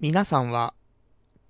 [0.00, 0.74] 皆さんは、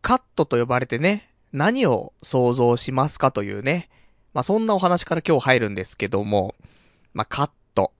[0.00, 3.91] カットと呼ばれてね、何を想像しますかというね。
[4.33, 6.55] まあ、そんなお話から今日入るんですけども、
[7.13, 7.92] まあ、カット。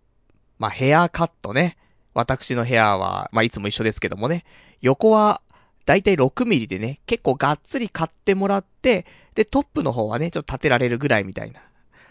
[0.59, 1.77] まあ、ヘアカットね。
[2.15, 4.47] 私のヘアは、まあ、いつも一緒ですけどもね。
[4.81, 5.43] 横は、
[5.85, 9.05] だいたい6ミリでね、結構がっつり買ってもらって、
[9.35, 11.61] で、トップの方はね、ちょっと立てられるぐらいみたいな。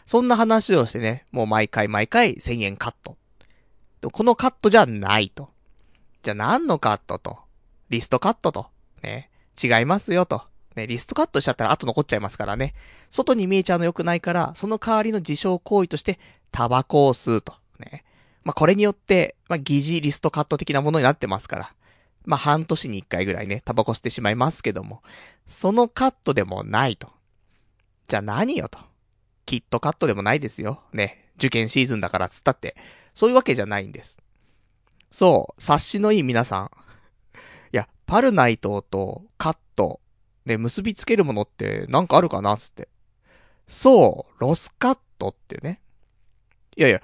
[0.06, 3.18] そんな話をしてね、もう毎回毎回1000円カット。
[4.12, 5.50] このカットじゃないと。
[6.22, 7.47] じゃあ何のカットと？
[7.90, 8.68] リストカットと。
[9.04, 9.30] ね。
[9.62, 10.44] 違いますよと。
[10.76, 12.74] ね、リストカットしちゃったら後残っちゃいますからね。
[13.10, 16.20] 外に見えちゃうの良くないから、その代わりの自傷行為として、
[16.52, 17.54] タバコを吸うと。
[17.80, 18.04] ね。
[18.44, 21.74] まあ、これによって、まあ、疑似リストカット的なものになってますから。
[22.26, 25.02] まあ、半年に一回ぐらいね、タバコ吸ってしまいますけども。
[25.48, 27.10] そのカットでもないと。
[28.08, 28.80] じゃあ何よと。
[29.46, 30.82] キットカットでもないですよ。
[30.94, 31.26] ね。
[31.38, 32.76] 受験シーズンだからつったって。
[33.14, 34.22] そういうわけじゃないんです。
[35.10, 36.72] そう、察しのいい皆さん。
[37.74, 40.00] いや、パルナイトとカット、
[40.46, 42.88] ね、結びつけるものってなんかあるかなつって。
[43.68, 45.82] そう、ロスカットってね。
[46.76, 47.02] いやいや、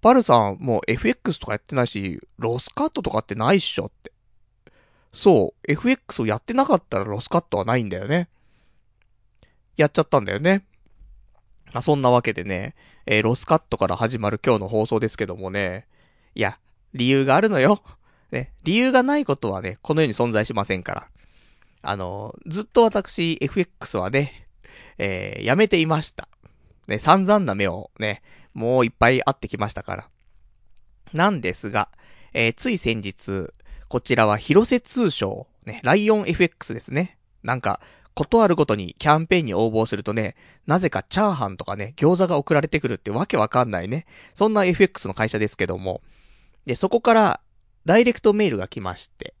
[0.00, 4.12] パルさんもう FX とかやってないし、ロスカットとかってないっしょって。
[5.12, 8.28] そう、FX をやってなかったらロスカットはないんだよね。
[9.76, 10.64] やっちゃったんだよね。
[11.72, 12.74] まあ、そんなわけでね、
[13.06, 15.86] えー、ロスカットから始まる今日の放送ですけどもね。
[16.34, 16.58] いや、
[16.94, 17.82] 理由があるのよ。
[18.32, 21.08] ね、理由がないことはね、この世に存在しませんから。
[21.82, 24.48] あの、ずっと私、FX はね、
[24.98, 26.28] えー、やめていました。
[26.88, 28.22] ね、散々な目をね、
[28.54, 30.08] もういっぱい会ってきましたから。
[31.12, 31.88] なんですが、
[32.32, 33.52] えー、つい先日、
[33.88, 37.18] こちらは広瀬通商、ね、ライオン FX ですね。
[37.42, 37.80] なんか、
[38.14, 44.06] ことあるごとにキャンペーンに応募するとね、なぜかチャーハンとかね、餃子が送られてくるってわけわかんないね。
[44.32, 46.00] そんな FX の会社ですけども。
[46.64, 47.40] で、そこから、
[47.86, 49.34] ダイレクトメールが来まして。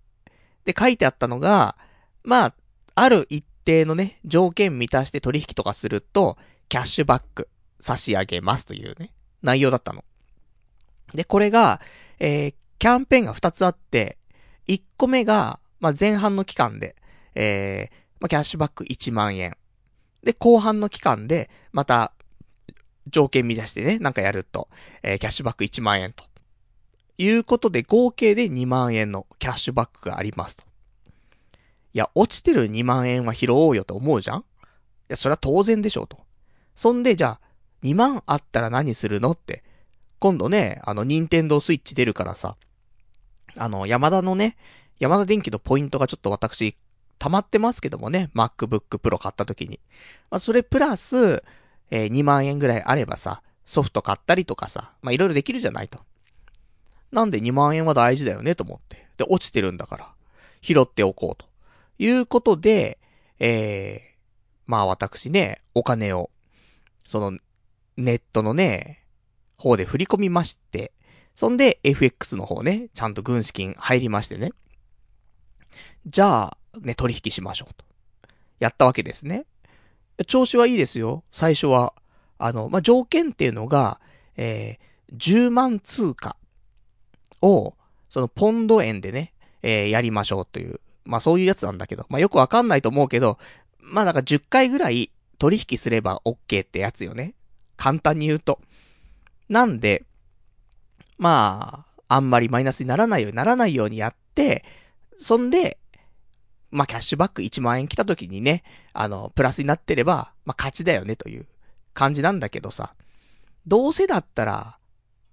[0.64, 1.76] で、書いてあったのが、
[2.22, 2.54] まあ、
[2.94, 7.48] ある一定のね、条件満たして取引とかすると、キャッシュバック
[7.80, 9.12] 差し上げますというね、
[9.42, 10.04] 内容だったの。
[11.12, 11.80] で、これが、
[12.18, 14.16] えー、キャンペーンが2つあって、
[14.68, 16.96] 1個目が、まあ、前半の期間で、
[17.34, 19.56] えー、まあ、キャッシュバック1万円。
[20.22, 22.12] で、後半の期間で、また、
[23.08, 24.68] 条件満たしてね、なんかやると、
[25.02, 26.24] えー、キャッシュバック1万円と。
[27.18, 30.64] いうことで、合計で2万円のキャッシュバックがありますと。
[31.92, 34.40] いや、落ちてる2万円は拾おうよと思うじゃん？
[34.40, 34.42] い
[35.08, 36.18] や、それは当然でしょうと。
[36.74, 37.40] そんで、じゃあ、
[37.82, 39.32] 2万あったら何するの？
[39.32, 39.64] って。
[40.18, 42.56] 今度ね、あの、ニンテンドースイッチ出るからさ、
[43.56, 44.56] あの、山田のね、
[44.98, 46.76] 山田電機のポイントがちょっと私、
[47.18, 49.80] 溜まってますけどもね、MacBook Pro 買った時に。
[50.30, 51.42] まあ、それプラス、
[51.90, 56.00] えー、2万円ぐらいあればさ、ソフト買ったりとかさ、まあ、いろいろできるじゃないと。
[57.12, 59.06] なんで2万円は大事だよねと思って。
[59.16, 60.08] で、落ちてるんだから、
[60.60, 61.46] 拾っておこうと。
[61.98, 62.98] いうことで、
[63.38, 64.16] えー、
[64.66, 66.30] まあ私ね、お金を、
[67.06, 67.38] その、
[67.96, 69.04] ネットのね、
[69.56, 70.92] 方で振り込みまして、
[71.34, 74.52] そんで FX の方ね、ちゃんと軍資金入りましてね。
[76.06, 77.84] じゃあ、ね、取引しましょうと。
[78.58, 79.46] やったわけですね。
[80.26, 81.94] 調子はいいですよ、最初は。
[82.38, 84.00] あの、まあ、条件っていうのが、
[84.36, 86.36] えー、10万通貨
[87.42, 87.74] を、
[88.08, 89.32] そのポンド円でね、
[89.62, 93.38] えー、やりましょうという、まあ、そういうやつなんだけど、まあ、よくわかんないと思うけど、
[93.80, 97.34] まあ、だか10回ぐらい取引すれば OK ってやつよね。
[97.76, 98.60] 簡単に言うと。
[99.48, 100.04] なんで、
[101.18, 104.64] まあ、あんまりマイナスにならないようにならないようにやって、
[105.18, 105.78] そんで、
[106.70, 111.46] まあ、キャッシュバック1万円来た時にね、あの、プラスになってれば、まあ、勝ちだよねという
[111.94, 112.94] 感じなんだけどさ、
[113.66, 114.78] どうせだったら、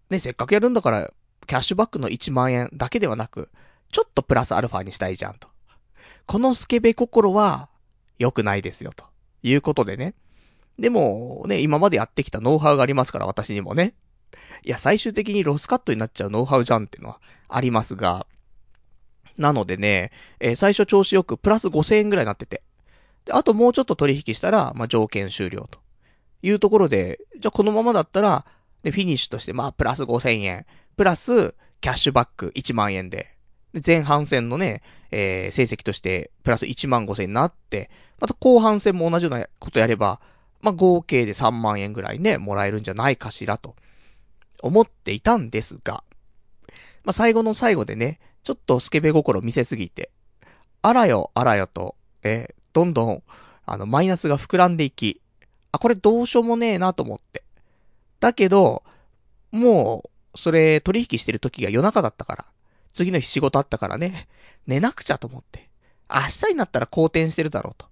[0.09, 1.11] ね、せっかくやるんだから、
[1.45, 3.49] キャッシュバックの1万円だけではなく、
[3.91, 5.47] ちょっとプラスアルファにしたいじゃんと。
[6.25, 7.69] このスケベ心は、
[8.19, 9.05] 良くないですよ、と
[9.41, 10.15] いうことでね。
[10.79, 13.93] でも、ね、今までやってきたノウハウがありますから、私にもね。
[14.63, 18.25] いや、最終的にロスカットになっちゃうノウハウじゃんっていうのはありますが、
[19.37, 22.63] なのでね、えー、最初調子よくプラス5000円ぐらいになってて。
[23.25, 25.79] で、あともうちょっと取引したら、まあ、条件終了と。
[26.41, 28.45] いうところで、じゃあこのままだったら、
[28.83, 30.65] で、フィニッシュとして、まあ、プラス5000円。
[30.95, 33.35] プラス、キャッシュバック1万円で。
[33.73, 34.81] で、前半戦のね、
[35.11, 40.19] えー、成績として、プラス1万5000になって、また後半戦も同じようなことやれば、
[40.61, 43.75] まあ、合計で3万円ぐらいね、もらえるんじゃないかしらと、
[44.61, 46.03] 思っていたんですが、
[47.03, 50.09] まあ、最後の最後でね、ちょっとスケベ心見せすぎて、
[50.81, 53.23] あらよ、あらよと、えー、どんどん、
[53.65, 55.21] あの、マイナスが膨らんでいき、
[55.71, 57.43] あ、これどうしようもねえなと思って。
[58.19, 58.83] だけど、
[59.51, 62.45] もう、それ取引してる時が夜中だったから、
[62.93, 64.27] 次の日仕事あったからね、
[64.67, 65.69] 寝なくちゃと思って。
[66.09, 67.87] 明日になったら好転してるだろうと。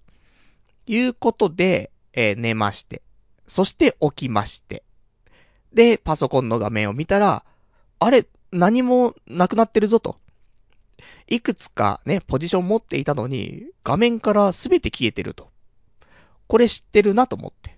[0.87, 3.01] いうことで、えー、寝まして。
[3.47, 4.83] そして起きまして。
[5.73, 7.43] で、パソコンの画面を見たら、
[7.99, 10.17] あれ、何もなくなってるぞと。
[11.27, 15.49] いくつかね、ポジション持っていたのに、画面からすべて消えてると。
[16.47, 17.77] これ知ってるなと思って。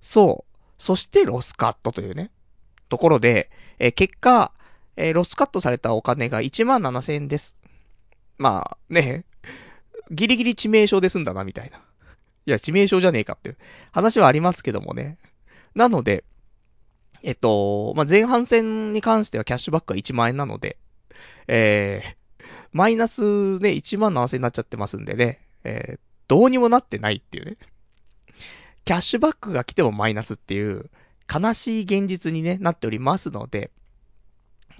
[0.00, 0.54] そう。
[0.78, 2.30] そしてロスカットというね。
[2.88, 4.52] ところで、えー、結果、
[4.96, 7.56] えー、ロスカットされたお金が1万7000円です。
[8.38, 9.24] まあ、ね、
[10.10, 11.78] ギリギリ致命傷で済んだな、みたいな。
[12.46, 13.56] いや、致命傷じゃねえかっていう
[13.92, 15.18] 話はありますけどもね。
[15.74, 16.24] なので、
[17.22, 20.78] えっと、まあ、前半戦に関してはキャッシュバックは1万円なので、
[21.46, 25.98] えー、マイナスね、1万7000円になっちゃってますんでね、えー、
[26.28, 27.56] どうにもなってないっていうね。
[28.84, 30.90] キャッシュバックが来てもマイナスっていう、
[31.32, 33.70] 悲しい現実にね、なっておりますので、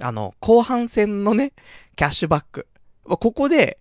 [0.00, 1.52] あの、後半戦のね、
[1.96, 2.66] キャッシュバック。
[3.04, 3.78] ここで、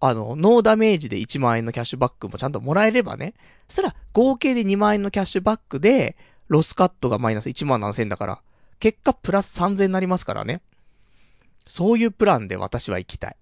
[0.00, 3.34] あの、ノーダメージで1万円のキャッシュバックもちゃんともらえればね、
[3.68, 6.16] そしたら合計で2万円のキャッシュバックで、
[6.48, 8.42] ロスカットがマイナス1万7000だから、
[8.78, 10.62] 結果プラス3000になりますからね。
[11.66, 13.36] そういうプランで私は行きたい。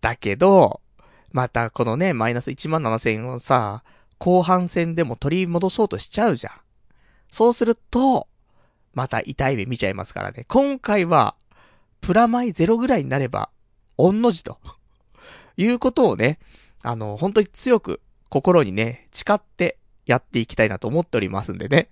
[0.00, 0.80] だけど、
[1.30, 3.84] またこのね、マイナス1万7000をさ、
[4.18, 6.52] 後半戦でも取り戻そうとしちゃうじゃん。
[7.32, 8.28] そうすると、
[8.92, 10.44] また痛い目見ちゃいますからね。
[10.48, 11.34] 今回は、
[12.02, 13.48] プラマイゼロぐらいになれば、
[13.96, 14.58] 御の字と。
[15.56, 16.38] いうことをね、
[16.82, 21.88] あの、本当に強く心にね、誓ってやっていきたいなと思っておりますんでね。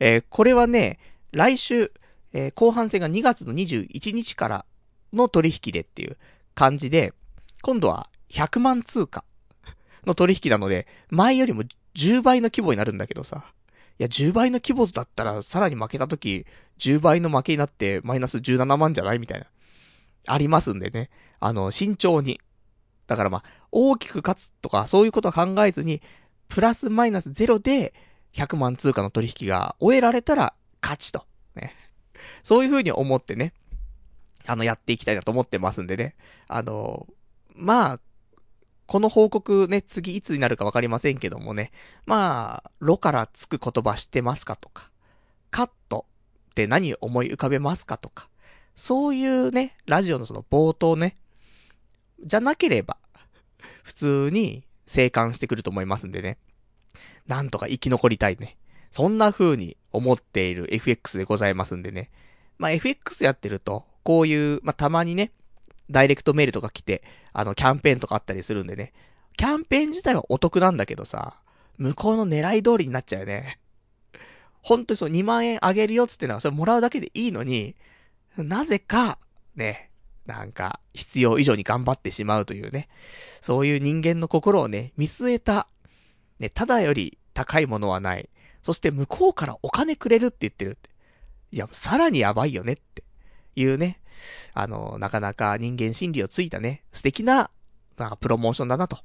[0.00, 0.98] えー、これはね、
[1.30, 1.92] 来週、
[2.32, 4.64] えー、後半戦が2月の21日から
[5.12, 6.16] の取引でっていう
[6.56, 7.12] 感じで、
[7.62, 9.22] 今度は100万通貨
[10.04, 11.62] の取引なので、前よりも
[11.94, 13.52] 10倍の規模になるんだけどさ。
[14.00, 16.46] いや、10倍の規模だったら、さらに負けた時、
[16.78, 19.46] 10倍の負けになって、マイナス17万じゃないみたいな。
[20.26, 21.10] ありますんでね。
[21.38, 22.40] あの、慎重に。
[23.06, 26.00] だからまあ、大きく勝つとか、そういうことは考えずに、
[26.48, 27.92] プラスマイナスゼロで、
[28.32, 31.26] 100万通貨の取引が終えられたら、勝ちと。
[31.54, 31.74] ね。
[32.42, 33.52] そういう風に思ってね、
[34.46, 36.16] あの、やっていきたいなと思ってますんでね。
[36.48, 37.06] あの、
[37.54, 38.00] まあ、
[38.90, 41.70] この報告ね、次いつになるかわかりませんけどもね。
[42.06, 44.90] まあ、ロからつく言葉知ってますかとか、
[45.52, 46.06] カット
[46.50, 48.28] って何思い浮かべますかとか、
[48.74, 51.14] そういうね、ラジオのその冒頭ね、
[52.24, 52.96] じゃなければ、
[53.84, 56.36] 普通に生還してくると思いますんでね。
[57.28, 58.56] なんとか生き残りたいね。
[58.90, 62.10] そんな風に思っている FX でございますんでね。
[62.58, 65.30] まあ FX やってると、こういう、まあたまにね、
[65.90, 67.02] ダイレクトメールとか来て、
[67.32, 68.92] あの、キャンペーンとかあったりするんでね。
[69.36, 71.36] キャンペーン自体はお得なんだけどさ、
[71.78, 73.58] 向こうの狙い通りになっちゃうよね。
[74.62, 77.74] 本当にそう、2万円あげるよっつってのは、それもらうだけでいいのに、
[78.36, 79.18] なぜか、
[79.56, 79.90] ね、
[80.26, 82.88] なんか、必要以上に頑張ってしまうというね。
[83.40, 85.66] そういう人間の心をね、見据えた、
[86.38, 88.28] ね、ただより高いものはない。
[88.62, 90.90] そして向こうからお金くれるって言ってるって。
[91.52, 93.02] いや、さらにやばいよねって
[93.56, 94.00] いうね。
[94.54, 97.50] あの、なかなか人間心理をついたね、素敵な、
[97.96, 98.98] なんかプロモーションだなと。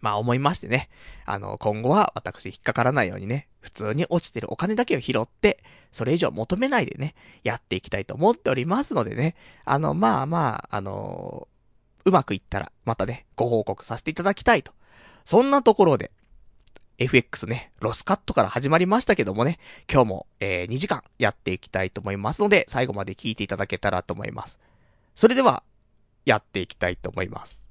[0.00, 0.88] まあ思いましてね。
[1.24, 9.34] あの、今後は私引っかからないようにね、普通に落ちてるお金だけを拾って、それ以上求めないでね、やっていきたいと思っておりますのでね。
[9.64, 11.48] あの、まあまあ、あの
[12.04, 14.72] うまくいったら、またね、ご報告させていただきたいと。
[15.24, 16.10] そんなところで、
[16.98, 24.58] FX ね、ロスカットから始まりましたけどもね、今日も、えー、2時間やっていきたいと思いますので、最後まで聞いていただけたらと思います。
[25.14, 25.62] それでは、
[26.24, 27.64] やっていきたいと思います。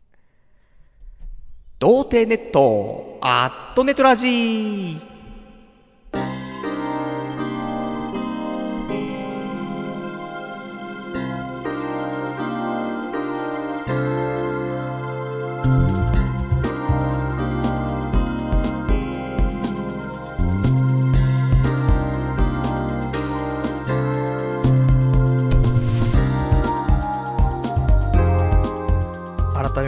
[1.79, 5.16] 童貞ネット、アットネトラジー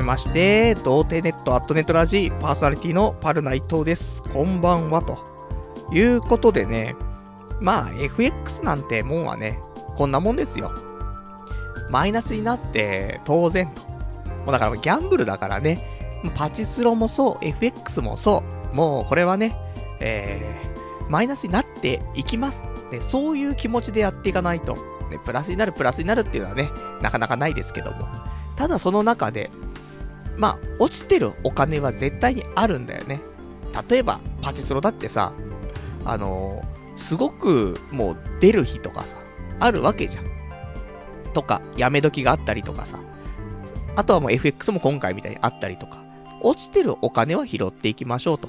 [0.10, 4.24] まして、童貞ネットアットネットラジパーソナリティのパルナイトです。
[4.24, 5.20] こんばんは、と
[5.94, 6.96] いうことでね、
[7.60, 9.60] まあ FX なんてもんはね、
[9.98, 10.72] こんなもんですよ。
[11.92, 13.84] マイナスになって当然と。
[14.46, 15.88] もうだからギャンブルだからね、
[16.34, 19.56] パチスロもそう、FX もそう、もうこれはね、
[20.00, 22.66] えー、マイナスになっていきます。
[22.92, 24.74] ね、そういう気持ちでやっていかないと、
[25.12, 28.08] ね、プラスになるプラスになるっていうのはね、なかなかないですけども。
[28.56, 29.52] ただその中で、
[30.40, 33.20] まあ、落ちてるお金は絶対にあるんだよね。
[33.90, 35.34] 例えば、パチスロだってさ、
[36.06, 39.18] あのー、すごくもう出る日とかさ、
[39.60, 40.26] あるわけじゃん。
[41.34, 43.00] とか、やめ時があったりとかさ。
[43.98, 46.02] あとはもう FX も今回みたいにあったりとか、
[46.42, 48.48] 落ちてるお金は拾っていきましょうと。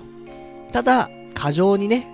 [0.73, 2.07] ただ、過剰にね、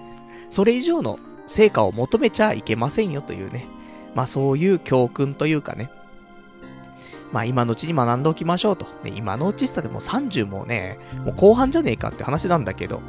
[0.48, 3.66] それ以上の成果を求めちゃいけませんよというね。
[4.14, 5.90] まあそういう教訓というかね。
[7.32, 8.86] まあ今のうちに学んでおきましょうと。
[9.04, 13.00] ね、今のうちっさでも30もね、もう後半じゃねえかって話なんだけど、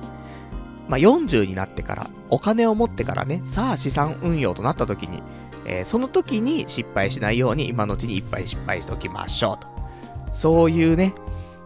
[0.88, 5.22] まあ40になってから、お金を持ってからね、さあ資産運用となった時に、
[5.66, 9.68] えー、その時に失敗しないように今のうちにいっぱい失敗しておきましょうと。
[10.34, 11.14] そういうね、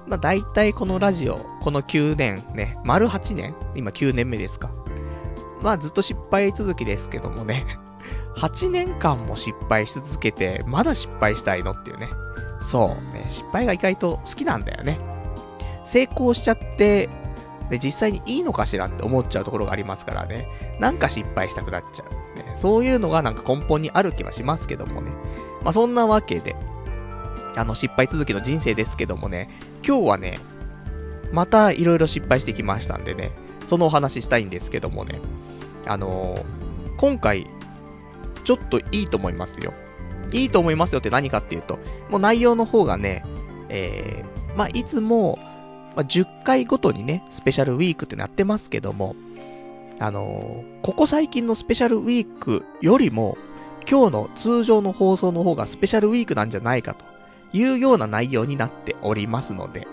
[0.07, 4.69] まあ大体このラジオ、この9年ね、丸8年今9年目ですか。
[5.61, 7.65] まあずっと失敗続きですけどもね。
[8.35, 12.09] 8年間も失敗し続けて、まだ失敗したいのっていうね。
[12.61, 14.99] そうね、失敗が意外と好きなんだよね。
[15.83, 17.09] 成功しちゃって、
[17.69, 20.47] で、実際にいいのかしらって思っちゃうところがありますからね。
[20.79, 22.37] なんか失敗したくなっちゃう。
[22.37, 25.11] ね、そういうのがなんか根本にある気はしますけどもね。
[25.63, 26.55] まあそんなわけで、
[27.55, 29.49] あの失敗続きの人生ですけどもね、
[29.85, 30.37] 今日はね、
[31.31, 33.31] また色々失敗してきましたんでね、
[33.65, 35.19] そのお話したいんですけどもね、
[35.87, 36.43] あのー、
[36.97, 37.47] 今回、
[38.43, 39.73] ちょっといいと思いますよ。
[40.31, 43.23] いいと思いますよって何かっていうと、もう内容の方がね、
[43.69, 45.39] えー、まあ、いつも、
[45.95, 49.15] まあ、10回ごとにね、スペシャルウィークってなってますけども、
[49.99, 53.37] あのー、ここ最近のスペシャルウィークよりも、
[53.89, 57.05] 今日の通常の放送の方がスペシャルウィークなんじゃないかと
[57.53, 59.87] いうような内容になっておりますので、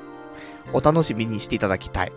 [0.73, 2.12] お楽しみにしていただきたい。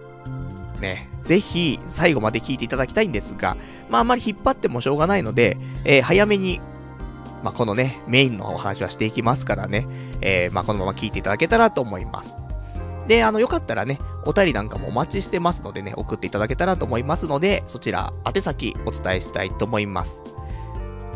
[0.80, 3.56] ね、ぜひ最後まで聞いていただきたいんですが、
[3.90, 6.60] まああまり引っ張ってもしょうがないので、えー、早めに
[7.44, 9.88] まあ、このね、メインのお話はしていきますからね、
[10.22, 12.36] えー、まあ、このまま聞いていただけたらと思います。
[13.08, 20.24] で、あの、よかったらね、お便りなんかもお待ちしてますのでね、送っていただけたらと思いますので、そちら、宛先お伝えしたいと思います。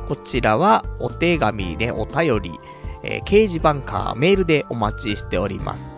[0.08, 2.60] こちらは、お手紙ね、お便り、
[3.04, 5.96] えー、掲示板かメールでお待ちしております。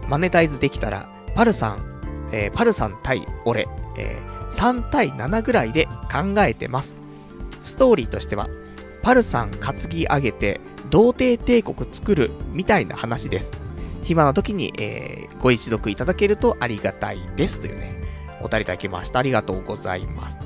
[0.07, 6.95] マネタイズできたら、パルさん、えー、パルさん対俺、えー、3対7ぐらいで考えてます。
[7.63, 8.51] ストーリーとしては、
[9.03, 13.53] パルさん担ぎ上げて、童貞帝国作るみたいな話です。
[14.03, 18.03] 暇な時に、えー、ご一読いただけるとありがたいですというね、
[18.43, 19.19] お便りいただきました。
[19.19, 20.39] ありがとうございます。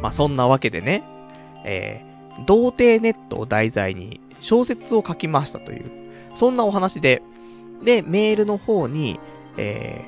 [0.00, 1.02] まあ、そんなわけでね、
[1.64, 5.90] えー、童貞ネットを題材に小説を書きましたという、
[6.34, 7.22] そんなお話で、
[7.84, 9.18] で、メールの方に、
[9.56, 10.04] え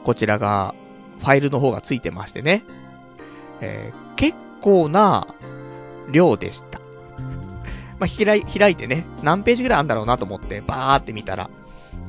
[0.00, 0.74] ー、こちらが、
[1.18, 2.62] ファイルの方がついてましてね、
[3.60, 5.26] えー、結構な
[6.10, 6.80] 量でした。
[7.98, 11.50] まあ、開い、開いてね、何ページぐらいあんだろうなと思って、バーって見たら、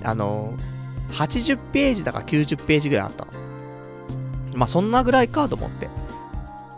[0.04, 3.32] あのー、80ページだか90ページぐらいあったの。
[4.56, 5.88] まあ、そんなぐらいかと思って。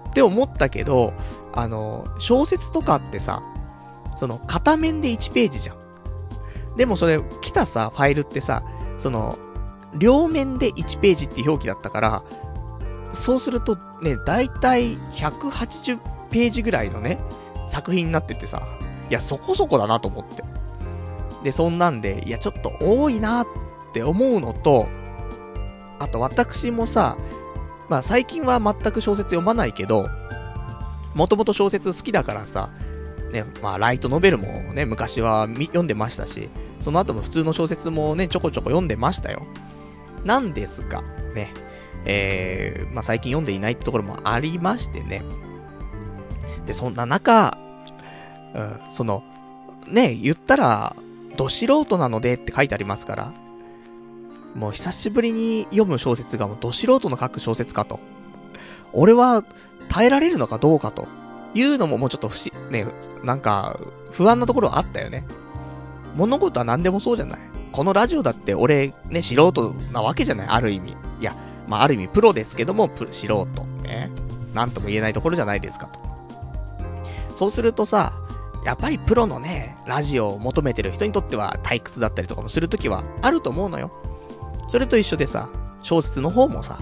[0.10, 1.14] って思ったけど、
[1.54, 3.42] あのー、小説とかってさ、
[4.18, 5.78] その、片面で1ページじゃん。
[6.78, 8.64] でもそれ、来たさ、ファイルってさ、
[8.98, 9.38] その、
[9.98, 12.24] 両面で1ページって表記だったから、
[13.14, 16.00] そうするとね、だいたい180
[16.30, 17.18] ページぐらいのね、
[17.68, 18.68] 作品になっててさ、
[19.10, 20.44] いや、そこそこだなと思って。
[21.44, 23.48] で、そんなんで、いや、ちょっと多いなっ
[23.94, 24.88] て思うのと、
[26.00, 27.18] あと私もさ、
[27.90, 30.08] まあ最近は全く小説読まないけど、
[31.16, 32.70] もともと小説好きだからさ、
[33.32, 36.50] ね、まあライトノベルもね、昔は読んでましたし、
[36.80, 39.42] その後も普通の小説もね、ちょこちょこ読んでましたよ。
[40.24, 41.02] なんですが、
[41.34, 41.52] ね、
[42.06, 45.24] えー、まあ、最近読んでいないってところもありましてね。
[46.66, 47.58] で、そんな中、
[48.54, 49.24] うん、その、
[49.88, 50.96] ね、言ったら、
[51.38, 53.34] ど素人なのでって書いてありますから、
[54.56, 58.00] もう久しぶりに読む小説がもうど素人の書く小説かと。
[58.94, 59.44] 俺は
[59.88, 61.08] 耐えられるのかどうかと
[61.54, 62.88] いうのももうちょっと不思、ね、
[63.24, 63.80] なんか
[64.12, 65.26] 不安なところはあったよね。
[66.16, 67.40] 物事は何でもそうじゃない。
[67.72, 70.98] このラジオだって俺ね、素人なわけじゃない、ある意味。
[71.22, 71.36] いや、
[71.68, 73.46] まあある意味プロですけども、素人。
[73.84, 74.10] ね。
[74.54, 76.00] なんとも言えないところじゃないですかと。
[77.36, 78.14] そうするとさ、
[78.66, 83.92] やっぱりプロのね、ラジオを求めてる人にとっては退屈だったりとかもするときはあると思うのよ。
[84.68, 85.50] それと一緒でさ、
[85.82, 86.80] 小説の方もさ、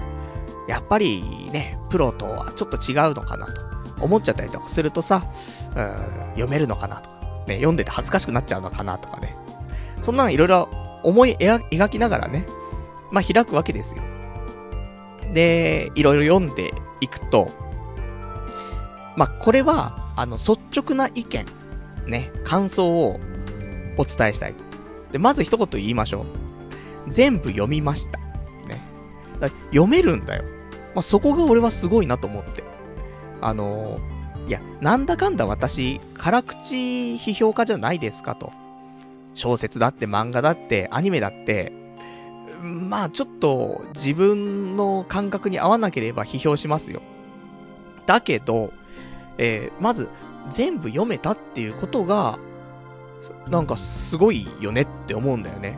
[0.68, 3.62] やっぱりね、プロとはちょっと違うのかなと
[4.02, 5.26] 思っちゃったりとかするとさ、
[5.76, 7.16] うん、読めるのかなとか、
[7.48, 9.36] ね、読んでて恥ずかしくなっちゃうのかなとかね。
[10.02, 10.70] そんなのいろいろ
[11.04, 12.46] 思い描きながらね、
[13.12, 14.04] まあ開くわけですよ。
[15.34, 17.50] で、いろいろ読んでいくと、
[19.16, 21.46] まあこれは、あの、率直な意見、
[22.08, 23.20] ね、感想を
[23.98, 24.64] お伝えしたいと。
[25.12, 26.26] で、まず一言言いましょう。
[27.12, 28.20] 全部読みました。
[28.68, 28.84] ね。
[29.72, 30.44] 読めるんだよ。
[30.96, 32.64] まあ、そこが俺はすごいなと思って。
[33.42, 36.76] あのー、いや、なんだかんだ私、辛口
[37.16, 38.52] 批評家じゃないですかと。
[39.36, 41.72] 小説だって漫画だってアニメだって、
[42.62, 47.02] まあちょっと自分の感覚に合わなければ批評しますよ。
[48.08, 48.74] だけど、
[49.38, 50.10] えー、まず
[50.52, 52.40] 全部読めたっていうことが、
[53.50, 55.78] なんかすごいよねって思うんだよね。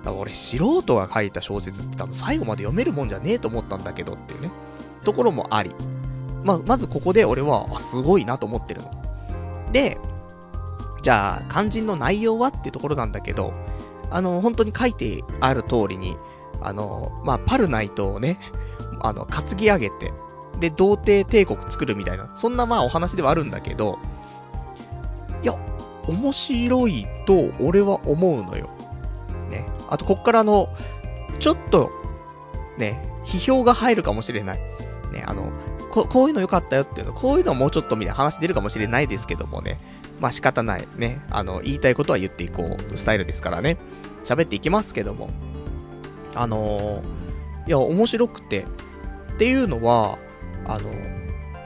[0.00, 4.50] だから俺素人が書いた小説って多分最後まで読めるもんじゃねえと思ったんだけどっていうね、
[5.04, 5.74] ところもあり。
[6.42, 8.90] ま、まずここで俺は、あ、すごいなと思ってるの。
[9.72, 9.98] で、
[11.02, 13.52] じゃあ、肝心の内容はってところなんだけど、
[14.10, 16.16] あの、本当に書いてある通りに、
[16.62, 18.38] あの、まあ、パルナイトをね、
[19.00, 20.12] あの、担ぎ上げて、
[20.60, 23.98] で、童貞帝国作るみたいな、そんなまあお話ではあるんだけど、
[25.42, 25.54] いや、
[26.06, 28.70] 面白いと俺は思うのよ。
[29.50, 29.66] ね。
[29.88, 30.68] あと、こっからあの、
[31.38, 31.90] ちょっと、
[32.78, 34.58] ね、批評が入るかもしれない。
[35.12, 35.50] ね、あの、
[35.90, 39.78] ここういうの良かったよっていうの、こういうのもうちょっとみたいな話出るかもしれないですけどもね。
[40.20, 40.86] まあ仕方ない。
[40.96, 41.20] ね。
[41.30, 43.78] あの、言いたいことは言っていこうスタイルですからね。
[44.24, 45.30] 喋っていきますけども。
[46.34, 48.66] あのー、いや、面白くて。
[49.34, 50.18] っていうのは、
[50.70, 50.88] あの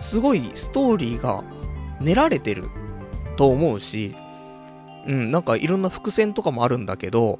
[0.00, 1.44] すごいストーリーが
[2.00, 2.70] 練られてる
[3.36, 4.14] と思うし、
[5.06, 7.38] うん、なんかいろんな伏線とかもあるんだけど、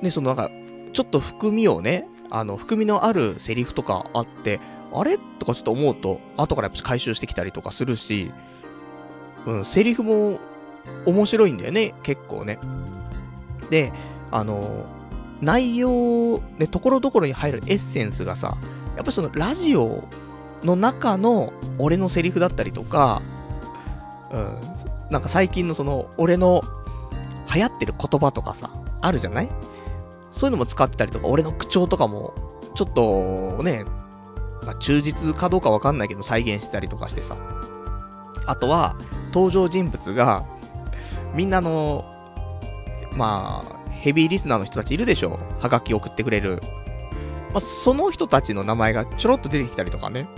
[0.00, 0.50] ね、そのなんか、
[0.92, 4.60] ちょっと含みをね、あの、含みのあるセリフとかあって、
[4.92, 5.18] あれ？
[5.38, 8.32] とかちょっと思うと、後からやっぱ回収してきたりとかするし、
[9.46, 10.38] うん、セリフも
[11.06, 12.58] 面白いんだよね、結構ね。
[13.70, 13.92] で、
[14.30, 14.86] あの、
[15.40, 18.56] 内容、ね、ところどころに入るエッセンスがさ、
[18.96, 20.04] やっぱそのラジオ
[20.64, 23.22] の中の俺のセリフだったりとか、
[24.32, 24.58] うん、
[25.10, 26.62] なんか最近のその俺の
[27.54, 29.48] 流行ってる言葉とかさ、あるじゃない？
[30.30, 32.34] そういうのも使ってたりとか、俺の口調とかも、
[32.74, 33.84] ちょっと、ね、
[34.64, 37.36] まあ、忠実かどうかわかんないけど再現してたりとかしてさ。
[38.44, 38.96] あとは、
[39.32, 40.44] 登場人物が、
[41.34, 42.04] みんなの、
[43.12, 45.38] まあ、ヘビーリスナーの人たちいるでしょ？
[45.60, 46.60] はがき送ってくれる。
[47.52, 50.28] まあ、その人たちの名前がちょろっと出てきたりとかね。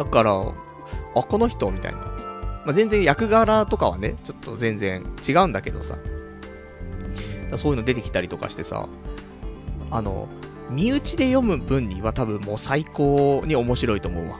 [0.00, 1.70] だから、あ、この人？
[1.70, 1.98] みたいな。
[1.98, 5.98] まあ、全然役柄とかはね、ちょっと全然違うんだけどさ。
[7.56, 8.88] そういうの出てきたりとかしてさ、
[9.90, 10.26] あの、
[10.70, 14.38] 身内で読む分には多分もう最高に面白いと思うわ。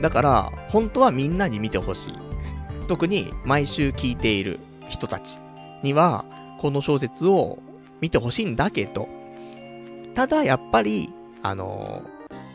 [0.00, 2.14] だから、本当はみんなに見てほしい。
[2.88, 5.38] 特に毎週聞いている人たち
[5.82, 6.24] には、
[6.60, 7.58] この小説を
[8.00, 9.08] 見てほしいんだけど、
[10.14, 12.02] ただやっぱり、あの、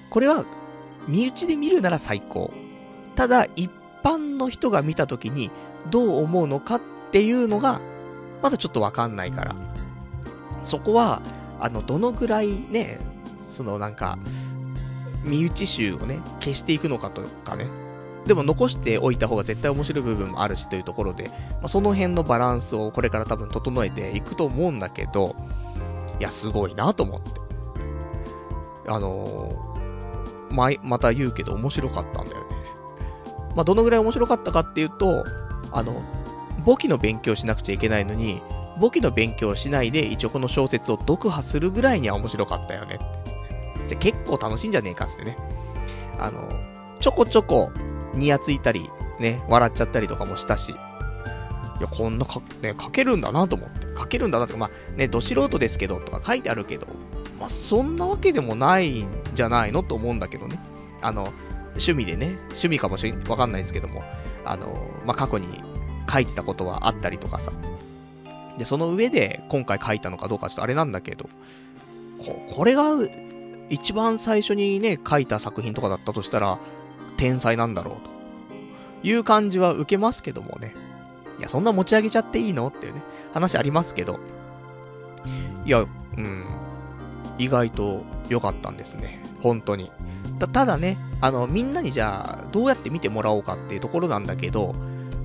[0.09, 0.43] これは
[1.07, 2.51] 身内で見るなら最高。
[3.15, 3.71] ただ一
[4.03, 5.51] 般の人が見た時に
[5.89, 6.81] どう思うのかっ
[7.11, 7.81] ていうのが
[8.41, 9.55] まだちょっとわかんないから。
[10.63, 11.21] そこは、
[11.59, 12.99] あの、どのぐらいね、
[13.47, 14.17] そのなんか、
[15.23, 17.67] 身内集をね、消していくのかとかね。
[18.25, 25.35] でも残しておいた方が絶対面白い部分もあるしというところで、まあ、その辺のバランスをこれから多分整えていくと思うんだけど、
[26.19, 27.29] いや、すごいなと思って。
[28.87, 29.68] あの、
[30.51, 32.55] ま、また言うけど面白かったんだよね。
[33.55, 35.25] まあ、どのぐらい面白かったかっていうと、
[35.71, 36.01] あの、
[36.65, 38.41] 簿記の勉強しなくちゃいけないのに、
[38.79, 42.99] 簿記の勉強しないで一応この小説を読破するぐらいには面白かったよね。
[43.87, 45.37] じゃ結構楽しいんじゃねえかってね。
[46.19, 46.49] あの、
[46.99, 47.71] ちょこちょこ、
[48.13, 50.71] にやついたり、ね、笑っちゃったりとかもしたし。
[50.71, 50.75] い
[51.81, 53.87] や、こんなか、ね、書けるんだなと思って。
[53.97, 56.87] 書けるんだなとか、まあ、ね、ど素人ですけど、とか書いてあるけど、
[57.39, 60.59] まあ、そんなわけでもないんじゃないのと思うんだけどね。
[61.01, 61.31] あの、
[61.71, 64.03] 趣味でね、趣味かもしれ、わかんないですけども、
[64.45, 65.47] あの、まあ、過去に
[66.11, 67.51] 書いてたことはあったりとかさ。
[68.57, 71.29] で、その上で今回書いたのかどうかちょっとあれなんだけど、
[72.19, 72.95] こ、これが
[73.69, 76.59] 一番最初にね、書いた作品とかだったとしたら、
[77.17, 78.09] 天才なんだろうと。
[79.01, 80.75] いう感じは受けますけどもね。
[81.37, 83.01] いや、そんな持ち上げちゃっていいのっていうね、
[83.33, 84.19] 話ありますけど。
[85.65, 85.85] いや、う
[86.21, 86.43] ん。
[87.39, 89.23] 意外と良かったんですね。
[89.41, 89.91] 本当に。
[90.39, 94.75] た、だね、あの、みんなにじゃあ、どうやって見てもらおうかっていうところなんだけど、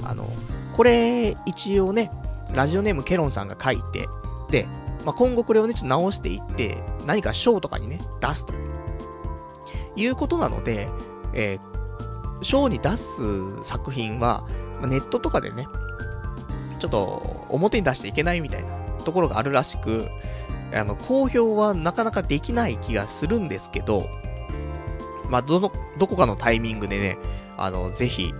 [0.03, 0.29] あの、
[0.77, 2.11] これ、一応ね、
[2.53, 4.09] ラジオネームケロンさんが書いて、
[4.50, 4.66] で、
[5.05, 8.55] まあ、今後これをね、ちょっと直していって、何か賞とかにね、出すと。
[9.96, 10.88] いうことなので、
[11.35, 14.46] えー、賞に出す作品は、
[14.81, 15.66] まあ、ネットとかでね、
[16.79, 18.68] ちょっと表に出していけないみたいな
[19.05, 20.09] ところがあるらしく、
[20.74, 24.08] あの、公表はなかなかできない気がするんですけど、
[25.30, 27.18] まあ、どの、どこかのタイミングでね、
[27.56, 28.34] あの、ぜひ、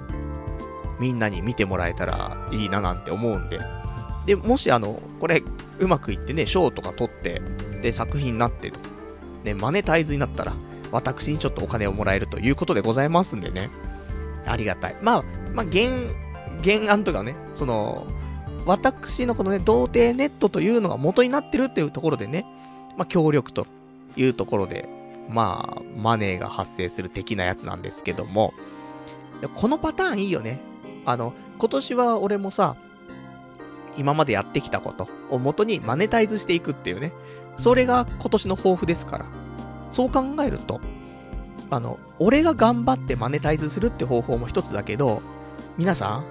[0.99, 3.59] みんなに見てもらえたらいいななんて思うんで。
[4.27, 5.43] で、もしあの、これ、
[5.79, 7.43] うまくいってね、賞とか取って、
[7.83, 8.81] で、作品になってと、
[9.45, 10.55] ね、マネタイズになったら、
[10.91, 13.71] 私にちょっとお金をもらえるということでございますんでね。
[14.47, 14.97] ありがたい。
[15.03, 15.91] まあ、まあ、原、
[16.63, 18.07] 原案とかね、その、
[18.67, 22.47] 私のこのね、童貞ネットというのが元になってるっていうところでね、
[22.97, 23.67] まあ、協力と
[24.17, 24.89] いうところで、
[25.29, 28.55] まあ、マネーが発生する的なやつなんですけども、
[29.57, 30.61] このパターンいいよね。
[31.05, 32.77] あの、今年は俺もさ、
[33.97, 37.13] 今までやってきたことを元にマネタイズしていくっていうね。
[37.57, 39.27] それが今年の抱負ですから。
[39.91, 40.81] そう考えると、
[41.71, 45.23] あの、俺が頑張ってマネタイズするって方法も一つだけど、
[45.77, 46.25] 皆さん、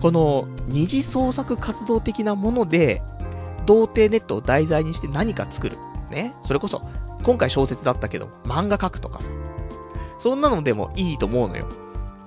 [0.00, 3.02] この二次創作活動的なもので、
[3.66, 5.78] 童貞ネットを題材にして何か作る。
[6.10, 6.34] ね。
[6.42, 6.82] それこそ、
[7.22, 9.30] 今回小説だったけど、漫画描くとかさ。
[10.18, 11.66] そんなのでもいいと思うのよ。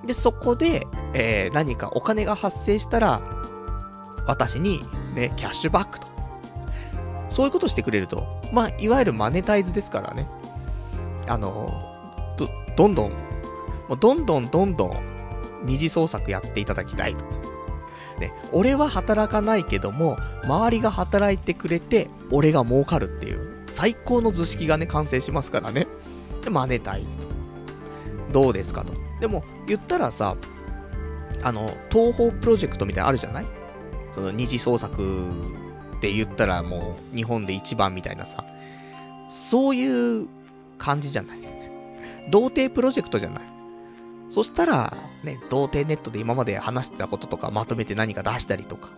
[0.06, 3.22] で、そこで、えー、何かお金が発生したら、
[4.26, 4.82] 私に、
[5.16, 6.08] ね、キャッシュバックと。
[7.30, 10.28] そういうことしてくれると、まあ、いわゆるマネタイズですからね。
[11.28, 11.72] あの、
[12.38, 13.12] ど、どんどん、
[14.00, 14.92] どんどんどんどん、
[15.64, 17.26] 二次創作やっていただきたいと。
[18.20, 25.88] ね、俺は働かないけども、周りが働いてくれて、俺が儲かるっていう、最高の図式がね、完成しますからね。
[26.44, 27.28] で、マネタイズと。
[28.32, 28.94] どうですかと。
[29.20, 30.36] でも、言ったらさ、
[31.42, 33.46] あの、東方プロジェクトみたいなのあるじゃない？
[34.12, 35.30] その二次創作
[35.98, 38.44] って言ったらもう日本で一番みたいなさ、
[39.30, 40.28] そういう
[40.78, 41.40] 感じじゃない。
[42.30, 43.44] 童貞プロジェクトじゃない。
[44.30, 48.90] そしたら、ね、童貞ネットで今まで話してたこととかまとめて何か出したりとか。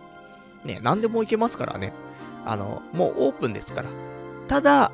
[0.64, 1.92] ね、何でもいけますからね。
[2.44, 3.88] あの、もうオープンですから。
[4.46, 4.92] ただ、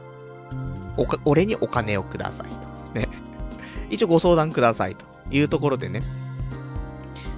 [0.96, 2.98] おか、俺にお金をくださいと。
[2.98, 3.08] ね。
[3.90, 6.02] 一応ご相談くださいというところでね。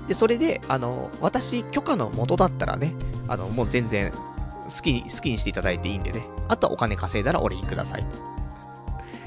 [0.09, 2.95] で、それで、あの、私、許可の元だったらね、
[3.29, 6.23] あの、もう全然、好き、好きにしていただいていいんでね。
[6.49, 8.05] あとはお金稼いだら俺にください。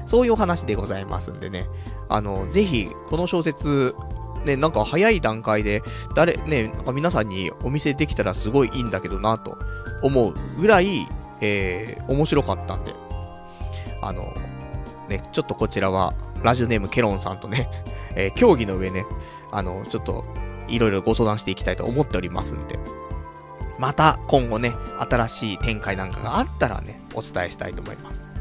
[0.05, 1.67] そういうお話でございますんでね。
[2.09, 3.95] あの、ぜひ、この小説、
[4.45, 5.81] ね、なんか早い段階で、
[6.15, 9.57] 誰、ね、なんか皆さんにお見せできたらすごいいいんだけどな、と
[10.01, 11.07] 思うぐらい、
[11.41, 12.93] えー、面白かったんで。
[14.01, 14.33] あの、
[15.07, 17.69] ね、ちょっとこちらは、ラジオネームケロンさんとね、
[18.15, 19.05] えー、競技の上ね、
[19.51, 20.25] あの、ちょっと、
[20.67, 22.79] いろいろご相談していきたいと思っておりますんで。
[23.79, 28.32] また、今後ね、新しい展開なんかがあったらね、お伝えしたいと思います。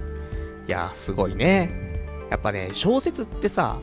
[0.66, 1.70] いやー、すごいね。
[2.30, 3.78] やっぱね、小説ってさ、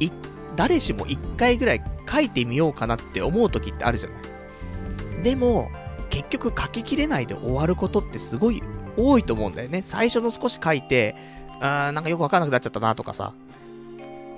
[0.00, 0.10] い、
[0.56, 5.22] 誰しも一回ぐらい書いてみようかなって思う時ってあるじゃない。
[5.22, 5.70] でも、
[6.10, 8.62] 結局書ききれないで終わることってすごい
[8.96, 9.82] 多いと思うんだよね。
[9.82, 11.14] 最初の少し書いて、
[11.60, 13.32] あーなんかよくわかんなくなっちゃったなとかさ。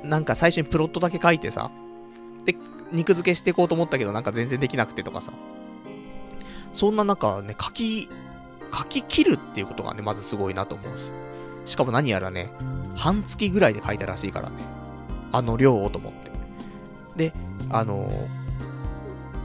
[0.04, 1.70] なんか最初にプロットだけ書いてさ。
[2.44, 2.56] で、
[2.92, 5.32] 肉付けしていこうと思ったけどなんか全然できなくてとかさ。
[6.72, 8.08] そんな中ね、書き、
[8.72, 11.12] 書き切るっていうことがね、まずすごいなと思うし。
[11.68, 12.50] しかも何やらね、
[12.96, 14.56] 半月ぐらいで書いたらしいからね。
[15.30, 16.30] あの量をと思って。
[17.16, 17.34] で、
[17.68, 18.10] あの、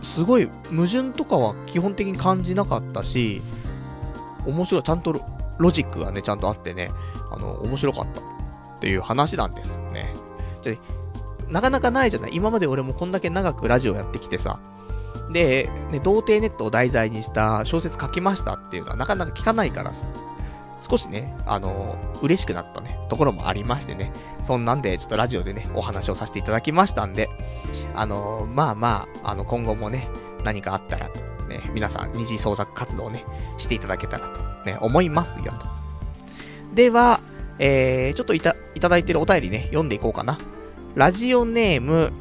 [0.02, 3.42] すごい矛盾とかは基本的に感じなかったし、
[4.46, 5.14] 面白い、ちゃんと
[5.58, 6.92] ロジックがね、ちゃんとあってね、
[7.30, 8.24] あの、面白かったっ
[8.80, 10.14] ていう話なんですね。
[10.62, 10.80] で、
[11.50, 14.60] なかなかないじゃない今まで俺もこんだけ長くラジオやってきてさ、
[15.34, 20.06] で、ね、童貞ネットを題材にした小説書きましたっていうのはなかなか聞かないからさ、
[20.84, 24.12] 少しね、あのー、嬉しくなったね、ところもありましてね、
[24.44, 27.30] そんなんで、ちょっとラジオでね、お話をさせていただきましたんで、
[27.96, 30.10] あのー、まあまあ、あの、今後もね、
[30.44, 31.10] 何かあったら、
[31.48, 33.24] ね、皆さん、二次創作活動をね、
[33.58, 35.66] していただけたらと、ね、思いますよ、と。
[36.74, 37.22] では、
[37.60, 40.38] えー、ちょっといた、いただいてるお便りね、読んでいこうかな。
[40.96, 42.12] ラジオネーム、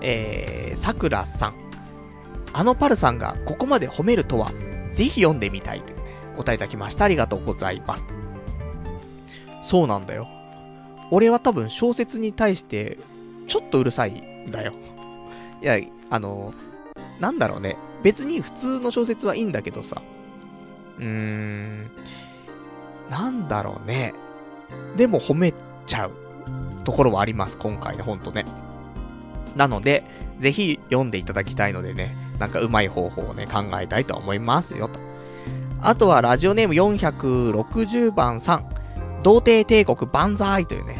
[0.00, 1.54] えー、さくらさん。
[2.52, 4.50] あのパルさんがここまで褒めるとは、
[4.90, 5.92] ぜひ読んでみたいと、
[6.36, 7.06] お答えいただきました。
[7.06, 8.04] ありがとうございます。
[9.62, 10.28] そうなんだよ。
[11.10, 12.98] 俺は多分小説に対して、
[13.48, 14.72] ちょっとうるさいんだよ。
[15.62, 15.78] いや、
[16.10, 16.52] あの、
[17.20, 17.76] なんだろうね。
[18.02, 20.02] 別に普通の小説はいいんだけどさ。
[20.98, 21.90] うーん、
[23.10, 24.14] なんだろうね。
[24.96, 25.54] でも褒め
[25.86, 26.12] ちゃう
[26.84, 28.44] ところはあります、今回ね、ほんとね。
[29.54, 30.04] なので、
[30.38, 35.00] ぜひ読んでいただきたいのでね、なんかうまい方法をね、考えたいと思いますよ、と。
[35.86, 38.68] あとは、ラジオネーム460番さん。
[39.22, 40.96] 童貞帝国万歳というね、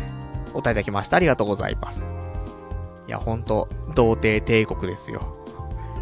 [0.55, 1.17] お答えいただきました。
[1.17, 2.09] ありがとうございます。
[3.09, 5.37] いや、ほんと、童貞帝国ですよ。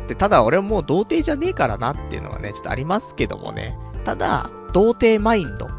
[0.07, 3.75] で、ただ俺ももう童貞じゃねえからなっていうのはね、ちょっとありますけどもね。
[4.05, 5.67] ただ、童貞マインド。
[5.67, 5.75] ま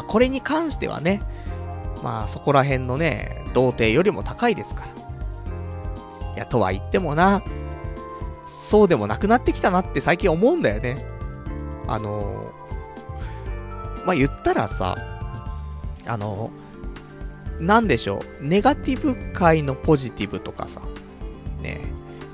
[0.00, 1.22] あ、これに関してはね、
[2.02, 4.88] まあそこら辺のね、童貞よりも高いですから。
[6.34, 7.42] いや、とは言ってもな、
[8.44, 11.15] そうでもなくなってきたなって最近思うんだよね。
[11.86, 12.52] あの、
[14.04, 14.96] まあ、言ったらさ、
[16.06, 20.80] あのー、なんでしょう、ネガティブ界のポジティブとかさ、
[21.62, 21.80] ね、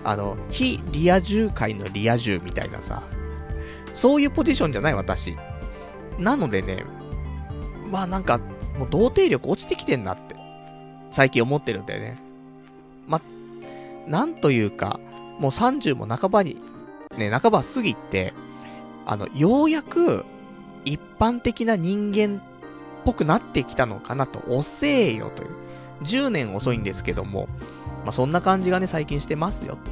[0.04, 3.02] あの、非リア充界のリア充みたいなさ、
[3.94, 5.36] そういうポジションじゃない私。
[6.18, 6.84] なのでね、
[7.90, 8.38] まあなんか、
[8.78, 10.34] もう童貞力落ちてきてんなって、
[11.10, 12.18] 最近思ってるんだよね。
[13.06, 13.20] ま、
[14.06, 14.98] なんというか、
[15.38, 16.56] もう30も半ばに、
[17.16, 18.32] ね、半ば過ぎて、
[19.06, 20.24] あの、ようやく、
[20.84, 22.40] 一般的な人間っ
[23.04, 25.50] ぽくなってきたのかなと、遅えよという。
[26.02, 27.48] 10年遅いんですけども、
[28.04, 29.90] まあ、そんな感じがね、最近してますよと。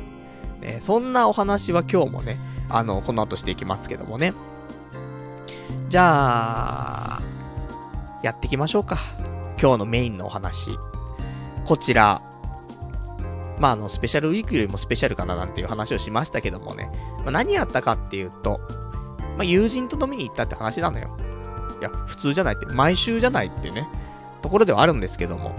[0.64, 2.37] ね、そんなお話は今日もね、
[2.68, 4.35] あの、この後していきますけどもね。
[5.88, 7.23] じゃあ、
[8.23, 8.99] やっていきましょうか。
[9.61, 10.70] 今日のメインのお話。
[11.66, 12.23] こちら。
[13.59, 16.90] まあ、あの、スペシャルウィークよりもスペシャルかななんていう話をしましたけどもね。
[17.18, 18.61] まあ、何やったかっていうと、
[19.40, 21.16] まあ、友人と飲みに行ったって話なのよ。
[21.81, 23.88] いや、普通じゃないって、毎週じゃないってね、
[24.42, 25.55] ところではあるんですけども。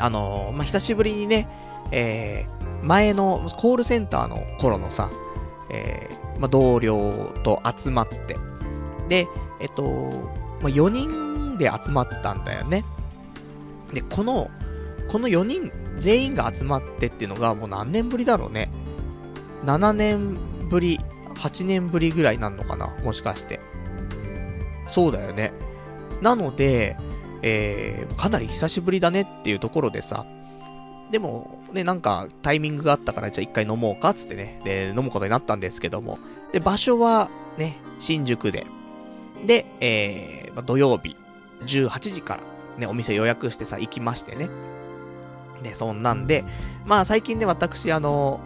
[0.00, 1.48] あのー、まあ、久しぶりにね、
[1.92, 5.10] えー、前のコールセンターの頃のさ、
[5.70, 8.36] えー、まあ、同僚と集まって、
[9.08, 9.28] で、
[9.60, 9.84] えっと、
[10.60, 12.82] まあ、4人で集まったんだよね。
[13.92, 14.50] で、この、
[15.06, 18.72] この4人全員が集まってっていうのがもう何年ぶりだろうね。
[19.66, 20.36] 7年
[20.68, 20.98] ぶり、
[21.34, 22.88] 8年ぶりぐらいなんのかな？
[23.02, 23.60] もしかして。
[24.88, 25.52] そうだよね。
[26.20, 26.96] なので、
[27.42, 30.26] えー、かなり久しぶりだねっていうところでさ、
[31.10, 36.18] でも、ね、なんか、タイミングがあったから、じゃあ一回飲もうか、つってね、で、飲むことになったんですけども、
[36.52, 38.66] で、場所は、ね、新宿で、
[39.46, 41.16] で、えー、ま、土曜日、
[41.66, 42.42] 18時から、
[42.78, 44.48] ね、お店予約してさ、行きましてね。
[45.62, 46.44] で、そんなんで、
[46.86, 48.40] まあ、最近ね、私、あの、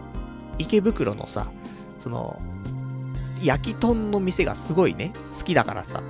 [0.57, 1.47] 池袋のさ、
[1.99, 2.41] その、
[3.43, 6.01] 焼き豚の店がすごいね、好きだからさ、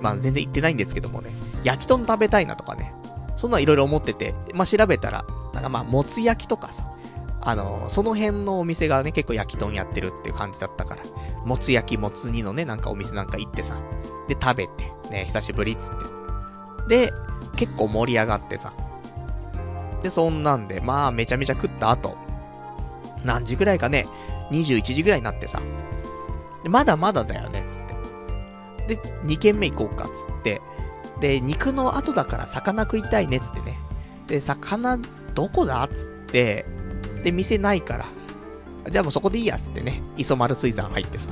[0.00, 1.30] まあ全然行ってないんですけどもね、
[1.64, 2.92] 焼き豚食べたいなとかね、
[3.36, 6.86] そんないろいろ思ってて、まあ調べたら、なんかまあ、もつ焼きとかさ、
[7.40, 11.02] あの、その辺のお店がね、結構焼き豚やってるっていう感じだったから、
[11.44, 13.76] もつ焼き、もつ煮のね、なんかお店なんか行ってさ、
[14.28, 15.94] で、食べて、ね、久しぶりっつっ
[16.88, 17.06] て。
[17.06, 17.12] で、
[17.56, 18.72] 結構盛り上がってさ。
[20.02, 22.16] で、そんなんで、まあ、めちゃめちゃ食った後、
[23.24, 24.06] 何時ぐらいかね、
[24.50, 25.60] 21時ぐらいになってさ、
[26.66, 28.96] でまだまだだよね、つって。
[28.96, 30.60] で、2軒目行こうか、つって。
[31.20, 33.78] で、肉の後だから魚食いたいね、つってね。
[34.26, 34.98] で、魚、
[35.36, 36.66] どこだつって、
[37.22, 38.06] で、店ないから。
[38.90, 40.02] じゃあもうそこでいいや、つってね。
[40.16, 41.30] 磯丸水産入ってさ。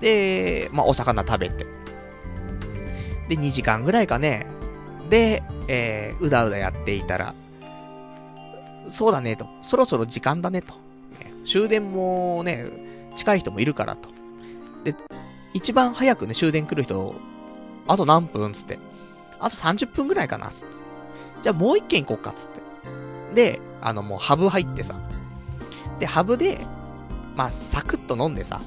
[0.00, 1.66] で、まあ、お魚食べて。
[3.28, 4.46] で、2時間ぐらいかね。
[5.10, 7.34] で、えー、うだうだやっていたら、
[8.88, 9.46] そうだね、と。
[9.60, 10.72] そろそろ時間だね、と。
[11.44, 12.70] 終電もね、
[13.16, 14.13] 近い人もいるから、と。
[14.84, 14.94] で、
[15.52, 17.14] 一番早くね、終電来る人、
[17.88, 18.78] あと何分つって。
[19.40, 20.76] あと30分ぐらいかなつって。
[21.42, 22.60] じゃあもう一軒行こうかつって。
[23.34, 24.94] で、あのもうハブ入ってさ。
[25.98, 26.58] で、ハブで、
[27.36, 28.60] まあ、サクッと飲んでさ。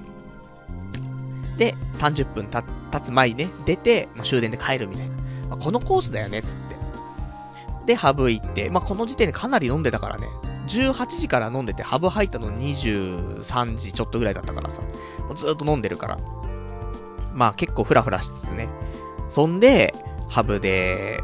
[1.58, 5.15] で、30分た、経つ前にね、出て、まあ、終電で帰るみたいな。
[5.49, 6.75] まあ、このコースだよね、つって。
[7.88, 10.27] で、ハブ行って、まあ、この時点でかなり飲んでたからね。
[10.67, 14.82] 18時から飲んでて、ハブ入ったの23時ちょっとぐらいだったからさ。
[15.27, 16.19] もうずっと飲んでるから。
[17.34, 18.69] まあ結構フラフラしつつね。
[19.30, 19.93] そんで、
[20.30, 21.21] ハブで、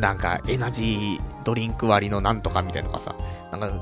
[0.00, 3.16] なんかエナジードリンク割のなんとかみたいなのがさ、
[3.50, 3.72] なんか、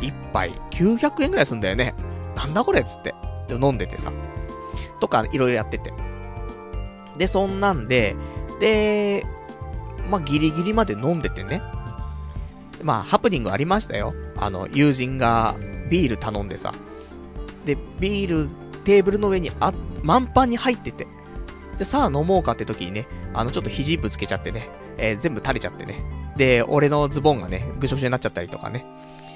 [0.00, 1.94] 一杯900円ぐらいすんだよね。
[2.36, 3.14] なんだこれっつって。
[3.48, 4.12] で飲んでてさ。
[5.00, 5.92] とか、いろいろやってて。
[7.16, 8.16] で、そんなんで、
[8.60, 9.26] で、
[10.08, 11.62] まあ、ギリギリまで飲んでてね。
[12.82, 14.14] まあ、ハプニングありましたよ。
[14.36, 15.56] あの、友人が
[15.90, 16.72] ビール頼んでさ。
[17.64, 18.48] で、ビール、
[18.84, 21.06] テーブルの上にあ、満帆に入ってて。
[21.76, 24.68] じゃ、さあ飲もうかって時にね、あの、ちょっと肘ぶつけちゃってね、
[24.98, 26.02] えー、全部垂れちゃってね。
[26.36, 28.84] で、俺のズボンがね、ぐしょぐしょになっちゃったりとかね。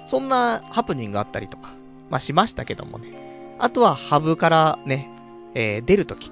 [0.06, 1.70] そんなハプニングがあったりとか、
[2.10, 3.56] まあ、しましたけどもね。
[3.58, 5.10] あとは、ハブからね、
[5.54, 6.30] えー、出るとき。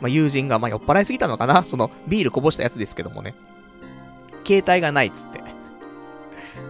[0.00, 3.34] まあ、友人が、まあ、酔っ払いすぎたのかなその、ビールこぼしたやつですけどもね。
[4.46, 5.40] 携帯がないっつって。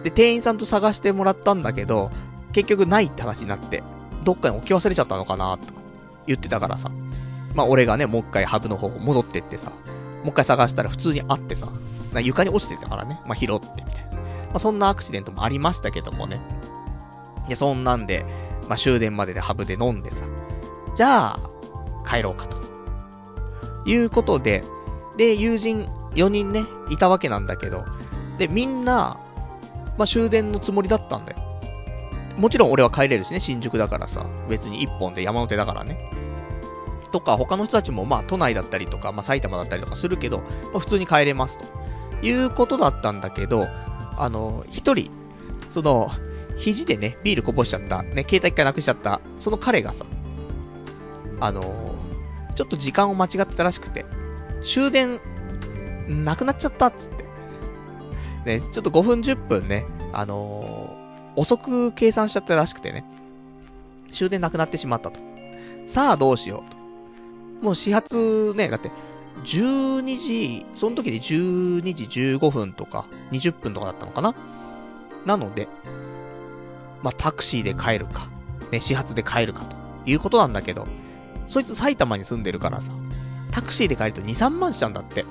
[0.03, 2.11] で、店員さんと探してもらったんだけど、
[2.53, 3.83] 結局ないって話になって、
[4.23, 5.79] どっかに置き忘れちゃったのかなとか
[6.25, 6.91] 言ってたからさ。
[7.55, 9.71] まあ、俺がね、もう一回ハブの方戻ってってさ、
[10.23, 11.69] もう一回探したら普通にあってさ、
[12.13, 14.11] な床に落ちてたからね、まあ、拾ってみたいな。
[14.13, 14.21] ま
[14.55, 16.39] あ、そんなアクシデントもありましたけどもね。
[17.47, 18.25] いや、そんなんで、
[18.67, 20.25] まあ、終電まででハブで飲んでさ、
[20.95, 21.39] じゃあ、
[22.07, 22.57] 帰ろうかと。
[23.85, 24.63] いうことで、
[25.17, 27.85] で、友人4人ね、いたわけなんだけど、
[28.37, 29.17] で、みんな、
[29.97, 31.37] まあ、終電のつもりだったんだよ。
[32.37, 36.11] もちろん俺は帰れるしね、新宿だからさ、別に1本で山の手だからね。
[37.11, 41.65] とか、他の人たちもま都内だったりとか、まあ埼玉だったりとかするけど、まあ普通に帰れますと。
[42.21, 43.67] いうことだったんだけど、
[44.17, 45.09] あの、一人、
[45.69, 46.11] その、
[46.57, 50.05] 肘でね、ビールこぼしちゃった、ね、携帯一回なくしちゃった、その彼がさ、
[51.39, 51.61] あの、
[52.55, 54.05] ちょっと時間を間違ってたらしくて、
[54.63, 55.19] 終電、
[56.07, 57.26] なくなっちゃったっつって。
[58.47, 63.05] ね、ちょっと5分10分ね、あのー、遅く計算しちゃったらしくてね、
[64.11, 65.19] 終電なくなってしまったと。
[65.85, 66.77] さあどうしようと。
[67.61, 68.89] もう始発ね、だって、
[69.43, 74.33] 12時、その時で12時15分とか、20分とかだったのかな
[75.25, 75.67] なので、
[77.03, 78.29] まあ、タクシーで帰るか、
[78.71, 80.87] ね、始発で帰るかということなんだけど、
[81.47, 82.93] そいつ埼玉に住んでるからさ、
[83.51, 85.25] タクシーで帰ると2、3万しちゃうんだって。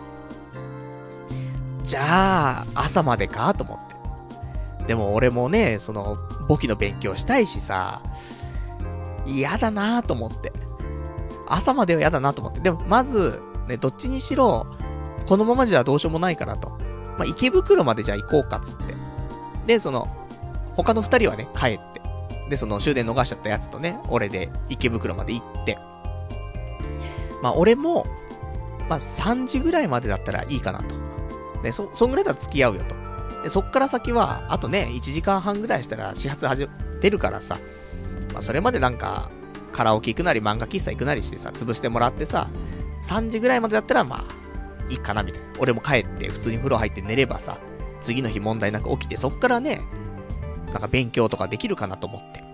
[1.87, 4.87] じゃあ、朝までかと思って。
[4.89, 6.19] でも俺もね、その、
[6.49, 8.03] 簿記の勉強したいしさ、
[9.25, 10.53] 嫌だなと思って。
[11.47, 12.59] 朝までは嫌だなと思って。
[12.59, 14.67] でも、まず、ね、どっちにしろ、
[15.29, 16.71] このままじゃどうしようもないからと。
[17.19, 18.95] まあ、池袋までじゃあ行こうかっつって。
[19.67, 20.09] で、その、
[20.75, 22.03] 他の二人はね、帰って。
[22.51, 25.79] で、その終電逃しちゃったやつとね、俺で池袋まで行って。
[27.43, 28.07] まあ、俺も、
[28.89, 31.06] まあ、3時ぐらいまでだったらいいかなと。
[31.63, 32.95] ね、そ、そんぐらいだったら付き合うよと。
[33.43, 36.69] で、そっから先は、あとね、1時間半ぐらいしたら始発始
[37.01, 37.59] 出るからさ、
[38.33, 39.31] まあ、それまでなんか、
[39.73, 42.49] カラオケ行くなり漫画喫茶行くなりしてさ、潰してもらってさ、
[43.05, 44.47] 3時ぐらいまでだったらまあ、
[44.89, 45.49] いいかなみたいな。
[45.59, 47.59] 俺も帰って普通に風呂入って寝ればさ、
[48.01, 49.83] 次の日問題なく起きて、そっからね、
[50.73, 52.45] なんか勉強とかできるかなと思って。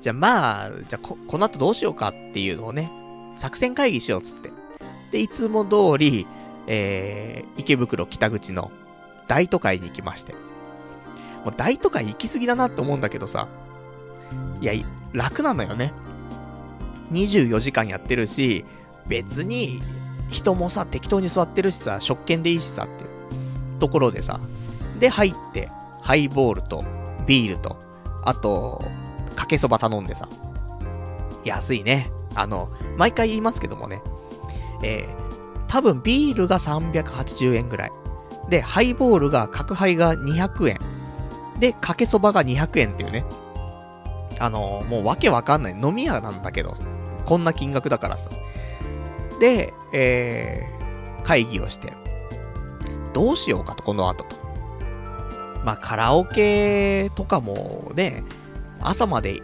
[0.00, 2.90] じゃあまあ、じゃあこ、この後どうしようかっていうのをね、
[3.36, 4.50] 作戦会議しようっつって。
[5.12, 6.26] で、いつも通り、
[6.68, 8.70] えー、池袋北口の
[9.26, 10.34] 大都会に行きまして。
[11.44, 13.48] もう大都会行き過ぎだなって思うんだけどさ、
[14.60, 14.72] いや、
[15.12, 15.92] 楽なのよね。
[17.12, 18.64] 24時間やってるし、
[19.06, 19.80] 別に、
[20.30, 24.40] 人もさ、適当に座ってるしさ、食券でいいしさっていうところでさ、
[25.00, 25.70] で入って、
[26.02, 26.84] ハイボールと、
[27.26, 27.76] ビールと、
[28.24, 28.84] あと、
[29.36, 30.28] かけそば頼んでさ、
[31.44, 32.10] 安いね。
[32.34, 34.02] あの、毎回言いますけどもね、
[34.82, 35.27] えー、
[35.68, 37.92] 多分ビールが380円ぐらい。
[38.48, 40.78] で、ハイボールが、角ハイが200円。
[41.60, 43.24] で、かけそばが200円っていうね。
[44.40, 45.76] あのー、もうわけわかんない。
[45.80, 46.74] 飲み屋なんだけど、
[47.26, 48.30] こんな金額だからさ。
[49.40, 51.92] で、えー、会議をして、
[53.12, 54.36] どうしようかと、この後と。
[55.64, 58.24] まあ、カラオケとかもね、
[58.80, 59.42] 朝まで、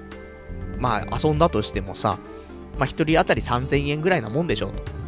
[0.78, 2.18] まあ、遊んだとしてもさ、
[2.78, 5.03] まあ、一人当たり3000円ぐらいなもんでしょうと。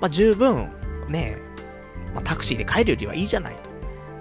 [0.00, 0.68] まあ、十分、
[1.08, 1.36] ね、
[2.14, 3.70] まあ、タクシーで帰るよりはいいじゃないと。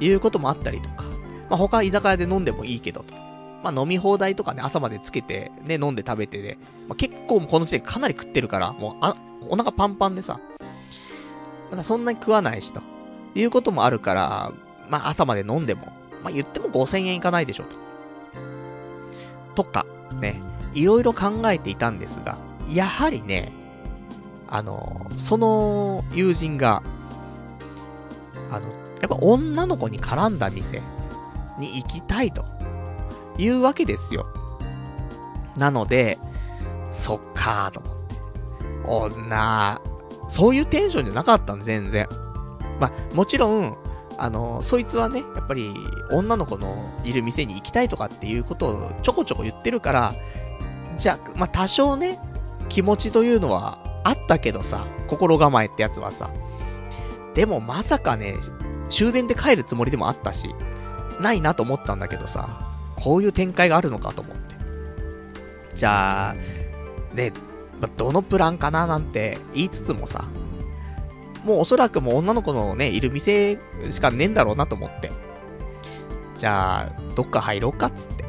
[0.02, 1.04] いうこともあったりとか。
[1.50, 3.14] まあ、他居酒屋で飲んでもいいけどと。
[3.64, 6.58] まあ飲み放題とかね、朝までつけて、ね、飲んで食べてで、
[6.88, 9.16] まあ、結構この時点かなり食ってるから、もう、あ、
[9.50, 10.40] お腹パンパンでさ、
[11.70, 12.82] まだそんなに食わないし、と
[13.36, 14.54] いうこともあるから、
[14.90, 15.88] まあ朝まで飲んでも、
[16.24, 17.66] まあ言っても5000円いかないでしょ、
[19.56, 19.64] と。
[19.64, 19.86] とか、
[20.22, 20.42] ね、
[20.74, 22.38] いろいろ考えていたんですが、
[22.70, 23.52] やはりね、
[24.50, 26.84] あの、その友人が、
[28.52, 28.68] あの、
[29.02, 30.82] やっぱ女の子に絡んだ店
[31.60, 32.46] に行きたいと。
[33.40, 34.28] いうわけですよ。
[35.58, 36.20] なので、
[36.92, 38.16] そっかーと思って。
[38.86, 39.82] 女、
[40.28, 42.08] そういうテンションじゃなかったん全然。
[42.80, 43.78] まあ、もちろん、
[44.18, 45.74] あの、そいつはね、やっぱり、
[46.12, 46.76] 女の子の
[47.06, 50.14] いる店に行きたいとかっていうことをちょこちょこ言ってるから、
[50.98, 52.20] じゃあ、まあ、多少ね、
[52.68, 56.30] 気持ちというのはあったけどさ、心構えってやつはさ。
[57.34, 58.36] でもまさかね、
[58.90, 60.54] 終電で帰るつもりでもあったし、
[61.20, 64.56] ないなと思ったんだけどさ、こういう展開があるのかと思って。
[65.76, 66.36] じゃあ、
[67.16, 67.34] ね、
[67.80, 70.26] まどのプランかななんて言いつつもさ、
[71.46, 73.58] もうおそらくもう女の子のね、いる店
[73.90, 75.12] しかねえんだろうなと思って。
[76.38, 78.24] じゃあ、どっか入ろうかっつって。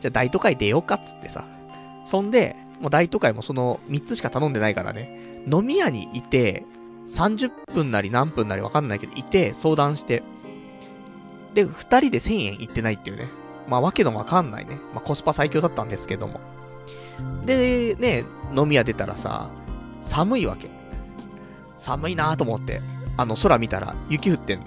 [0.00, 1.44] じゃあ大都会出ようかっつってさ。
[2.04, 6.64] そんで、もう大都会もその3つしか頼んでないからね、飲み屋にいて、
[7.08, 10.22] 30分なり何分なりわかんないけど、いて、相談して、
[11.54, 13.28] で、2人で1000円いってないっていうね。
[13.66, 14.78] まあ、わけのわかんないね。
[14.94, 16.40] まあ、コスパ最強だったんですけども。
[17.44, 18.24] で、ね、
[18.54, 19.50] 飲み屋出たらさ、
[20.02, 20.68] 寒いわけ。
[21.78, 22.80] 寒いなと思って、
[23.16, 24.66] あの、空見たら雪降ってんの。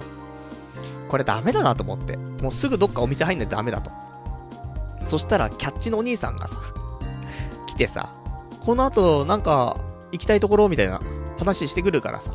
[1.07, 2.18] これダメだなと思って。
[2.18, 3.91] もうすぐどっかお店入んないとダメだと。
[5.03, 6.57] そしたら、キャッチのお兄さんがさ、
[7.72, 8.13] 来てさ、
[8.65, 9.78] この後、なんか、
[10.11, 10.99] 行きたいところみたいな
[11.39, 12.32] 話してくるからさ。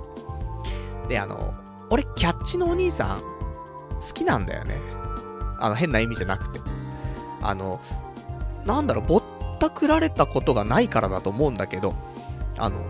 [1.09, 1.55] で、あの、
[1.91, 4.81] 俺、キャッチのお兄さん、好きなんだよね。
[5.61, 6.61] あの、変な意味じゃなくて。
[7.43, 7.81] あの、
[8.65, 9.23] なんだろう、ぼっ
[9.61, 11.95] たくられたことがないからだと思うんだけど、
[12.57, 12.81] あの、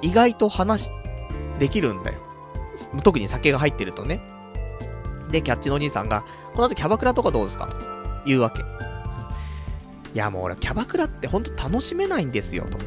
[0.00, 0.90] 意外と話、
[1.58, 2.18] できるんだよ。
[3.02, 4.22] 特に酒が入ってるとね。
[5.30, 6.24] で、キャッチのお兄さんが、
[6.54, 7.66] この後キャバクラとかどうですか？
[7.66, 7.76] と
[8.24, 8.64] 言うわけ。
[10.14, 12.78] いやもう俺、キャバクラってほんと楽しめないんですよ、と。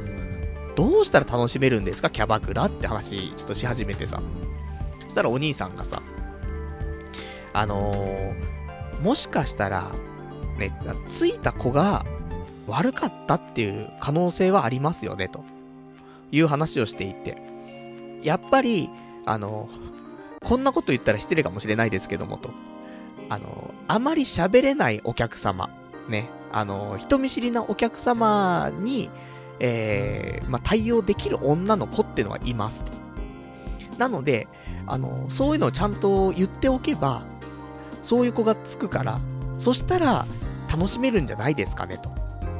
[0.75, 4.21] どうしたら楽しめるんですか、キャバクラって話、ちょっとし始めてさ。
[5.05, 6.01] そしたらお兄さんがさ、
[7.53, 9.91] あのー、もしかしたら、
[10.57, 10.75] ね、
[11.07, 12.05] ついた子が
[12.67, 15.43] 悪かったっていう可能性はありますよね、と
[16.31, 17.41] いう話をしていて。
[18.23, 18.89] やっぱり、
[19.25, 22.49] あのー、こんなこと言ったら失礼かもしれないですけども、と。
[23.29, 25.69] あのー、あまり喋れないお客様、
[26.07, 29.09] ね、あの、人見知りなお客様に、
[29.59, 32.91] えー、まあ、対応できる女の子っていうのはいますと。
[33.97, 34.47] なので、
[34.87, 37.23] あの、そういうのをちゃんと言っておけば、
[38.01, 39.19] そういう子がつくから、
[39.57, 40.25] そしたら、
[40.69, 42.09] 楽しめるんじゃないですかね、と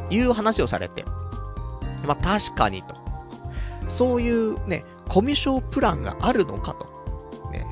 [0.10, 1.04] いう話をされて。
[2.06, 2.96] まあ、確かにと。
[3.88, 7.50] そういうね、コミュ障プランがあるのかと。
[7.52, 7.66] ね。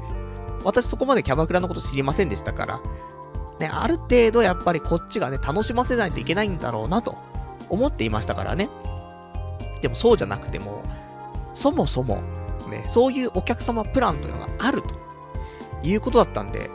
[0.64, 2.82] 私そこまでキャバクラのこと知りませんでしたから、
[3.62, 7.16] ね、ある程度やっぱりこっちがね、楽しませないといけないんだろうなと
[7.70, 8.70] 思っていましたからね。
[9.82, 10.84] でもそうじゃなくても、
[11.54, 12.22] そもそも、
[12.70, 14.96] ね、そういうお客様プランというのがあると
[15.84, 16.72] いうことだったんで、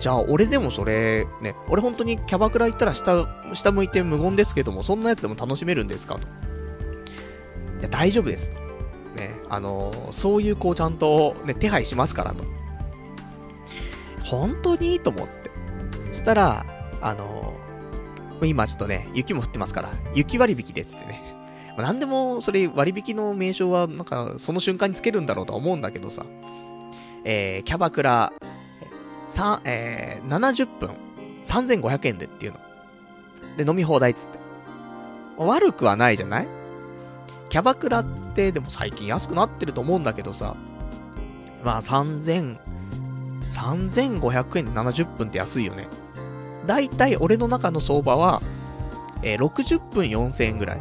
[0.00, 6.22] じゃあ俺でもそれ、ね、俺本当にキャバクラ行ったら下、下向いて無言ですけども、そんなやつでも楽しめるんですかと。
[7.78, 8.50] いや、大丈夫です。
[9.14, 12.42] ね、あのー、そういう子をちゃんとね、手配しますからと。
[14.24, 15.43] 本当にいいと思って。
[16.14, 16.64] したら、
[17.00, 17.54] あの、
[18.42, 21.22] 今ちょっとね、雪も降ってますから、雪割引でっつってね。
[21.76, 26.24] まあ、なんでも、それ割引の名称は、なんか、その瞬間につけるんだろうとは思うんだけどさ。
[27.24, 28.32] えー、キャバクラ、
[29.26, 30.90] さ、えー、70分、
[31.44, 32.58] 3500円でっていうの。
[33.56, 34.38] で、飲み放題っつって。
[35.38, 36.48] 悪くはないじゃない？
[37.48, 38.04] キャバクラっ
[38.34, 40.54] て、でも最近安くなってると思うんだけどさ。
[41.64, 42.58] まあ、3000、
[43.44, 45.88] 3500円で70分って安いよね。
[46.66, 48.42] だいたい俺の中の相場は、
[49.22, 50.80] えー、60分4000円ぐらい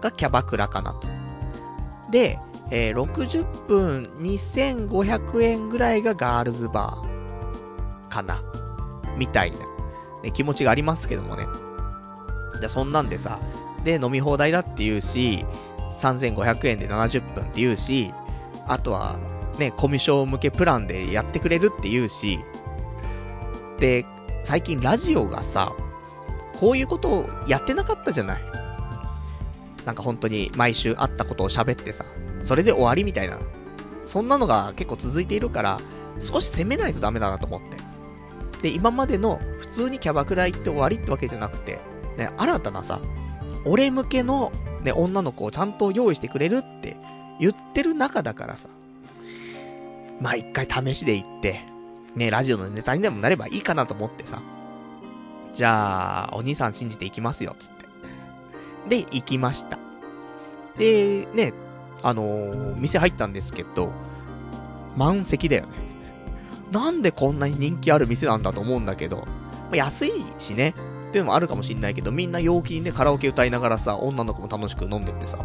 [0.00, 1.08] がキャバクラかなと。
[2.10, 2.38] で、
[2.70, 8.42] えー、60分2500円ぐらいがガールズバーかな。
[9.16, 9.58] みたいな、
[10.22, 11.46] ね、気持ちがありますけどもね。
[12.60, 13.38] で、そんなんでさ、
[13.84, 15.44] で、飲み放題だって言うし、
[15.92, 18.12] 3500円で70分って言うし、
[18.66, 19.18] あとは、
[19.58, 22.40] ね、コミュ障向けプランでやってくれるって言うし、
[23.78, 24.04] で、
[24.46, 25.72] 最近ラジオがさ、
[26.60, 28.42] こういうことをやってなかったじゃない。
[29.84, 32.04] なんか本当に毎週会ったことを喋ってさ、
[32.44, 33.40] それで終わりみたいな。
[34.04, 35.80] そんなのが結構続いているから、
[36.20, 38.62] 少し攻めないとダメだなと思って。
[38.62, 41.80] で、今までの普通にキャバクラ行って終わりってわけじゃなくて、
[42.16, 43.00] ね、新たなさ、
[43.64, 44.52] 俺向けの
[44.84, 46.96] ね、女の子をちゃんと用意してくれるって
[47.40, 48.68] 言ってる中だからさ、
[50.20, 51.62] まあ一回試しで行って、
[52.16, 54.42] ね、ラジオのネタにでもなればいいかなと思ってさ。
[55.52, 57.86] じゃあ、お兄さん信じて行きますよ、つって。
[58.88, 59.78] で、行きました。
[60.78, 61.52] で、ね、
[62.02, 63.90] あのー、店入ったんですけど、
[64.96, 65.68] 満席だよね。
[66.72, 69.26] なんでこんなに人気ある店なんだと思うんだけど、
[69.70, 70.74] ま、安いしね、
[71.08, 75.38] っていうのもあるかもしんないけど、みんな陽気にね、カラオケ歌いながらさ、女の子も楽しく飲んでってさ。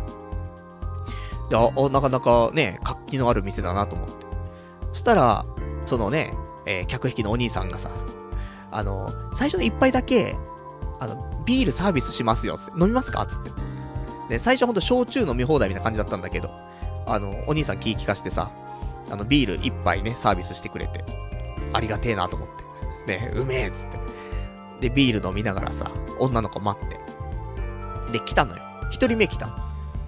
[1.49, 4.26] で、あ、なかなかね、活気のある店だなと思って。
[4.93, 5.45] そしたら、
[5.86, 6.34] そのね、
[6.66, 7.89] えー、客引きのお兄さんがさ、
[8.72, 10.36] あの、最初の一杯だけ、
[10.99, 12.80] あの、ビールサービスしますよ、つって。
[12.80, 13.51] 飲みますかつって。
[14.30, 16.51] で、最初ほんと焼酎飲み放題みたいな感じだったんだけど、
[17.05, 18.51] あの、お兄さん気ぃ利かしてさ、
[19.09, 21.03] あの、ビール一杯ね、サービスしてくれて、
[21.74, 22.47] ありがてえなと思っ
[23.05, 23.18] て。
[23.18, 23.99] ね、うめえっつって。
[24.80, 26.99] で、ビール飲みながらさ、女の子待って。
[28.12, 28.64] で、来たのよ。
[28.89, 29.57] 一人目来た。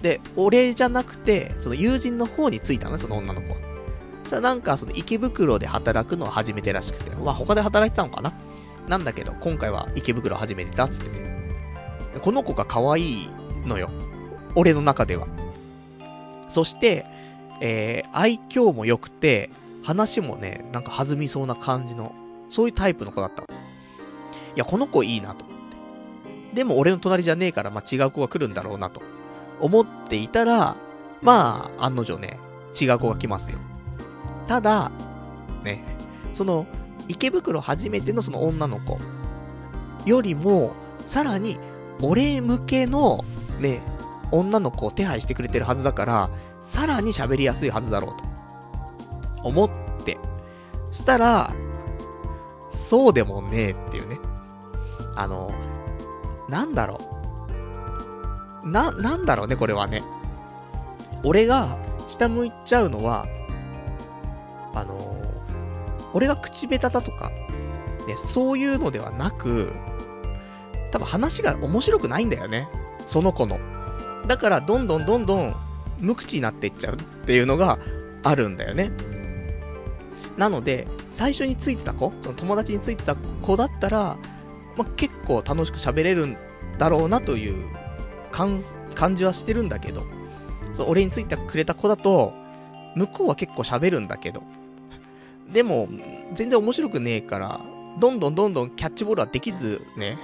[0.02, 3.73] で、俺じゃなくて、その友人の方に着いたのその女の子は。
[4.26, 8.32] そなんか、その池袋で働くのを始めてらしくて、まあ他で働いてたのかな
[8.88, 11.34] なんだけど、今回は池袋始めてたっつってて。
[12.20, 13.28] この子が可愛い
[13.66, 13.90] のよ。
[14.54, 15.26] 俺の中では。
[16.48, 17.06] そして、
[17.60, 19.50] えー、愛嬌も良くて、
[19.82, 22.14] 話もね、なんか弾みそうな感じの、
[22.48, 23.48] そういうタイプの子だったの。
[23.48, 25.56] いや、この子いいなと思っ
[26.50, 26.56] て。
[26.56, 29.02] でも俺の隣じゃねえから、まあ、違う子が来るんだろうなと
[29.60, 30.76] 思っていたら、
[31.20, 32.38] まあ、案の定ね、
[32.80, 33.58] 違う子が来ますよ。
[34.46, 34.90] ただ、
[35.62, 35.82] ね、
[36.32, 36.66] その、
[37.08, 38.98] 池袋初めてのその女の子
[40.06, 40.72] よりも、
[41.06, 41.58] さらに、
[42.02, 43.24] 俺向けの、
[43.60, 43.80] ね、
[44.30, 46.30] 女の子を手配してくれてるはずだから、
[46.60, 48.14] さらに喋りやすいはずだろ
[49.38, 49.48] うと。
[49.48, 49.70] 思っ
[50.04, 50.18] て。
[50.90, 51.54] したら、
[52.70, 54.18] そうでもねえっていうね。
[55.16, 55.52] あの、
[56.48, 56.98] なんだろ
[58.64, 58.68] う。
[58.68, 60.02] な、なんだろうね、これはね。
[61.22, 63.26] 俺が下向いちゃうのは、
[64.74, 67.30] あのー、俺が口下手だとか、
[68.06, 69.72] ね、そういうのではなく、
[70.90, 72.68] 多分話が面白くないんだよね。
[73.06, 73.58] その子の。
[74.26, 75.54] だから、どんどんどんどん
[75.98, 76.96] 無口になっていっちゃうっ
[77.26, 77.78] ていうのが
[78.22, 78.90] あるんだよね。
[80.36, 84.16] なので、最初についてた子、その友達についてた子だったら、
[84.76, 86.36] ま、結構楽しく喋れるん
[86.78, 87.66] だろうなという
[88.30, 88.58] 感
[89.16, 90.02] じはしてるんだけど、
[90.72, 92.32] そ俺についてくれた子だと、
[92.96, 94.42] 向こうは結構喋るんだけど、
[95.52, 95.88] でも、
[96.34, 97.60] 全然面白くねえから、
[97.98, 100.18] どんどんどんどんキャッチボールはできず、ね、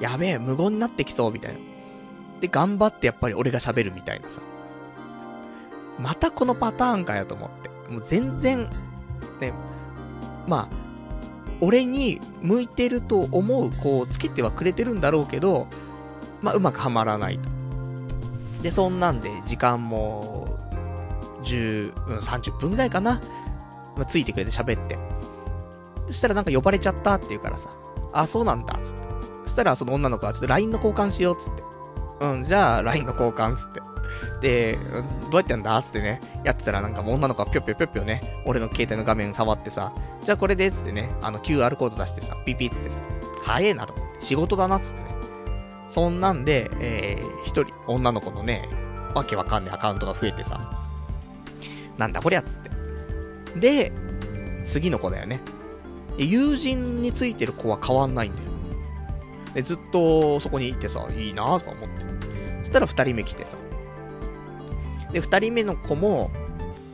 [0.00, 1.58] やべえ、無言になってきそう、みたいな。
[2.40, 4.40] で、頑張ってやっぱり俺が喋るみたいなさ。
[5.98, 7.68] またこのパターンかよと思って。
[7.90, 8.68] もう全然、
[9.40, 9.52] ね、
[10.46, 10.88] まあ、
[11.60, 15.66] 俺に向いてると思う子をつけてはくれてるんだろうけど、
[16.40, 17.48] まあ、うまくはまらないと。
[18.62, 20.58] で、そんなんで、時間も、
[21.42, 23.20] 10、うん、30分ぐらいかな。
[23.98, 24.96] まあ、ついてくれて喋って。
[26.06, 27.68] そしたらなんか呼ばれちゃったって言うからさ、
[28.12, 29.08] あ、そうなんだ、つって。
[29.44, 31.62] そしたらその女の子はちょっと LINE の交換しよう、つって。
[32.20, 33.80] うん、じゃあ LINE の交換、つって。
[34.40, 34.78] で、
[35.30, 39.92] どうやってやんだつってね、やってたらなんかもう女の子がぴょぴょぴょぴょね、俺の携帯の画面触ってさ、
[40.24, 42.98] じゃあこれで、つってね、あの QR コード出してさ、ピピつってさ、
[43.42, 45.08] 早えなと思って、仕事だな、つってね。
[45.88, 48.68] そんなんで、えー、一人、女の子のね、
[49.14, 50.70] わけわかんないアカウントが増えてさ、
[51.96, 52.77] なんだこりゃ、つって。
[53.56, 53.92] で、
[54.64, 55.40] 次の子だよね。
[56.18, 58.48] 友人についてる子は変わんないんだよ。
[59.54, 61.88] で、ずっとそこにいてさ、いいなとか思って。
[62.60, 63.56] そしたら二人目来てさ。
[65.12, 66.30] で、二人目の子も、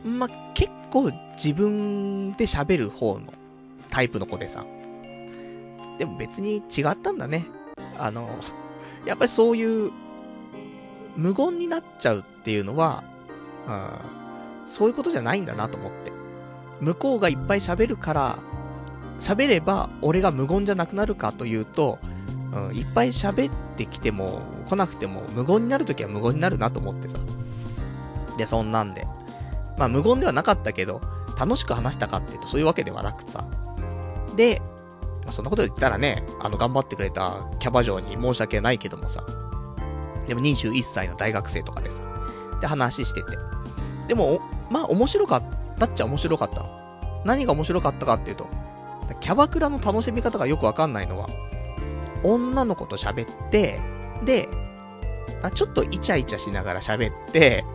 [0.05, 3.33] ま結構自分で喋る方の
[3.89, 4.65] タイプの子でさ。
[5.97, 7.45] でも別に違ったんだね。
[7.97, 8.29] あの、
[9.05, 9.91] やっぱりそういう、
[11.15, 13.03] 無言になっちゃうっていうのは、
[13.67, 16.14] うん、そういうことじゃないんだなと思って。
[16.81, 18.37] 向こうがいっぱい喋るから、
[19.19, 21.99] 喋れば俺が無言じゃなくなるかというと、
[22.53, 27.17] うん、いっぱい喋ってきても来なくても無言になるときは無言になるなと思ってさ。
[28.37, 29.07] で、そんなんで。
[29.77, 31.01] まあ無言ではなかったけど、
[31.37, 33.45] 楽しく話したかっていうとそういうわけではなくさ。
[34.35, 34.61] で、
[35.25, 39.23] ま、そんなこと言ったらね、あの頑張ってくれたキャバ嬢に申し訳ないけどもさ。
[40.27, 42.01] でも21歳の大学生とかでさ。
[42.61, 43.37] で、話してて。
[44.07, 45.43] でも、まあ面白かっ
[45.79, 46.65] たっちゃ面白かった。
[47.25, 48.47] 何が面白かったかっていうと、
[49.19, 51.27] キャバクラの楽しみ方がよくわかんないのは、
[52.23, 53.79] 女の子と喋って、
[54.23, 54.47] で、
[55.41, 57.65] あちょっとイチャイチャしながら喋って、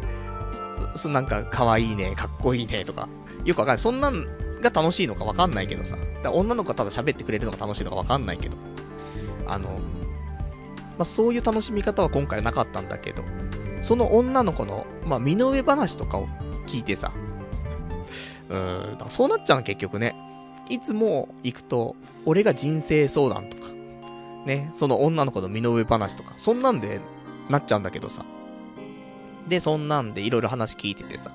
[0.95, 3.09] そなんか可愛いね、かっこいいねとか、
[3.45, 3.79] よくわかんない。
[3.79, 4.27] そんなん
[4.61, 5.97] が楽しいのかわかんないけどさ。
[6.23, 8.57] だ女の子がただ喋ってくれるのが楽しいのかわかんないけど。
[9.47, 13.23] あの、まあ、そういう楽しみ方は今回はなかったんだけど、
[13.81, 16.29] その女の子の、まあ、身の上話とかを
[16.67, 17.13] 聞いてさ、
[18.51, 18.57] う
[18.95, 20.15] ん、だそうなっちゃうの結局ね。
[20.69, 21.97] いつも行くと、
[22.27, 23.73] 俺が人生相談とか、
[24.47, 27.01] ね、その女の子の身の上話とか、そんなんで
[27.49, 28.25] なっちゃうんだけどさ。
[29.49, 31.33] で、そんなんでいろいろ話聞いててさ。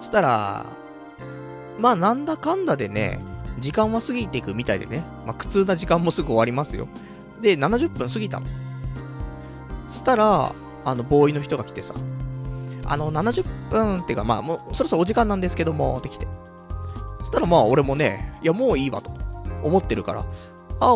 [0.00, 0.66] したら、
[1.78, 3.20] まあなんだかんだでね、
[3.58, 5.04] 時間は過ぎていくみたいでね。
[5.26, 6.88] まあ苦痛な時間もすぐ終わりますよ。
[7.40, 8.46] で、70分過ぎたの。
[9.88, 10.52] したら、
[10.84, 11.94] あの、ボーイの人が来てさ、
[12.86, 16.26] あの、70分っていうか、まあ、もう、そろそろお時間なんですけども、って来て。
[17.20, 19.10] そしたらまあ、俺もね、いや、もういいわと、
[19.62, 20.24] 思ってるから、
[20.80, 20.94] あ、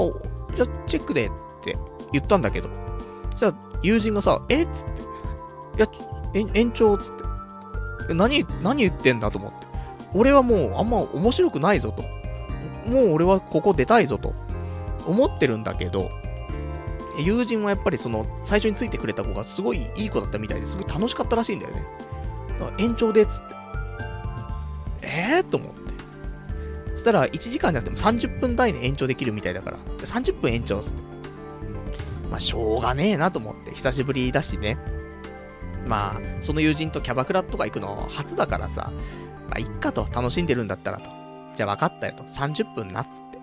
[0.55, 1.31] じゃチェックでっ
[1.63, 1.77] て
[2.13, 2.69] 言ったんだけど、
[3.31, 4.69] そしたら、友人がさ、えっ？
[4.73, 7.15] つって、いや、延長つっ
[8.07, 8.15] て。
[8.15, 9.67] 何、何言ってんだと思って。
[10.15, 12.03] 俺はもうあんま面白くないぞと。
[12.91, 14.35] もう俺はここ出たいぞと。
[15.07, 16.11] 思ってるんだけど、
[17.23, 21.87] 友人はやっぱりその、最初についてくれた子がすごいいい子だったみたいですごい楽しかったらしいんだよね。
[22.79, 23.57] 延長でっつって。
[25.03, 25.79] ええー、と思って。
[26.93, 31.03] そしたら1時間じゃなくても30分台で延長できるみたいだから、30分延長っつって。
[32.31, 34.77] まあ、しょうがねえなと思って、久しぶりだしね。
[35.87, 38.93] まあ、その友人とキャバクラとか行くの初だからさ、
[39.49, 41.11] まあ、いっかと、楽しんでるんだったらと。
[41.57, 42.25] じゃあ分かったよと。
[42.25, 43.39] 30分なっつって。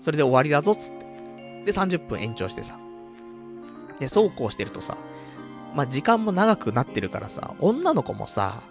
[0.00, 1.01] それで終わりだぞっつって。
[1.64, 2.78] で、30分延長してさ。
[3.98, 4.96] で、そうこうしてるとさ、
[5.74, 8.62] まあ、時間も長くなってるからさ、女の子もさ、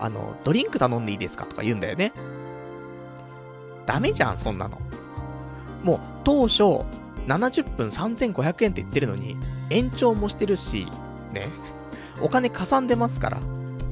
[0.00, 2.12] あの、ドリンク頼んでいいですかとか言うんだよね。
[3.86, 4.78] ダメじゃん、そんなの。
[5.82, 6.62] もう、当初、
[7.26, 9.36] 70分3500円って言ってるのに、
[9.70, 10.88] 延長もしてるし、
[11.32, 11.48] ね、
[12.20, 13.38] お金かさんでますから、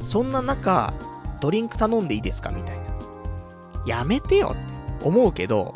[0.04, 0.92] そんな中、
[1.40, 2.84] ドリンク頼んでいいですかみたいな。
[3.86, 5.74] やめてよって思うけど、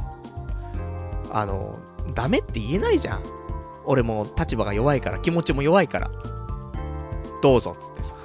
[1.31, 1.79] あの、
[2.14, 3.22] ダメって言えないじゃん。
[3.84, 6.11] 俺も立場が弱いから、気持ちも弱いから。
[7.42, 8.16] どうぞ、つってさ。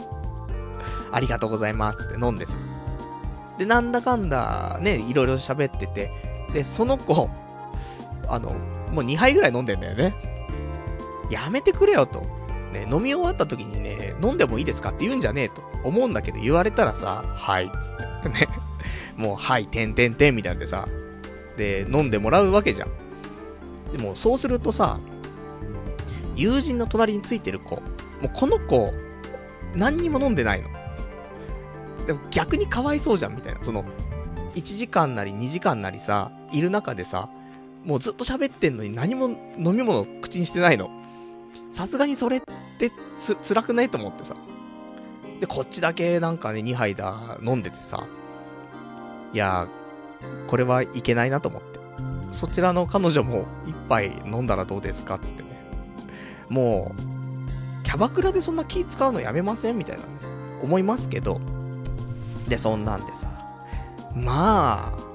[1.12, 2.56] ありがとうございます、つって飲んでさ。
[3.58, 6.12] で、なんだかんだ、ね、いろいろ喋ってて、
[6.54, 7.30] で、その子、
[8.28, 8.52] あの、
[8.92, 10.14] もう2杯ぐらい飲んでんだよね。
[11.30, 12.22] やめてくれよと。
[12.72, 18.46] ね、飲み終わった時にね、飲んでもいいですかって言うんじゃねえと思うんだけど、言われたらさ、はい、つって。
[18.46, 18.48] ね。
[19.18, 20.88] もう、はい、てんてんてんみたいなんでさ、
[21.58, 22.90] で、飲んでもらうわけじゃん。
[23.92, 25.00] でも、そうするとさ、
[26.36, 27.82] 友人の隣についてる子、も
[28.26, 28.94] うこの子、
[29.76, 30.70] 何にも飲んでないの。
[32.08, 33.64] でも逆にかわいそうじゃん、みたいな。
[33.64, 33.86] その、
[34.56, 37.30] 1時間なり2時間なりさ、いる中でさ、
[37.86, 39.28] もうずっと喋ってんのに何も
[39.58, 40.90] 飲み物口にしてないの。
[41.72, 42.42] さすがにそれっ
[42.80, 44.36] てつ、辛くないと思ってさ。
[45.40, 48.06] で、こっちだけなんかね、2杯だ、飲んでてさ。
[49.32, 49.68] いや
[50.48, 51.69] これはいけないなと思って。
[52.32, 55.50] そちらの彼女も一杯飲んだらどうですかつってね。
[56.50, 60.10] もう、キャバクラでそんな気使うのやめませんみたいなね。
[60.62, 61.40] 思いますけど。
[62.48, 63.28] で、そんなんでさ。
[64.16, 65.10] まあ、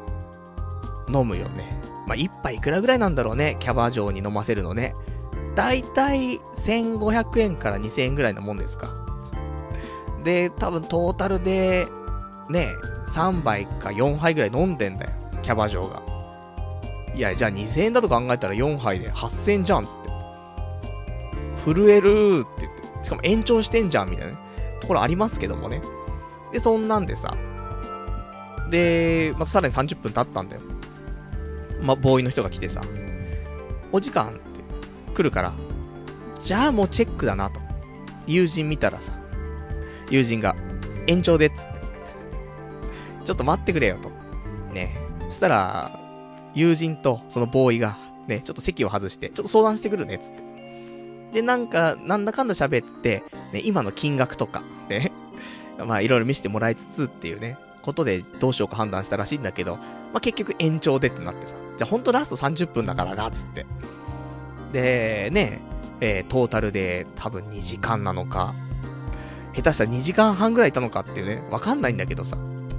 [1.08, 1.80] 飲むよね。
[2.06, 3.56] まあ、一杯いくらぐらいなんだろうね。
[3.60, 4.94] キャバ嬢に飲ませるのね。
[5.54, 8.92] だいたい1500円から2000円ぐらいのもんですか。
[10.24, 11.86] で、多分トータルで、
[12.48, 12.68] ね、
[13.06, 15.10] 3杯か4杯ぐらい飲んでんだよ。
[15.42, 16.13] キャバ嬢が。
[17.14, 20.10] いや、じゃあ2000円だと考えたら4杯で8000円じゃん、つって。
[21.64, 23.04] 震えるーって言って。
[23.04, 24.38] しかも延長してんじゃん、みたいなね。
[24.80, 25.80] ところありますけどもね。
[26.52, 27.36] で、そんなんでさ。
[28.70, 30.62] で、またさらに30分経ったんだよ。
[31.80, 32.80] ま、ボーイの人が来てさ。
[33.92, 34.40] お時間って
[35.14, 35.52] 来るから。
[36.42, 37.60] じゃあもうチェックだなと。
[38.26, 39.12] 友人見たらさ。
[40.10, 40.56] 友人が、
[41.06, 41.74] 延長でっつって。
[43.24, 44.10] ちょっと待ってくれよと。
[44.72, 44.96] ね。
[45.28, 46.03] そしたら、
[46.54, 50.42] 友人とそのボーイが、ね、ちょっと席を外して、ちょっと相談してくるね、つって。
[51.34, 55.12] で、なんか、なんだかんだ喋って、ね、今の金額とか、ね、
[55.84, 59.82] まあ、いろいろ見せてもらいつつっていうね、ことでどうしようか判断したらしいんだけど、ま
[60.18, 63.66] あ、結局延長でってなってさ、じゃあほんとラスト30分だからな、つって。
[64.72, 65.60] で、ね、
[66.00, 68.54] えー、トータルで多分2時間なのか、
[69.54, 72.36] 下手したら2時間半ぐらいいたのかっていうね、わかんないんだけどさ、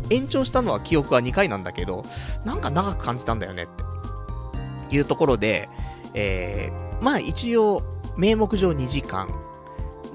[0.10, 2.06] 延長したのは記憶は2回なんだけど、
[2.44, 4.96] なんか長く感じたんだよねって。
[4.96, 5.70] いうところで、
[6.14, 7.84] えー、まあ一応、
[8.18, 9.28] 名目上2時間。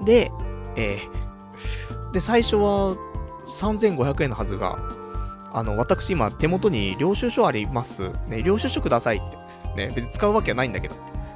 [0.03, 0.31] で、
[0.75, 2.95] えー、で、最初は
[3.49, 4.79] 3500円のはずが、
[5.53, 8.11] あの、私今手元に領収書あります。
[8.27, 9.37] ね、領収書くださいって。
[9.75, 10.95] ね、別に使うわけはないんだけど。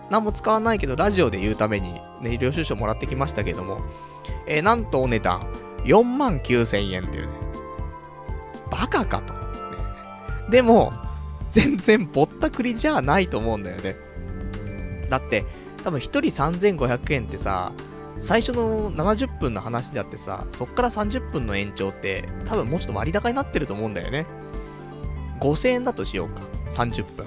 [0.09, 3.81] 何も使わないけど、ラジオで言うために、ね、領収書もらってきましたけども、
[4.47, 5.41] えー、なんとお値段、
[5.83, 7.44] 4万9000円っていうね。
[8.71, 9.33] バカかと。
[10.49, 10.93] でも、
[11.49, 13.95] 全然ぼったくりじゃないと思うんだよね。
[15.09, 15.45] だって、
[15.83, 17.71] 多分1人3500円ってさ、
[18.17, 24.25] 最初の70分の話であってさ、そっから30分の延長って、多分もうちょっと割高になってると思うんだよね。
[25.41, 26.41] 5000円だとしようか。
[26.71, 27.25] 30分。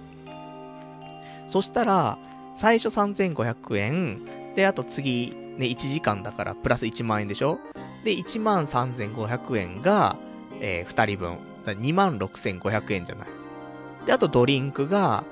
[1.47, 2.18] そしたら、
[2.55, 4.18] 最初3500円。
[4.55, 7.59] で、あと次、ね、1時間だからプラス1万円でしょ？
[8.05, 10.16] で、1万3500円が、
[10.61, 11.38] えー、2人分。
[11.66, 13.28] 2万6500円じゃない。
[14.06, 15.24] で、あとドリンクが、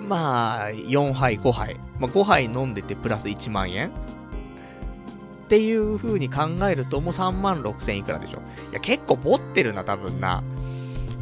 [0.00, 1.80] まあ、4杯、5杯。
[1.98, 3.92] まあ、5杯飲んでてプラス1万円っ
[5.48, 8.38] ていう風に考えると、もう3万6000いくらでしょ。
[8.70, 10.44] いや、結構ボってるな、多分な。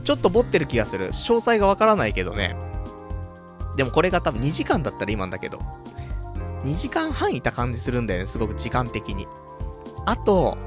[0.05, 1.09] ちょっとボってる気がする。
[1.09, 2.55] 詳細がわからないけどね。
[3.77, 5.61] でもこれが多分2時間だったら今んだけど。
[6.65, 9.27] 2時間半いた感じするんだよね、すごく時間的に。
[10.05, 10.59] あと、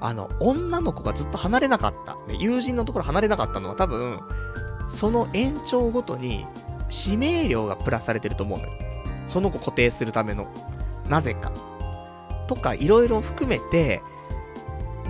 [0.00, 2.14] あの、女の子がずっと離れなかった。
[2.30, 4.20] ね、友人のところ離れなかったのは多分、
[4.86, 6.46] その延長ごとに、
[6.90, 8.72] 指名料がプラスされてると思うのよ。
[9.26, 10.48] その子固定するための。
[11.08, 11.52] なぜか。
[12.46, 14.02] とか、いろいろ含めて、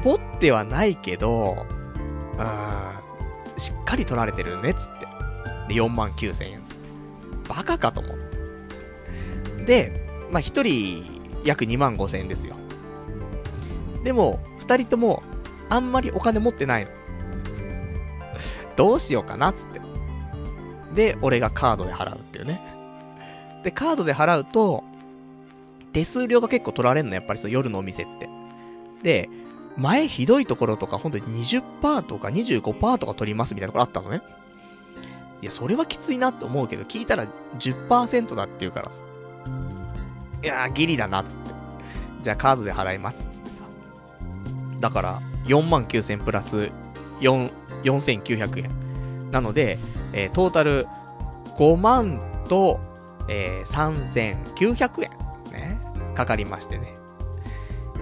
[0.03, 1.66] ボってはないけど、
[2.36, 5.07] うーん、しっかり取られてるね、つって。
[5.68, 6.89] で、4万9千円つって。
[7.49, 9.64] バカかと思う。
[9.64, 12.55] で、まあ、1人、約2万5千円ですよ。
[14.03, 15.23] でも、2人とも、
[15.71, 16.91] あんまりお金持ってないの。
[18.77, 19.81] どうしようかな、つって。
[20.95, 22.61] で、俺がカードで払うっていうね。
[23.64, 24.85] で、カードで払うと、
[25.93, 28.29] 手数料が結構取られんの、やっぱりその夜のお店って。
[29.03, 29.29] で、
[29.77, 34.23] 前ひどいところとか、本当に20%とか25%とか取りますみたいなところあったのね。
[35.41, 37.27] いや、それはきついなって思うけど、聞いたら
[37.59, 39.03] 10%だって言うからさ。
[40.43, 41.51] いやー、ギリだな、つって。
[42.23, 43.68] じゃあカードで払います、つってさ。
[44.81, 46.70] だから、4万9000プラス
[47.20, 49.31] 4900円。
[49.31, 49.79] なので、
[50.12, 50.87] えー、トータル
[51.57, 52.81] 5万と、
[53.29, 55.11] えー、3900円。
[55.53, 55.79] ね。
[56.14, 56.97] かかりましてね。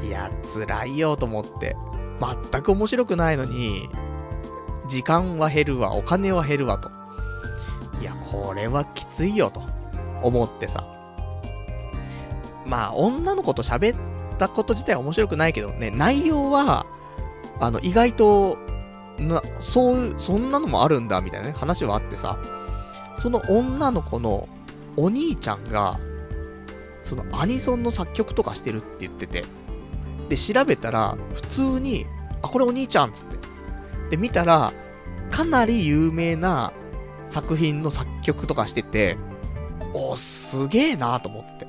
[0.06, 1.76] いや、辛いよと思って。
[2.50, 3.88] 全く面白くないのに、
[4.88, 6.90] 時間は減るわ、お金は減るわと。
[8.00, 9.62] いや、これはきついよと
[10.22, 10.86] 思ってさ。
[12.66, 16.86] まあ、女の子と喋ったこと自体は面白くないけどね、内容は、
[17.60, 18.58] あの、意外と、
[19.18, 22.38] な、そう、そんなのもあるんだ、みたいなね、話はあってさ、
[23.16, 24.48] その女の子の
[24.96, 25.98] お兄ちゃんが、
[27.04, 29.44] そのアニソンの作曲とかしてるって言ってて、
[30.28, 32.06] で、調べたら、普通に、
[32.42, 33.36] あ、これお兄ちゃんつって。
[34.10, 34.72] で、見たら、
[35.30, 36.72] かなり有名な
[37.26, 39.16] 作品の作曲とかしてて、
[39.94, 41.66] お、すげえなーと思って。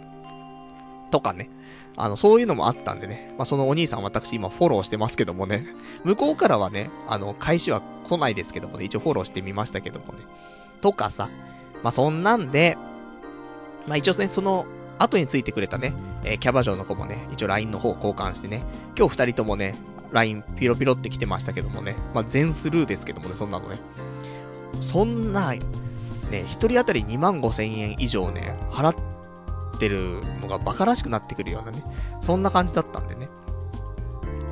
[1.11, 1.49] とかね。
[1.97, 3.33] あの、そういうのもあったんでね。
[3.37, 5.65] まあ、そのお兄さん私今フォローしてますけどもね。
[6.05, 8.85] 向こうからはね、あの、返しは来ないですけどもね。
[8.85, 10.19] 一応フォローしてみましたけどもね。
[10.79, 11.29] とかさ。
[11.83, 12.77] まあ、そんなんで、
[13.87, 14.65] まあ、一応ね、その、
[14.99, 15.93] 後についてくれたね、
[16.23, 18.63] えー、キャバ嬢の子もね、一応 LINE の方交換してね、
[18.97, 19.75] 今日二人ともね、
[20.11, 23.77] LINE ピロピロって来てましたけどもね、まあ、全スルーですけどもね、そんなのね。
[24.81, 25.59] そんな、ね、
[26.47, 29.16] 一人当たり2万5千円以上ね、払って
[29.77, 31.83] てるのが馬鹿らしくなってくるようなね、
[32.21, 33.29] そんな感じだったんでね。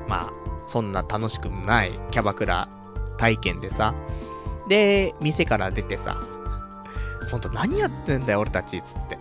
[0.08, 0.34] まあ、
[0.68, 2.68] そんな楽しくもないキャバクラ
[3.18, 3.94] 体験でさ、
[4.70, 6.20] で、店から出てさ、
[7.32, 9.18] ほんと何やってんだよ俺たち、つって。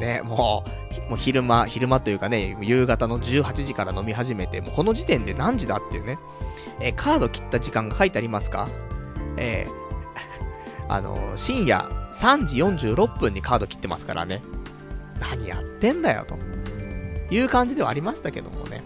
[0.00, 0.64] ね、も
[1.06, 6.18] う、もう昼間、昼間というかね、夕方の18時から飲み始めて、もうこの時点で何時だっていうね、
[6.80, 8.68] え、カード切った時間が書いてありますか？
[9.36, 14.42] えー、あの、深夜3時46分にカード切ってますからね。
[15.20, 16.36] 何やってんだよ、と
[17.32, 18.82] いう感じではありましたけどもね。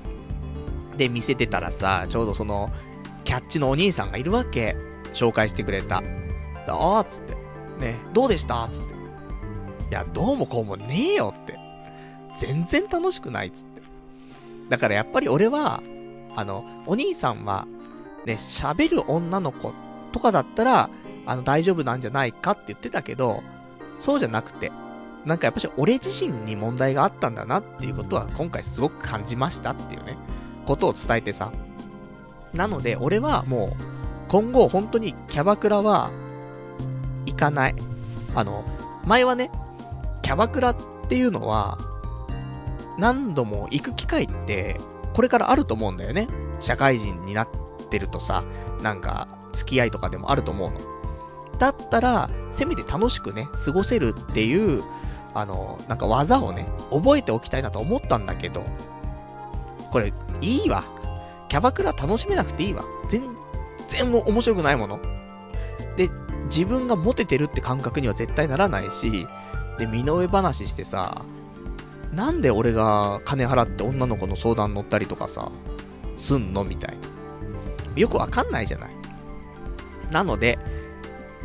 [0.97, 2.71] で、店出たらさ、ちょうどその、
[3.25, 4.77] キャッチのお兄さんがいるわけ。
[5.13, 6.03] 紹介してくれた。
[6.69, 7.35] ああ、つって。
[7.81, 8.95] ね、どうでしたつって。
[8.95, 8.97] い
[9.91, 11.59] や、どうもこうもねえよって。
[12.37, 13.81] 全然楽しくないっつって。
[14.69, 15.83] だからやっぱり俺は、
[16.37, 17.67] あの、お兄さんは、
[18.27, 19.73] ね、喋る女の子
[20.13, 20.91] とかだったら、
[21.27, 23.43] あの、大丈夫なんじゃないかって言ってたけど、
[23.99, 24.73] そうじゃなくて、
[25.25, 30.17] なんかやっぱし俺自身に問題があったんだなっていうことは今回すごく感じましたっていうね、
[30.67, 31.53] ことを伝えてさ。
[32.53, 33.85] なので、俺はもう、
[34.29, 36.11] 今後本当にキャバクラは、
[37.27, 37.75] 行かない。
[38.35, 38.65] あの、
[39.05, 39.51] 前はね、
[40.23, 40.77] キャバクラっ
[41.09, 41.79] ていうのは、
[42.99, 44.81] 何度も行く機会って、
[45.15, 46.29] これからあると思うんだよね。
[46.61, 47.49] 社会人になっ
[47.91, 48.45] てるとさ、
[48.83, 50.81] なんか、付き合いとかでもあると思うの。
[51.59, 54.83] だったら、せめて楽しくね、過ごせるっていう、
[55.35, 58.65] あの、なんか技をね、覚えておきたいなと思ったんだけど、
[59.91, 60.85] これ、いいわ。
[61.49, 62.85] キャバクラ楽しめなくていいわ。
[63.09, 63.23] 全
[63.89, 65.01] 然面白くないもの。
[65.97, 66.09] で、
[66.47, 69.27] 自分がモテてるって感覚には絶対ならないし、
[69.79, 71.23] で、身の上話してさ、
[72.13, 75.51] なんで俺が金払って女の子の相談乗ったりとかさ、
[76.17, 77.09] すんのみたいな。
[77.97, 78.91] よくわかんないじゃない。
[80.11, 80.59] なので、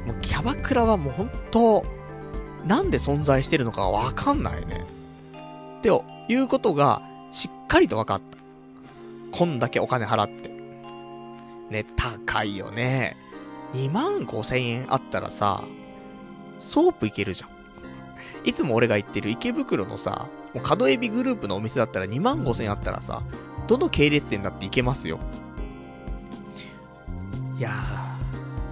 [0.05, 1.85] もうキャバクラはもう本当
[2.65, 4.85] なんで存在してるのかわかんないね。
[5.79, 5.89] って
[6.27, 7.01] いうことが、
[7.31, 8.37] しっかりと分かった。
[9.37, 10.49] こんだけお金払って。
[11.69, 13.15] ね、高いよね。
[13.73, 15.63] 2万5千円あったらさ、
[16.57, 17.49] ソープいけるじゃん。
[18.43, 23.21] いつも俺が行ってる池袋のさ、もう角エビグループのお店だったら2万5千円あったらさ、
[23.67, 25.19] どの系列店だって行けますよ。
[27.57, 27.71] いや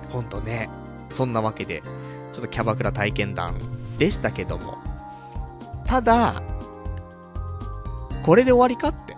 [0.09, 0.69] ー、ほんとね、
[1.11, 1.83] そんなわけで、
[2.31, 3.55] ちょっとキャバクラ体験談
[3.97, 4.77] でしたけども。
[5.85, 6.41] ただ、
[8.23, 9.15] これで終わりかって。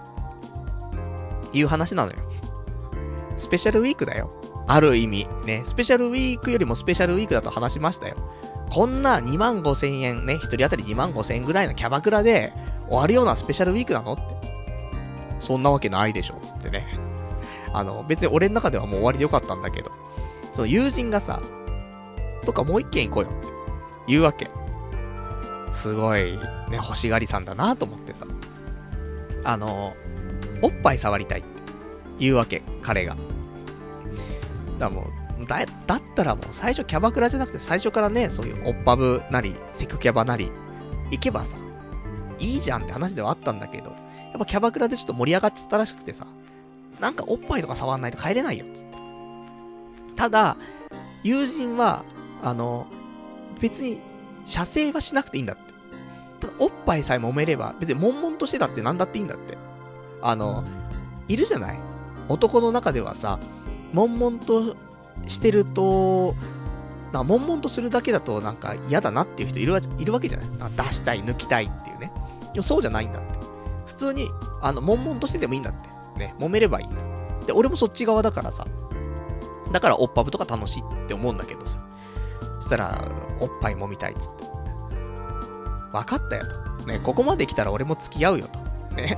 [1.51, 2.17] いう話なのよ。
[3.38, 4.32] スペシャルウィークだよ。
[4.67, 5.27] ある意味。
[5.45, 8.17] ね、スペシャルウィークよりもスペシャルウィークだと話しましたよ。
[8.71, 12.53] こんな2万5千円ね、一人当たり2万5千円ぐらいのキャバクラで
[12.88, 14.23] 終わるようなスペシャルウィークなのって。
[15.39, 16.86] そんなわけないでしょ、つってね。
[17.73, 19.91] あの、別に俺の中ではもう終わりでよかったんだけど、
[20.53, 21.41] その友人がさ、
[22.45, 23.47] とかもう一軒行こうよって
[24.07, 24.47] 言うわけ。
[25.72, 26.41] すごい、ね、
[26.74, 28.26] 欲しがりさんだなと思ってさ。
[29.43, 29.95] あの、
[30.61, 31.49] おっぱい触りたいって
[32.20, 33.15] 言うわけ、彼が。
[34.78, 35.11] だも
[35.41, 40.51] う、だ、だったらもう最初キャバクラじゃなくて最初からね、そういうオッパブなり、セクキャバなり、
[41.11, 41.57] 行けばさ、
[42.39, 43.95] いいじゃんって話ではあったんだけど、や
[44.36, 46.28] っぱキャバクラでちょっと盛り上がっちゃったらしくてさ、
[46.99, 48.97] なんかおっぱいとか触んないと帰れないよ、つって。
[50.15, 50.57] ただ、
[51.24, 52.03] 友人は、
[52.43, 52.88] あの、
[53.61, 53.99] 別に、
[54.50, 55.64] 射精はしなくていいんだって。
[56.39, 59.58] ただ、おっぱいさえ揉めれば、別に悶々としてたって何だっていいんだって。
[60.22, 60.64] あの、
[61.28, 61.80] いるじゃない？
[62.28, 63.39] 男の中ではさ、
[63.93, 64.76] 悶々と
[65.28, 66.36] してると、
[67.12, 70.72] な悶々とするだけだとなんか嫌だなっていう人いるわいるわけじゃない？
[70.76, 72.12] 出したい、抜きたいっていうね。
[72.54, 73.39] でもそうじゃないんだって。
[73.86, 74.30] 普通に、
[74.62, 75.89] あの、悶々としててもいいんだって。
[76.20, 77.45] ね、揉めればいい。
[77.45, 78.66] で、俺もそっち側だからさ。
[79.72, 81.80] だから、おっぱぶとか楽しいって思うんだけどさ。
[82.60, 83.03] そしたら、
[83.39, 84.43] おっぱい揉みたいっつって。
[85.91, 86.86] 分かったよと。
[86.86, 88.60] ね、ここまで来たら俺も付き合うよと。
[88.95, 89.18] ね。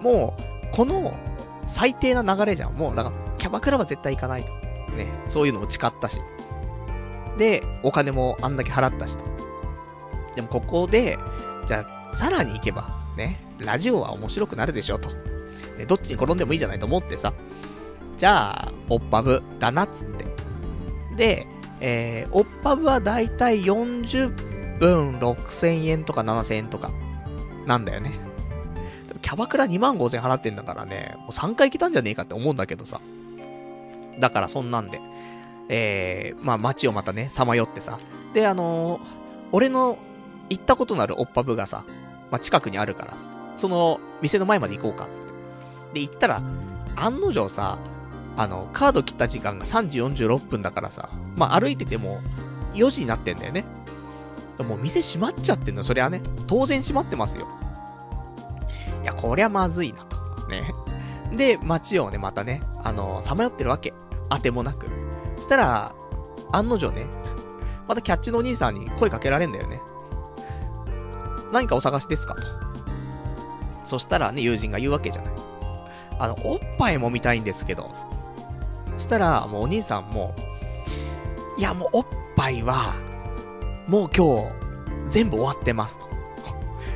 [0.00, 1.14] もう、この、
[1.66, 2.74] 最低な流れじゃん。
[2.74, 4.52] もう、だから、キャバクラは絶対行かないと。
[4.94, 5.06] ね。
[5.28, 6.20] そういうのも誓ったし。
[7.38, 9.24] で、お金もあんだけ払ったしと。
[10.34, 11.18] でもここで、
[11.66, 15.10] じゃあ、さらに行けば、ね、ラジオは面白くなるでしょと。
[15.78, 17.32] ね、どっちに転んでもいいじゃないと思ってさ。
[18.16, 20.24] じゃあ、オッパブだなっつって。
[21.16, 21.46] で、
[21.80, 26.90] えー、オッパブはだいたい40分6000円とか7000円とか、
[27.66, 28.12] なんだよね。
[29.22, 33.00] キャバクラ2万5000払ってんだからね、もう3回来たんじゃねえかって思うんだけどさ。
[34.18, 35.00] だからそんなんで、
[35.68, 37.98] えー、まあ街をまたね、さまよってさ。
[38.32, 39.00] で、あのー、
[39.52, 39.98] 俺の
[40.48, 41.84] 行ったことのあるオッパブがさ、
[42.30, 43.14] まあ近くにあるから、
[43.56, 45.36] その店の前まで行こうか、つって。
[45.94, 46.42] で、行ったら、
[46.94, 47.78] 案の定さ、
[48.36, 52.20] あの、カード切った時間が3時46分だからさ、まあ、歩いてても
[52.74, 53.64] 4時になってんだよね。
[54.58, 56.22] もう店閉まっちゃってんの、そりゃね。
[56.46, 57.46] 当然閉まってますよ。
[59.02, 60.16] いや、こりゃまずいなと。
[60.48, 60.74] ね。
[61.32, 63.92] で、街をね、またね、あのさまよってるわけ。
[64.28, 64.86] あてもなく。
[65.36, 65.94] そしたら、
[66.52, 67.06] 案の定ね、
[67.88, 69.80] またキャッチのお兄さんに声かけられんだよね。
[71.52, 72.42] 何かお探しですかと。
[73.84, 75.34] そしたらね、友人が言うわけじゃない。
[76.18, 77.88] あの、おっぱいも見たいんですけど。
[77.92, 78.08] そ
[78.98, 80.34] したら、もうお兄さんも、
[81.58, 82.94] いや、もうおっぱいは、
[83.86, 84.66] もう今日、
[85.08, 86.06] 全部終わってますと。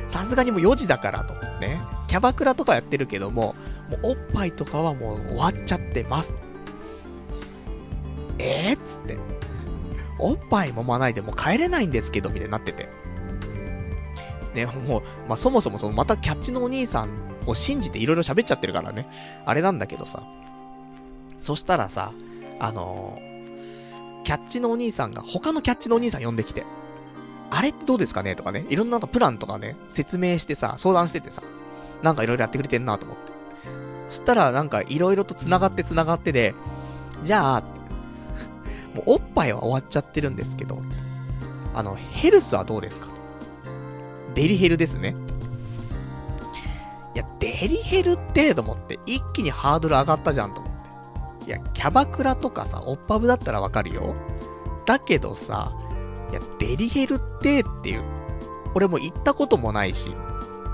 [0.07, 1.33] さすがにもう4時だからと。
[1.59, 1.81] ね。
[2.07, 3.55] キャバクラとかやってるけども、
[3.89, 6.35] もうおっぱいとかはもう終わっちゃってます。
[8.37, 9.17] えー、っつって。
[10.19, 12.89] おっぱい揉まないでもう帰れないんですけど、みたいになってて。
[14.53, 17.09] ね、もう、まあ、そもそもその、またキャッチのお兄さん
[17.47, 19.07] を信じていろいろ喋っちゃってるからね。
[19.45, 20.23] あれなんだけどさ。
[21.41, 22.13] そしたらさ、
[22.59, 26.63] あのー、キャッチのお兄さんが他のキャッチのお兄さん呼んできて、
[27.49, 28.35] あれってどうですかね？
[28.35, 31.41] とかね、いろんなプランとかね、説明してさ、相談しててさ、
[32.01, 33.31] なんかいろいろやってくれてんなと思って。
[34.07, 36.53] そしたらなんかいろいろと繋がって繋がってで、
[37.23, 37.61] じゃあ、
[38.93, 40.81] もうおっぱいは終わっちゃってるんですけど、
[41.73, 43.07] あの、ヘルスはどうですか？
[44.35, 45.15] デリヘルですね。
[47.15, 50.70] いや、デリヘルってと思って、一気にハードル上がったじゃんと思。
[51.51, 54.15] や、キャバクラとかさ、オッパブだったらわかるよ。
[54.85, 55.73] だけどさ、
[56.31, 58.03] いや、デリヘルってっていう。
[58.73, 60.15] 俺も行ったこともないし、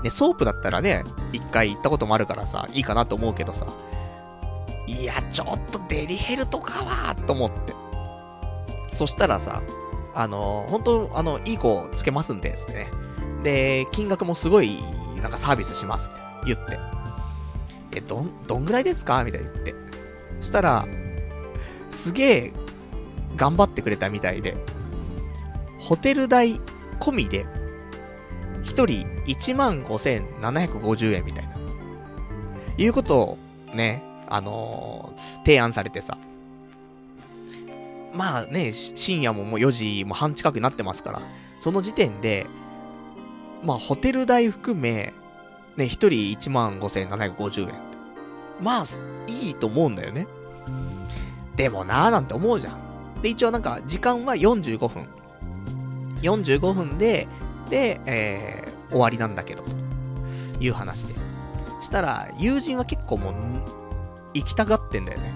[0.02, 3.66] ね、ソープだったらね、一回行ったこともあるからさ、いいかなと思うけどさ、
[4.86, 7.74] いや、ちょっとデリヘルとかは、と思って。
[8.92, 9.60] そしたらさ、
[10.14, 12.88] あの本当あの、いい子つけますんで、ですね。
[13.42, 14.78] で、金額もすごい、
[15.20, 16.42] なんかサービスします、みたいな。
[16.44, 16.78] 言って。
[17.96, 19.24] え、どん、どんぐらいですか？
[19.24, 19.74] みたいに言って。
[20.40, 20.86] したら、
[21.90, 22.52] すげえ、
[23.36, 24.56] 頑張ってくれたみたいで、
[25.78, 26.60] ホテル代
[27.00, 27.46] 込みで、
[28.62, 31.56] 一人15,750円みたいな。
[32.76, 33.38] いうことを
[33.74, 36.16] ね、あのー、提案されてさ。
[38.14, 41.22] まあね、深夜ももう4時も半近くになってますから、
[41.60, 42.46] その時点で、
[43.64, 45.12] まあホテル代含め、
[45.76, 47.87] ね、一人15,750円。
[48.60, 48.84] まあ、
[49.26, 50.26] いいと思うんだよね。
[51.56, 53.22] でもなーなんて思うじゃん。
[53.22, 55.06] で、一応なんか、時間は45分。
[56.22, 57.26] 45分で、
[57.68, 59.70] で、えー、終わりなんだけど、と
[60.60, 61.14] いう話で。
[61.80, 63.34] したら、友人は結構もう、
[64.34, 65.34] 行きたがってんだよね。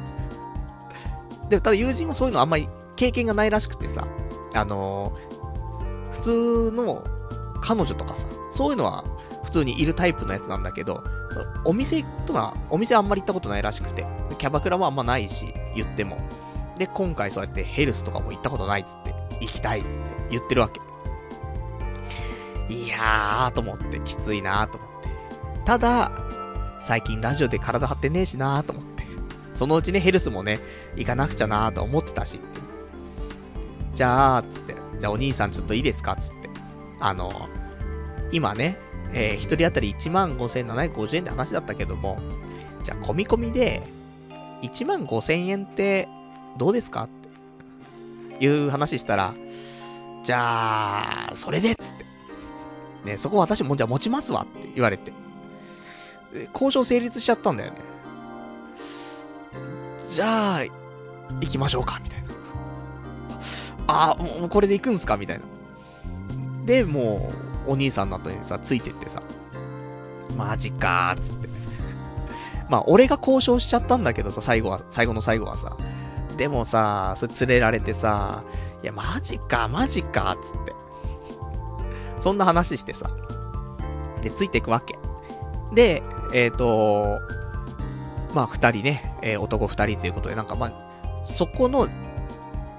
[1.48, 4.06] で、ただ友人もそういうのあんまり経験がないらしくてさ、
[4.54, 7.04] あのー、普通の
[7.60, 9.04] 彼女とかさ、そういうのは
[9.44, 11.02] 普通にいるタイプのやつなんだけど、
[11.64, 14.04] お店とは、お店あんまり行ったことないらしくて、
[14.38, 16.18] キャバクラもあんまないし、言っても。
[16.78, 19.88] で、今回そうやってヘルスとかも行ったことないっつって、行きたいって
[20.30, 20.80] 言ってるわけ。
[22.72, 25.08] いやーと思って、きついなーと思って。
[25.64, 26.12] ただ、
[26.80, 29.06] 最近ラジオで体張ってねえしなーと思って。
[29.54, 30.58] そのうちね、ヘルスもね、
[30.96, 32.40] 行かなくちゃなーと思ってたし。
[33.94, 36.48] じゃあ、つって、じゃあお兄さんちょっといいですかつって。
[36.98, 37.30] あの、
[38.32, 38.78] 今ね、
[39.12, 42.18] えー、一人当たり15,750円って話だったけども、
[42.82, 43.82] じゃあ込み込みで、
[44.62, 46.08] 1万5000円って
[46.58, 47.08] どうですかっ
[48.38, 49.34] ていう話したら、
[50.24, 52.04] じゃあ、それでっつって。
[53.04, 55.12] ね、そこ私もじゃあ持ちますわって言われて。
[56.54, 57.78] 交渉成立しちゃったんだよね。
[60.08, 60.64] じゃあ、
[61.40, 62.28] 行きましょうか、みたいな。
[63.88, 65.44] あ、もうこれで行くんすかみたいな。
[66.64, 69.22] で、もう、お兄さんの後にさ、ついてってさ、
[70.36, 71.48] マジかーっ、つって。
[72.68, 75.76] まあ、俺が交渉しちゃったんだけどさ、最後は、最後の最後はさ。
[76.36, 78.42] でもさ、それ連れられてさ、
[78.82, 80.74] いや、マジか、マジか、つって。
[82.20, 83.10] そんな話してさ。
[84.22, 84.98] で、ついていくわけ。
[85.72, 86.02] で、
[86.32, 87.20] えっ、ー、と、
[88.34, 90.72] まあ、二人ね、えー、男二人ということで、なんかまあ、
[91.24, 91.88] そこの、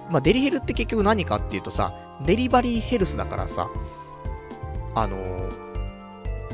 [0.10, 1.94] まあ、デリヘルって結局何かっていうとさ、
[2.26, 3.70] デリバリーヘルスだからさ、
[4.96, 5.50] あの、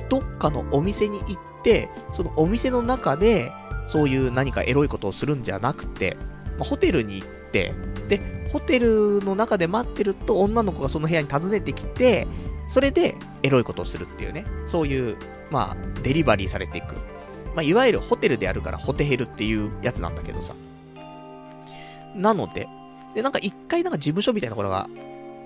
[0.09, 3.51] どっかのお店に行って、そのお店の中で、
[3.87, 6.15] そういう何かエロいことをするんじゃなくて、
[6.57, 7.73] まあ、ホテルに行って、
[8.07, 12.27] で、ホテルの中で待ってると女の子がその部屋に訪ねてきて、
[12.67, 15.17] それでエロいことをするっていうね、そういう、
[15.49, 16.95] まあ、デリバリーされていく。
[17.55, 20.53] まあ、いわゆるホテルであるからホテヘルっていうやつなんだけどさ。
[22.15, 22.67] なので、
[23.15, 24.87] で、なんか一回なんか事務所みたいなところが、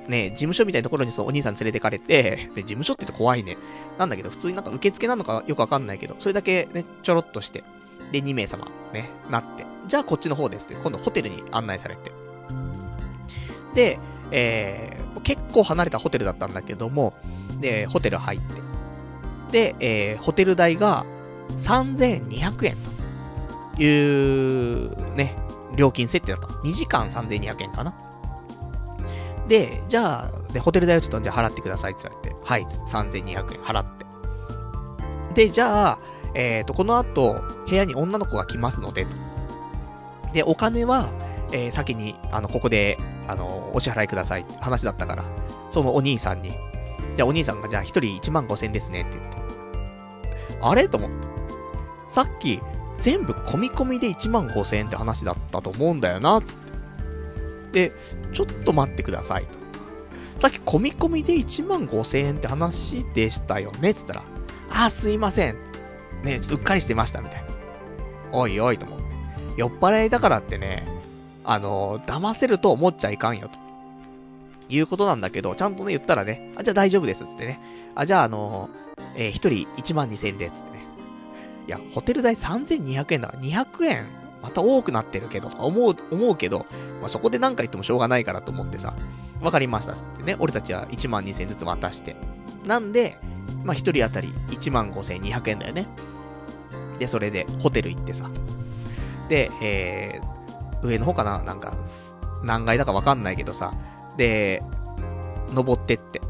[0.08, 3.58] ね、事務所みたいなところにそのお兄さん連れてかれて、で、 事務所って言って怖いね。
[3.98, 7.64] なんだけど、普通になんか受付なのかよくわかんないけど、それだけね、ちょろっとして、
[8.12, 12.12] で、2名様、ね、なって、じゃあこっちの方ですって、今度ホテルに案内されて。
[13.74, 14.00] で、
[14.32, 17.14] えー、結構離れたホテルだったんだけども、
[17.60, 18.62] で、ホテル入って。
[19.52, 21.06] で、えー、ホテル代が
[21.58, 22.76] 3200円
[23.76, 25.36] という、ね、
[25.76, 26.48] 料金設定だった。
[26.48, 27.94] 2時間3200円かな。
[29.48, 34.06] で、じゃあ、で、ホテル代をちょっとじゃ払ってくださいって言われて、はい、3200円払って。
[35.34, 36.00] で、じゃあ、
[36.34, 39.12] えっ、ー、と、この後、部屋に女の子が来ますので、と。
[40.34, 41.10] で、お金は、
[41.52, 45.24] えー、先に、あの、ここで、あの、お支払いくださいって話だったから、
[45.70, 46.52] そのお兄さんに、
[47.16, 49.38] じゃあお兄さんが、じゃあ一人1万5千ですねって言って。
[50.62, 50.88] あれ？
[50.88, 51.28] と思って。
[52.08, 52.60] さっき、
[52.96, 56.63] 全部込み込みで1万5千円って話だったと思うんだよな、つって。
[57.74, 57.92] で、
[58.32, 59.64] ちょっと待ってくださいと。
[60.38, 63.94] さっき込み込みで1万5千円って話でしたよね？
[63.94, 64.24] つったら、
[64.72, 65.58] あ、すいません。
[66.24, 67.48] ね、ちょっとうっかりしてました、みたいな。
[68.32, 69.06] おいおいと思って。
[69.58, 70.88] 酔っ払いだからってね、
[71.44, 73.60] あの、騙せると思っちゃいかんよ、と。
[74.70, 77.60] いうことなんだけど、ちゃんとね、言ったらね、あ、じゃあ大丈夫です、つってね。
[77.96, 78.70] あ、じゃああの、
[79.16, 80.84] えー、一人1万2000円で、つってね。
[81.68, 84.08] いや、ホテル代3200円だから200円、
[84.44, 86.68] また多くなってるけど、思う、思うけど、
[87.00, 88.94] まあ、そこで何か言ってもしょうがないからと思ってさ、
[89.42, 90.36] わかりました、ってね。
[90.40, 92.18] 俺たちは1万2000円ずつ渡して。
[92.66, 93.18] なんで、
[93.64, 95.88] まあ、一人当たり1万5200円だよね。
[97.00, 98.30] で、それで、ホテル行ってさ。
[99.30, 101.42] で、えー、上の方かな？
[101.42, 101.74] なんか、
[102.44, 103.74] 何階だかわかんないけどさ。
[104.18, 104.62] で、
[105.54, 106.22] 登ってって。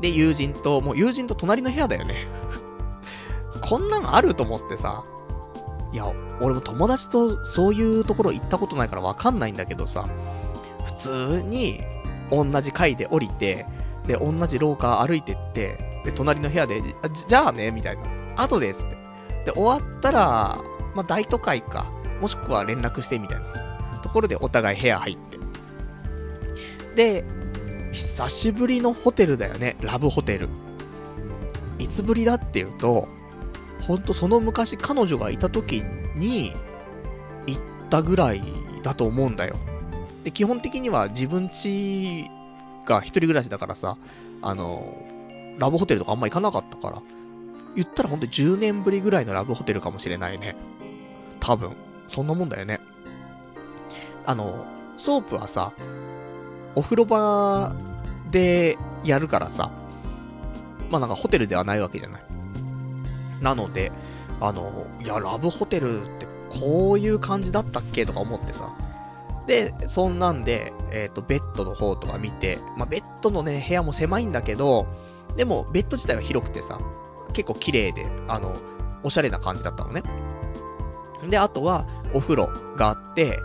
[0.00, 2.28] で、友人と、もう友人と隣の部屋だよね。
[3.60, 5.04] こんなんあると思ってさ。
[5.92, 10.08] いや、俺も友達とそういうところ行ったことないからわかんないんだけどさ。
[10.84, 11.82] 普通に、
[12.30, 13.66] 同じ階で降りて、
[14.06, 16.82] で、同じ廊下歩いてって、で、隣の部屋で、
[17.28, 18.02] じゃあね、みたいな。
[18.36, 18.96] 後ですって。
[19.46, 20.58] で、終わったら、
[20.94, 25.38] まあ、大都会か、もしくは連絡してみたいなところでお互い部屋入って。
[26.94, 27.24] で、
[27.92, 30.48] 久しぶりのホテルだよね、ラブホテル。
[31.78, 33.08] いつぶりだっていうと、
[33.86, 36.54] ほんとその昔彼女がいた時に
[37.46, 38.42] 行ったぐらい
[38.82, 39.56] だと思うんだよ。
[40.24, 42.30] で、基本的には自分家
[42.86, 43.96] が一人暮らしだからさ、
[44.42, 44.96] あの、
[45.58, 47.02] ラブホテルとかあんま行かなかったから、
[47.76, 50.56] 言ったらほんと10年ぶりぐらいのラブホテルかもしれないね。
[51.38, 51.72] 多分。
[52.08, 52.80] そんなもんだよね。
[54.26, 54.66] あの、
[54.96, 55.72] ソープはさ、
[56.74, 57.74] お風呂場
[58.30, 59.70] でやるからさ、
[60.90, 62.22] まあなんかホテルではないわけじゃない。
[63.40, 63.92] なので、
[64.40, 68.70] あの、いや、ラブホテルってこういう感じだったっけとか思ってさ。
[69.46, 74.86] で、そんなんで、えっ、ー、と、ベッドの方とか見て、まあ、ベッドのね、部屋も狭いんだけど、
[75.36, 76.78] でも、ベッド自体は広くてさ、
[77.32, 78.56] 結構綺麗で、あの、
[79.02, 80.02] おしゃれな感じだったのね。
[81.28, 83.38] で、あとは、お風呂があって、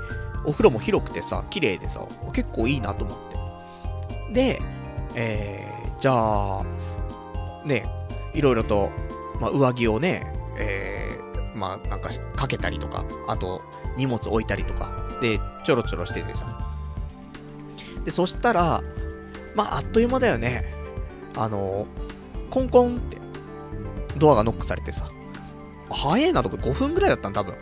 [0.45, 3.17] お風呂も広くてさ、綺麗でさ、結構いいなと思っ
[4.29, 4.33] て。
[4.33, 4.61] で、
[5.15, 6.63] えー、じゃあ、
[7.65, 7.89] ね、
[8.33, 8.91] いろいろと、
[9.39, 13.61] まあ、上着をね、えー、まあ、なんか、かけたりとか、あと、
[13.97, 16.59] 荷物置いたりとか、で、ちょろちょろしててさ。
[18.03, 18.83] で、そしたら、
[19.55, 20.73] まあ、あっという間だよね。
[21.35, 21.85] あの、
[22.49, 23.17] コンコンって、
[24.17, 25.09] ドアがノックされてさ。
[25.89, 27.55] 早いなとこ5分ぐらいだったん多分。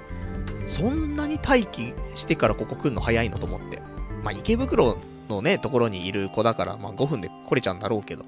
[0.67, 3.82] そんなに待機してからここ来んの早いのと思って。
[4.24, 4.97] まあ、池袋
[5.30, 8.26] のね、ところにいる子だから、まあ、5分で来れちゃうんだろうけど。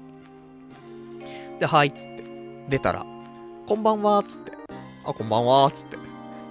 [1.58, 2.16] で、はい、つって。
[2.68, 3.06] 出たら、
[3.66, 4.52] こんばんは、つって。
[5.04, 5.96] あ、こんばんは、つって。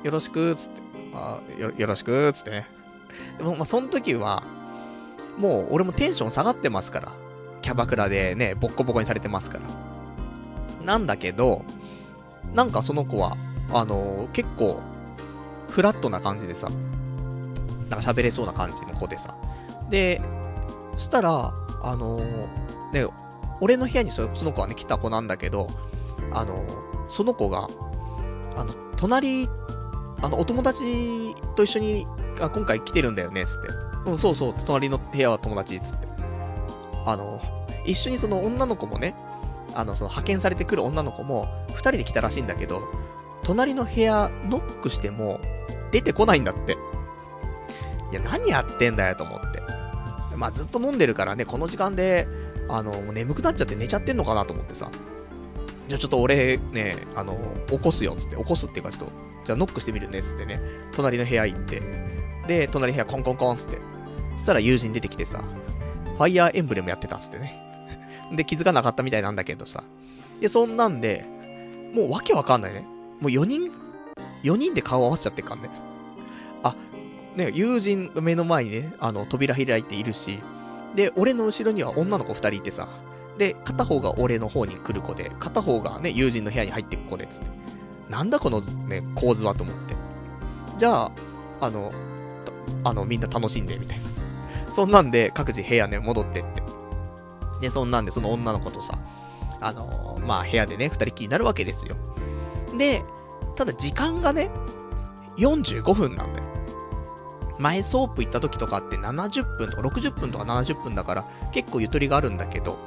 [0.03, 0.81] よろしく、つって。
[1.13, 2.67] あよ、よろしく、つってね。
[3.37, 4.43] でも、まあ、その時は、
[5.37, 7.13] もう、俺もテンション下がってますから。
[7.61, 9.63] キャバクラでね、ボッコボコにされてますから。
[10.85, 11.63] なんだけど、
[12.53, 13.37] なんかその子は、
[13.71, 14.81] あのー、結構、
[15.69, 16.69] フラットな感じでさ、
[17.89, 19.37] なんか喋れそうな感じの子でさ。
[19.89, 20.21] で、
[20.95, 23.07] そしたら、あのー、ね、
[23.61, 25.69] 俺の部屋にそその子はね、来た子なんだけど、
[26.33, 27.67] あのー、その子が、
[28.55, 29.47] あの、隣、
[30.21, 32.07] あの、お友達と一緒に、
[32.39, 33.67] あ、今回来てるんだよね、つって。
[34.05, 36.07] うん、そうそう、隣の部屋は友達、つって。
[37.05, 37.39] あの、
[37.85, 39.15] 一緒にその女の子もね、
[39.73, 42.81] あの、その派遣されてくる女の子も、二人で来たらしいんだけど、
[43.43, 45.39] 隣の部屋、ノックしても、
[45.91, 46.77] 出てこないんだって。
[48.11, 49.61] いや、何やってんだよと思って。
[50.35, 52.27] まあ、ずっと飲んでるからね、この時間で、
[52.67, 54.89] あの、もう眠くなっちゃって寝ちゃってんのかなと思ってさ。
[55.87, 58.35] じゃあちょっと俺ね、あの、起こすよっ、つって。
[58.35, 59.11] 起こすっていうかちょっと、
[59.45, 60.59] じゃあノックしてみるねっ、つってね。
[60.93, 61.81] 隣の部屋行って。
[62.47, 63.77] で、隣の部屋コンコンコン、つって。
[64.35, 65.43] そしたら友人出てきてさ、
[66.17, 67.61] ファイヤーエンブレムやってたっ、つってね。
[68.33, 69.83] で、気づかなかったみたいなんだけどさ。
[70.41, 71.25] で、そんなんで、
[71.93, 72.85] もうわけわかんないね。
[73.21, 73.71] もう4人、
[74.43, 75.69] 4人で顔合わせちゃってっかんね。
[76.63, 76.75] あ、
[77.35, 80.39] ね、友人目の前にね、あの、扉開いているし、
[80.95, 82.87] で、俺の後ろには女の子2人いてさ、
[83.37, 87.51] で、片方が俺の方に来る子で、片方がね、友人の部屋に入っていく子で、つって。
[88.09, 89.95] なんだこのね、構図はと思って。
[90.77, 91.11] じゃあ、
[91.61, 91.91] あの、
[92.83, 94.03] あの、みんな楽しんで、みたいな。
[94.73, 96.63] そんなんで、各自部屋ね、戻ってって。
[97.61, 98.97] で、そんなんで、その女の子とさ、
[99.61, 101.95] あの、まあ、部屋でね、二人きりになるわけですよ。
[102.77, 103.03] で、
[103.55, 104.49] ただ時間がね、
[105.37, 106.45] 45分なんだよ。
[107.57, 112.77] 前ソープ行った時とかって70分とか60分とか70分だから結構ゆとりがあるんだけど、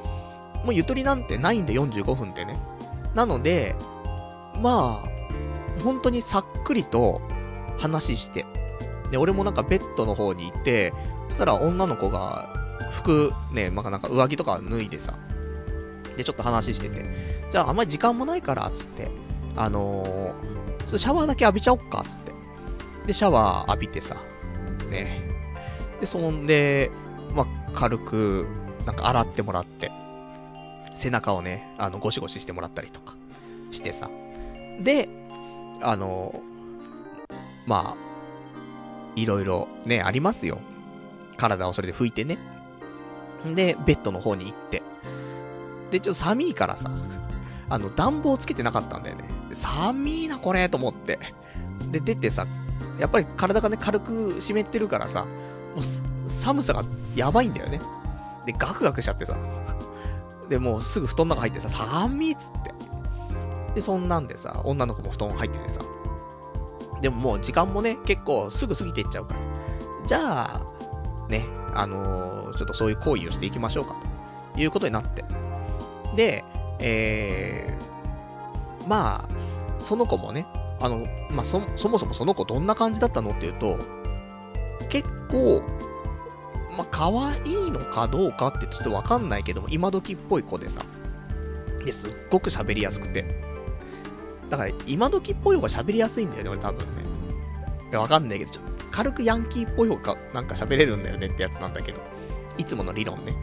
[0.64, 2.58] もうゆとりなんてないんで45分ってね。
[3.14, 3.74] なので、
[4.60, 7.20] まあ、本当にさっくりと
[7.78, 8.44] 話して、
[9.10, 10.92] で、俺もなんかベッドの方に行って、
[11.28, 12.52] そしたら女の子が
[12.90, 15.14] 服ね、まあ、なんか上着とか脱いでさ、
[16.16, 17.04] で、ちょっと話してて、
[17.50, 19.08] じゃああんまり時間もないから、つって、
[19.56, 22.32] あのー、シャワーだけ浴びちゃおっか、つって。
[23.06, 24.16] で、シャワー浴びてさ、
[24.90, 25.22] ね。
[26.00, 26.90] で、そんで、
[27.34, 28.46] まあ、軽く、
[28.84, 29.90] なんか洗ってもらって、
[30.98, 33.14] 背中をね、あの、ゴシゴシしてもらったりとか、
[33.70, 34.10] してさ。
[34.80, 35.08] で、
[35.80, 36.42] あの
[37.66, 38.08] まあ、
[39.14, 40.58] いろいろね、ありますよ。
[41.36, 42.38] 体をそれで拭いてね。
[43.54, 44.82] で、ベッドの方に行って。
[45.90, 46.90] で、ちょっと寒いからさ、
[47.68, 49.24] あの、暖房つけてなかったんだよね。
[49.54, 51.18] 寒いな、これ、と思って。
[51.90, 52.46] で、出てさ、
[52.98, 55.30] やっぱり体がね、軽く湿ってるからさ、も
[55.76, 56.82] う、寒さが
[57.14, 57.80] やばいんだよね。
[58.46, 59.36] で、ガクガクしちゃってさ。
[60.48, 62.74] で、もうすぐ布団の中入ってさ、寒いっつって。
[63.74, 65.80] で、そんなんでさ、女の子も布団入っててさ。
[67.00, 69.40] でももう時間もね、結構すぐ過ぎていっちゃうから。
[70.06, 70.60] じゃあ、
[71.28, 71.44] ね、
[71.74, 73.94] あのー、ちょっとそういう行為をしていきましょうか、
[74.54, 75.24] ということになって。
[76.16, 76.44] で、
[76.80, 80.46] えー、まあ、その子もね、
[80.80, 83.78] あの、まあ、そ、そもそもその子どんな感じだったのっていうと、
[84.88, 85.62] 結構、
[86.78, 90.80] まあ、可愛いのかどうかってちょっとわかんないけども、今時っぽい子でさ、
[91.84, 93.24] で、すっごく喋りやすくて。
[94.48, 96.86] だから、今時っぽい方が喋りやすいんだよね、俺多分
[97.90, 97.98] ね。
[97.98, 102.00] わかんないけど、ちょっと軽くヤンキーっぽい方がなんか喋れるんだよねってやつなんだけど。
[102.58, 103.34] いつもの理論ね。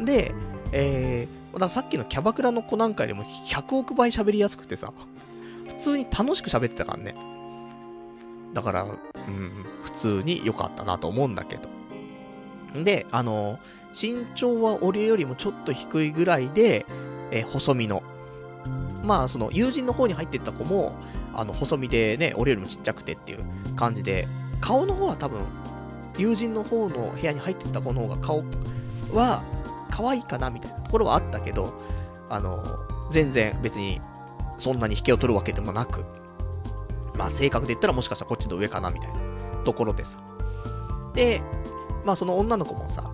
[0.00, 0.32] で、
[0.72, 4.90] えー、ださっきのキャバクラの子なんかよりも100億倍喋りやすくてさ、
[5.68, 7.14] 普通に楽しく喋ってたからね。
[8.54, 8.98] だから、うん、
[9.82, 11.73] 普通に良かったなと思うんだけど。
[12.82, 13.60] で、あの、
[13.92, 16.86] 身長は俺よりもちょっと低いぐらいで、
[17.30, 18.02] え、細身の。
[19.04, 20.96] まあ、その、友人の方に入ってった子も、
[21.34, 23.44] あの、細身でね、俺よりもちっちゃくてっていう
[23.76, 24.26] 感じで、
[24.60, 25.40] 顔の方は多分、
[26.18, 28.44] 友人の方の部屋に入ってった子の方が顔
[29.12, 29.42] は、
[29.90, 31.74] 可愛いかなみたいなところはあったけど、
[32.28, 32.64] あの、
[33.10, 34.00] 全然別に、
[34.58, 36.04] そんなに引けを取るわけでもなく、
[37.16, 39.18] まあ性格で言ったらもしかしたらこっちの上かなみたいな
[39.64, 40.18] ところでさ。
[41.14, 41.42] で、
[42.04, 43.12] まあその女の子もさ、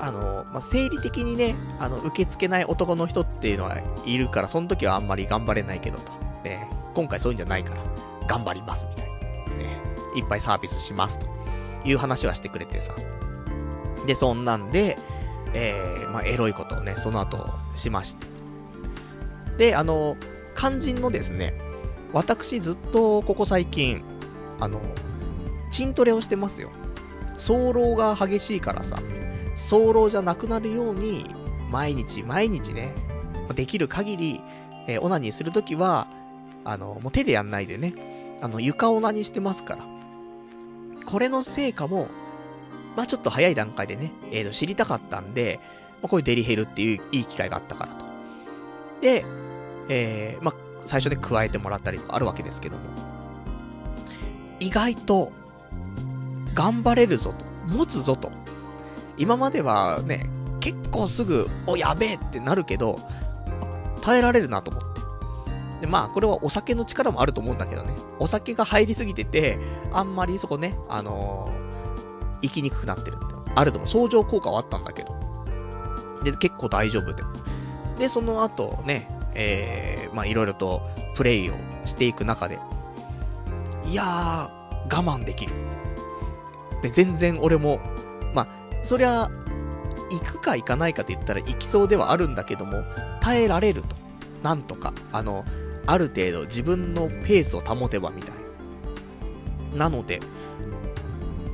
[0.00, 6.12] あの、まあ、生理的にね、あの、受け付けない男の人っていうのはいるから、その時はあんまり頑張れないけどと。
[6.44, 7.82] ね、今回そういうんじゃないから、
[8.26, 9.12] 頑張りますみたいな。
[9.14, 9.20] ね、
[10.14, 11.26] いっぱいサービスしますと
[11.84, 12.94] いう話はしてくれてさ。
[14.06, 14.98] で、そんなんで、
[15.54, 18.26] えー、まあ、エロいことをね、その後しました。
[19.56, 20.16] で、あの、
[20.54, 21.54] 肝心のですね、
[22.12, 24.02] 私ずっとここ最近、
[24.60, 24.80] あの、
[25.70, 26.70] 筋トレをしてますよ。
[27.36, 28.96] 早漏が激しいからさ、
[29.54, 31.26] 早漏じゃなくなるように、
[31.70, 32.94] 毎日毎日ね、
[33.54, 34.40] できる限り、
[34.86, 36.06] えー、オナニーするときは、
[36.64, 37.94] あの、もう手でやんないでね、
[38.40, 39.84] あの、床オナにしてますから。
[41.06, 42.08] これの成果も、
[42.96, 45.60] まあちょっと早い段階でね、えー、と、知りたかったんで、
[46.02, 48.04] まあ、こういうデリヘルっていういい機会があったからと。
[49.00, 49.24] で、
[49.88, 50.54] えー、まあ
[50.86, 52.82] 最初で加えてもらったりとかあるわけですけども、
[54.60, 55.32] 意外と、
[56.56, 58.32] 頑張れるぞと、持つぞと。
[59.18, 60.28] 今まではね、
[60.60, 62.98] 結構すぐ、お、やべえってなるけど、
[64.00, 65.00] 耐えられるなと思って。
[65.82, 67.94] で、まあ、これはお酒の力もあると思うんだけどね。
[68.18, 69.58] お酒が入りすぎてて、
[69.92, 75.14] あんまりそこね、あのー、生きにくくなってるってあるとも相乗効果はあったんだけど。
[76.24, 77.22] で、結構大丈夫で。
[77.98, 80.82] で、その後ね、えー、まあいろいろと
[81.14, 81.54] プレイを
[81.84, 82.58] していく中で、
[83.86, 85.52] いやー、我慢できる。
[86.82, 87.80] で、全然俺も、
[88.34, 88.48] まあ、
[88.82, 89.30] そりゃ、
[90.10, 92.84] 行くか行かないかって言ったら行きそうではあるんだけども、
[93.20, 93.96] 耐えられると。
[94.42, 95.44] なんとか、あの、
[95.86, 98.34] ある程度自分のペースを保てばみたい
[99.72, 99.88] な。
[99.88, 100.20] なので、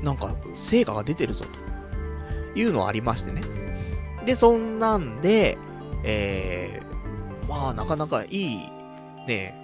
[0.03, 1.63] なんか、成果が出てるぞと。
[2.55, 3.41] いうのはありましてね。
[4.27, 5.59] で、そんなんで、
[6.05, 8.57] えー、まあ、なかなかいい、
[9.27, 9.55] ね、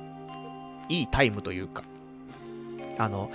[0.89, 1.83] いいタイムというか、
[2.99, 3.31] あの、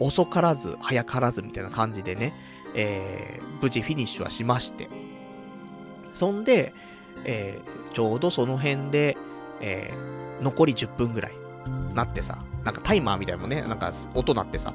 [0.00, 2.32] 遅からず、早からずみたいな感じでね、
[2.74, 4.88] えー、無事フィニッシュはしまして。
[6.14, 6.72] そんで、
[7.24, 9.16] えー、ちょうどその辺で、
[9.60, 11.32] えー、残り10分ぐらい、
[11.94, 14.72] なってさ、なんかタイマーみたいもね、なんか音鳴ってさ、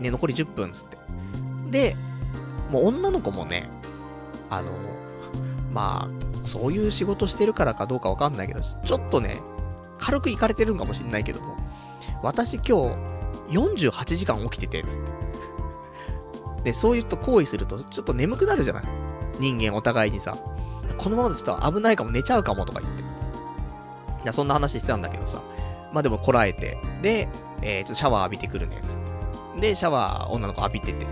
[0.00, 0.98] ね、残り10分つって。
[1.70, 1.96] で、
[2.70, 3.68] もう女の子もね、
[4.50, 4.72] あの、
[5.72, 9.40] まあ、そういう仕事してるからかどうかわかんないけど、ちょっとね、
[9.98, 11.56] 軽く行かれてるんかもしんないけども、
[12.22, 13.13] 私今日、
[13.48, 15.12] 48時間起きてて、つって。
[16.64, 18.84] で、そういう人行為すると、ちょっと眠くなるじゃない？
[19.38, 20.36] 人間お互いにさ。
[20.96, 23.02] このままだとちょっと危ないかも、寝ちゃうかもとか言って。
[23.02, 23.04] い
[24.26, 25.42] や、そんな話してたんだけどさ。
[25.92, 27.28] まあでもこらえて、で、
[27.62, 28.98] えー、ちょっとシャワー浴びてくるね、つっ
[29.54, 29.60] て。
[29.60, 31.06] で、シャワー女の子浴びてて。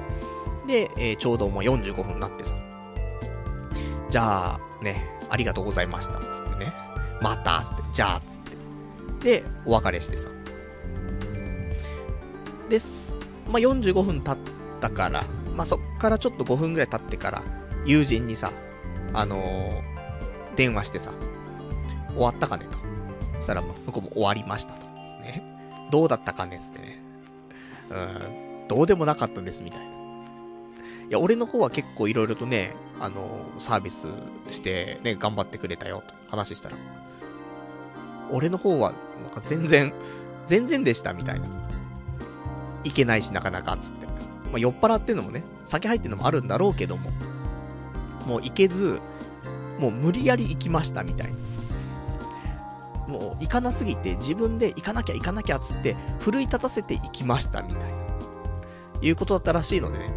[0.66, 2.54] で、えー、ちょうどもう45分になってさ。
[4.08, 6.72] じゃあ、ね、ありがとうございました、つってね。
[7.20, 8.36] また、つって、じゃあ、つっ
[9.20, 9.40] て。
[9.40, 10.28] で、お別れしてさ。
[12.72, 13.18] です。
[13.48, 14.36] まあ、45分経っ
[14.80, 15.22] たから、
[15.54, 17.42] まあ、そっからちょっと5分ぐらい経ってから、
[17.84, 18.50] 友人にさ、
[19.12, 19.82] あのー、
[20.56, 21.12] 電話してさ、
[22.14, 22.78] 終わったかねと。
[23.36, 24.86] そしたらもう向こうも終わりましたと。
[24.86, 25.44] ね。
[25.90, 27.02] どうだったかねつってね。
[27.90, 29.86] うん、どうでもなかったんですみたいな。
[29.86, 29.90] い
[31.10, 34.06] や、俺の方は結構色々とね、あのー、サービス
[34.50, 36.76] してね、頑張ってくれたよと話したら。
[38.30, 39.92] 俺の方は、なんか全然、
[40.46, 41.61] 全然でしたみたいな。
[42.84, 44.06] いけないしなかなか、つって。
[44.06, 44.12] ま
[44.56, 47.10] あ、酔っ払ってんのもね、酒入ってんのもあるんだろうけども、
[48.26, 49.00] もう行けず、
[49.78, 51.32] もう無理やり行きましたみたいな。
[53.08, 58.02] もう行かなすぎて自分で行かなきゃ行かなきゃっつって奮い立たせて行きましたみたいな。
[59.02, 60.14] いうことだったらしいのでね。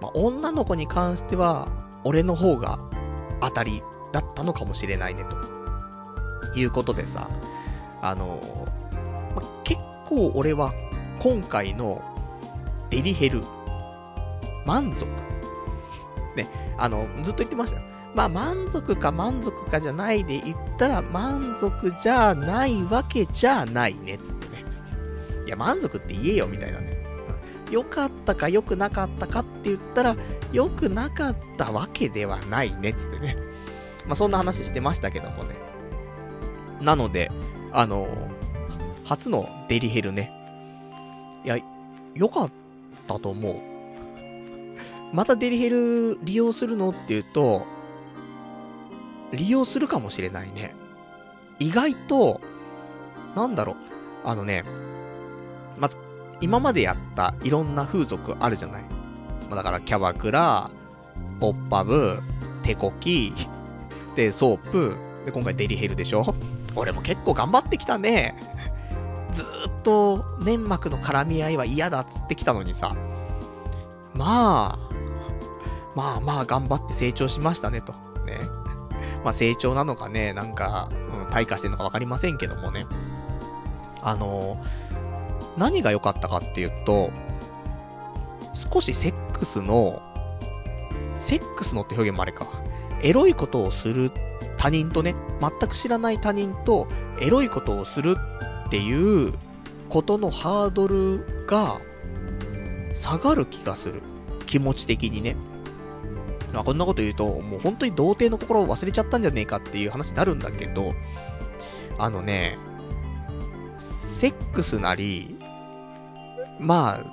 [0.00, 1.68] まあ、女の子に関しては、
[2.04, 2.78] 俺の方が
[3.40, 3.82] 当たり
[4.12, 7.28] だったのかもしれないね、ということでさ、
[8.02, 8.68] あの、
[9.34, 10.72] まあ、結構俺は
[11.20, 12.02] 今回の
[12.90, 13.42] デリヘル、
[14.64, 15.06] 満足。
[16.36, 17.82] ね、あの、ずっと言ってましたよ。
[18.14, 24.64] まあ、満足か満足かじゃないで言ったら、満足じゃないわけじゃないね、つってね。
[25.46, 27.02] いや、満足って言えよ、みたいなね。
[27.70, 30.16] 良かったか良くなかったかって言ったら、
[30.52, 33.36] 良くなかったわけではないね、つってね。
[34.06, 35.56] まあ、そんな話してましたけどもね。
[36.80, 37.30] なので、
[37.72, 38.06] あの
[39.04, 40.32] 初のデリヘルね。
[41.44, 41.58] いや、
[42.14, 42.50] 良かっ
[43.06, 43.56] たと思う。
[45.12, 47.66] またデリヘル利用するのって言うと、
[49.32, 50.74] 利用するかもしれないね。
[51.58, 52.40] 意外と、
[53.36, 53.76] なんだろう、
[54.24, 54.64] あのね、
[55.78, 55.96] まず、
[56.40, 58.82] 今までやったいろんな風俗あるじゃない。
[59.48, 60.70] まあ、だから、キャバクラ、
[61.40, 62.18] オッパブ、
[62.62, 63.32] 手こき、
[64.16, 64.96] で、ソープ、
[65.26, 66.34] で、今回デリヘルでしょ
[66.76, 68.34] 俺も結構頑張ってきたね。
[69.32, 72.96] ずーっと粘膜の絡み合いは嫌だっつってきたのにさ。
[74.14, 74.78] まあ、
[75.94, 77.92] まあまあ頑張って成長しましたねと。
[78.24, 78.40] ね。
[79.22, 82.86] まあ成長なのかね、なんか、うん、退化してんのかわかりませんけどもね。
[84.02, 84.62] あの
[85.56, 87.10] 何が良かったかっていうと、
[88.52, 90.02] 少しセックスの、
[91.18, 92.46] セックスのって表現もあれか。
[93.02, 94.10] エロいことをする
[94.56, 96.88] 他人とね、全く知らない他人と
[97.20, 98.16] エロいことをする
[98.66, 99.32] っていう
[99.94, 101.80] ことのハードルが
[102.94, 104.02] 下がる気がする。
[104.44, 105.36] 気持ち的にね。
[106.52, 110.94] まあ、こんなこと言うと、もう本当に童貞の心を忘れちゃったんじゃねえかっていう話になるんだけど、
[111.96, 112.58] あのね、
[113.78, 115.38] セックスなり、
[116.58, 117.04] ま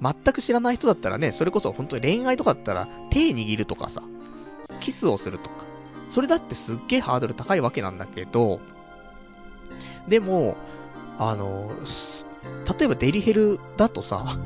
[0.00, 4.00] あ、全く知らない人だったらね、それこそ本当に恋愛とかだったら手握るとかさ、
[4.80, 5.64] キスをするとか、
[6.08, 8.60] それだってすっげえハードル高いわけなんだけど、
[10.06, 10.56] でも、
[11.18, 11.70] あの、
[12.78, 14.38] 例えばデリヘルだとさ、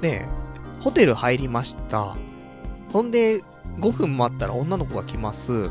[0.00, 0.44] ねえ
[0.80, 2.14] ホテル入りました。
[2.92, 3.42] ほんで、
[3.78, 5.70] 5分待ったら女の子が来ます。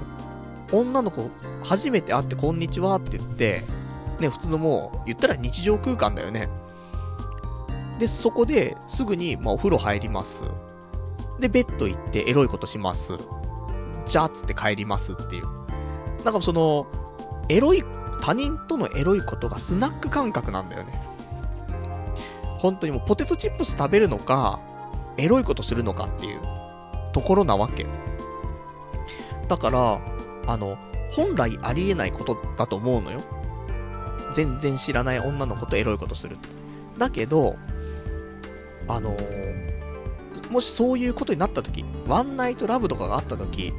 [0.71, 1.29] 女の子、
[1.63, 3.61] 初めて会ってこんにちはって言って、
[4.19, 6.49] ね、普通のもう、言ったら日常空間だよね。
[7.99, 10.43] で、そこですぐに、まあ、お風呂入ります。
[11.39, 13.13] で、ベッド行ってエロいことします。
[14.05, 15.45] じゃあ、つって帰りますっていう。
[16.25, 16.87] なんかその、
[17.49, 17.83] エロい、
[18.23, 20.97] 他人とのエロいことがスナック感覚なんだよね。
[22.57, 24.61] 本当にもうポテトチップス食べるのか、
[25.17, 26.39] エロいことするのかっていう
[27.11, 27.85] ところなわけ。
[29.49, 29.99] だから、
[30.47, 30.77] あの、
[31.11, 33.19] 本来ありえないことだと思うのよ。
[34.33, 36.37] 全然知らない女の子とエロいことする。
[36.97, 37.57] だけど、
[38.87, 43.73] あのー、もしそういうことになった時、ワンナイトラブとかがあった時、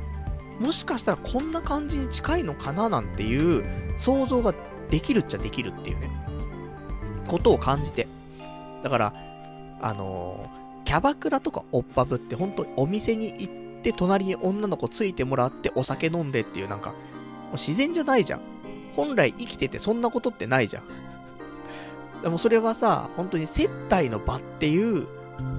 [0.61, 3.65] もしかしたらこんな感じに近いのかななんていう
[3.97, 4.55] 想像が
[4.91, 6.11] できるっちゃできるっていうね、
[7.29, 8.07] ことを感じて。
[8.83, 9.15] だから、
[9.81, 18.41] あのー、キャバクラとかオッパブって本当にお店に行って隣に女の子ついてもらってお酒飲んでっていうなんか、もう自然じゃないじゃん。
[18.95, 20.85] 本来生きててそんなことってないじゃん。
[22.23, 25.07] でもそれはさ、本当に接待の場っていう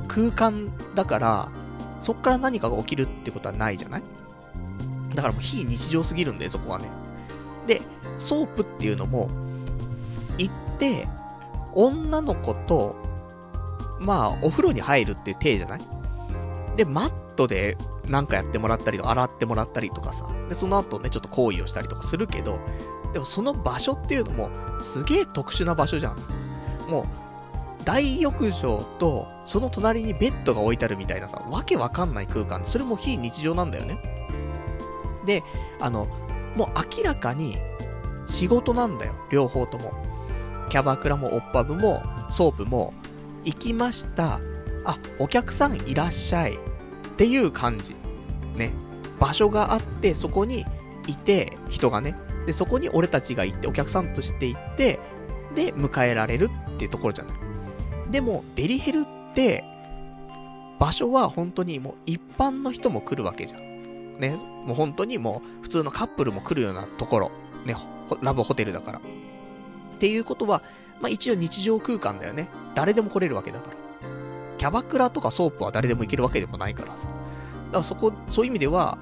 [0.08, 1.50] 空間だから、
[2.00, 4.04] そっから何かが起きるってことはないじゃない？
[5.16, 6.90] だからもう非日常すぎるんだよ、そこはね。
[7.68, 7.82] で、
[8.18, 9.30] ソープっていうのも、
[10.38, 11.08] 行って、
[11.74, 12.96] 女の子と、
[14.00, 15.82] まあ、お風呂に入るっていう体じゃない？
[16.76, 17.78] で、マットで
[18.08, 20.28] なんかやってもらったりと洗ってもらったりとかさ。
[20.50, 22.60] で、その後ね、ちょっと行為をしたりとかするけど、
[23.14, 24.50] でもその場所っていうのも、
[24.82, 26.18] すげえ特殊な場所じゃん。
[26.90, 27.06] もう、
[27.86, 34.25] 大浴場と、その隣にベッドが置いてあるみたいなさ、わけわかんない空間、それも非日常なんだよね。
[35.26, 35.44] で、
[35.80, 36.08] あの、
[36.56, 37.58] もう明らかに
[38.26, 39.94] 仕事なんだよ、両方とも。
[40.70, 42.94] キャバクラもオッパブもソープも、
[43.44, 44.40] 行きました。
[44.86, 46.56] あ、お客さんいらっしゃい。
[46.56, 46.58] っ
[47.18, 47.96] ていう感じ。
[48.56, 48.72] ね。
[49.20, 50.66] 場所があって、そこに
[51.08, 52.16] いて、人がね。
[52.46, 55.00] で、そこに俺たちが行って、お客さんとして行って、
[55.56, 57.38] で、迎えられるっていうところじゃない。
[58.12, 59.64] でも、デリヘルって、
[60.80, 63.65] 場所は本当にもう一般の人も来るわけじゃん。
[64.20, 67.32] ね、もう本当にもう普通のカップルも来るようなところ。
[67.66, 67.76] ね、
[68.22, 69.00] ラブホテルだから。
[69.00, 69.02] っ
[69.98, 70.62] ていうことは、
[71.02, 72.50] まあ一応日常空間だよね。
[72.74, 73.78] 誰でも来れるわけだから。
[74.58, 77.08] キャバクラとかソープは誰でも行けるわけでもないからさ。
[77.08, 77.14] だか
[77.78, 78.98] らそこ、そういう意味では、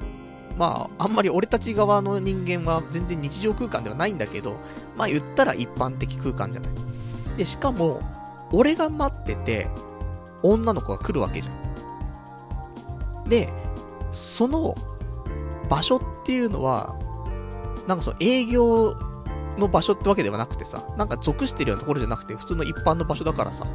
[0.58, 4.58] まあ、あんまり俺たち側の人間は全然日常空間ではないんだけど、
[4.96, 6.72] まあ言ったら一般的空間じゃない。
[7.38, 8.02] で、しかも、
[8.52, 9.68] 俺が待ってて、
[10.44, 13.30] 女の子が来るわけじゃん。
[13.30, 13.50] で、
[14.12, 14.76] その
[15.70, 16.96] 場所っていうのは、
[17.88, 18.96] なんかその営業
[19.58, 23.66] の場所ってわけではなくてさ、なんか属してるようなところじゃなくて、普通の一般の場所だからさ、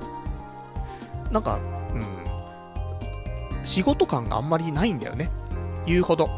[1.31, 1.61] なんか、
[1.93, 5.31] うん、仕事感があんまりないんだよね。
[5.87, 6.29] 言うほど。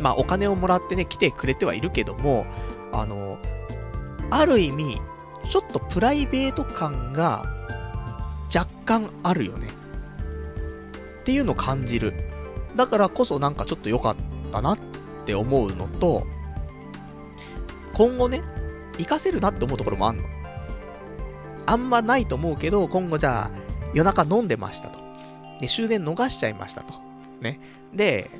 [0.00, 2.46] まあお金をもらってね、来てくれてはいるけども、
[2.92, 3.38] あの、
[4.30, 5.00] ある意味、
[5.48, 7.44] ちょっとプライベート感が
[8.54, 9.68] 若干あるよね。
[11.20, 12.14] っていうのを感じる。
[12.76, 14.16] だからこそなんかちょっと良かっ
[14.56, 14.78] たなっ
[15.24, 16.26] て思うのと、
[17.94, 18.42] 今後ね、
[18.92, 20.24] 活かせるなって思うところもあんの。
[21.66, 24.98] あんまないと思うけど、今後じゃあ、夜中飲んでましたと。
[25.60, 26.94] で、終電逃しちゃいましたと。
[27.40, 27.60] ね。
[27.92, 28.30] で、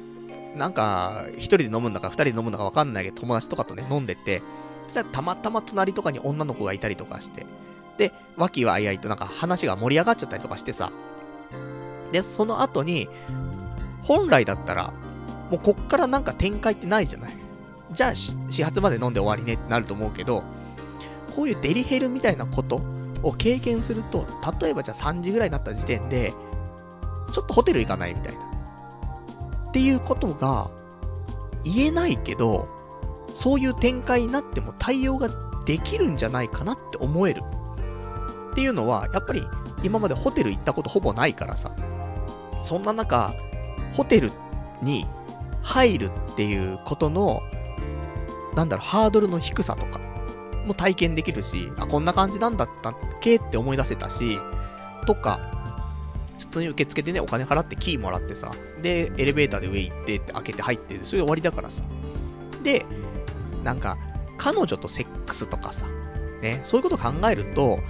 [0.57, 4.43] なんか、一人で飲むんだか二人で飲むんだかわかんないけど、友達とかとね、飲んでて、
[4.85, 7.47] そしたらたまたま隣とかに女の子がいたりとかして、
[7.99, 10.93] で、和気はあいあいとなんか話が盛り上がっちゃったりとかしてさ。
[12.13, 13.09] で、その後に、
[14.03, 14.93] 本来だったら、
[15.51, 17.33] もうこっからなんか展開ってないじゃない。
[17.93, 20.43] じゃあ、始発まで飲んで終わりねってなると思うけど、
[21.35, 22.81] こういうデリヘルみたいなこと
[23.23, 24.27] を経験すると、
[24.61, 26.33] 例えばじゃあ3時ぐらいになった時点で、
[27.33, 28.41] ちょっとホテル行かないみたいな。
[29.69, 30.71] っていうことが、
[31.65, 32.69] 言えないけど、
[33.35, 35.29] そういう展開になっても対応が
[35.65, 37.43] できるんじゃないかなって思える。
[38.53, 39.47] っていうのは、やっぱり
[39.83, 41.71] 今までホテル行ったことほぼないからさ。
[42.63, 43.35] そんな中、
[43.93, 44.33] ホテル
[44.83, 45.07] に
[45.67, 47.43] 入るっていうことの、
[48.55, 49.99] なんだろう、ハードルの低さとか、
[50.65, 54.39] も体験できるし、あ、こんな感じなんだったっけって思い出せたし、
[55.07, 55.41] とか、
[56.39, 61.83] 普通に受付でね、お金払ってキーもらってさ、で、エレベーターで上行ってって開けて入って、それで終わりだからさ。
[62.63, 62.87] で、
[63.65, 63.99] なんか、
[64.39, 65.87] 彼女とセックスとかさ、
[66.43, 67.81] ね、そういうこと考えると、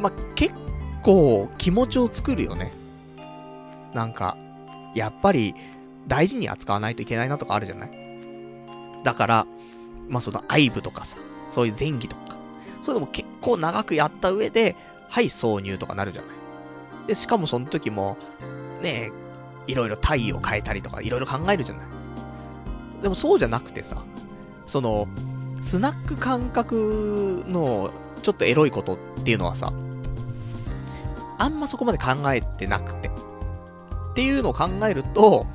[0.00, 0.54] ま、結
[1.02, 2.72] 構気持ちを作るよね。
[3.92, 4.38] なんか、
[4.94, 5.54] やっぱり
[6.06, 7.90] 大事に扱わないといけないなとかあるじゃない？
[9.04, 9.46] だから、
[10.08, 11.16] まあ、その愛部とかさ、
[11.50, 12.36] そういう前儀とか、
[12.82, 14.76] そういうのも結構長くやった上で、
[15.08, 17.06] はい、挿入とかなるじゃない？
[17.08, 18.16] で、しかもその時も、
[18.82, 19.10] ね
[19.68, 21.86] えいろいろ体位を変えたりとか、いろいろ考えるじゃない？
[23.02, 24.02] でもそうじゃなくてさ、
[24.66, 25.08] その、
[25.60, 27.90] スナック感覚の、
[28.22, 29.72] ちょっとエロいことっていうのはさ、
[31.38, 33.08] あんまそこまで考えてなくて。
[33.08, 35.46] っていうのを考えると、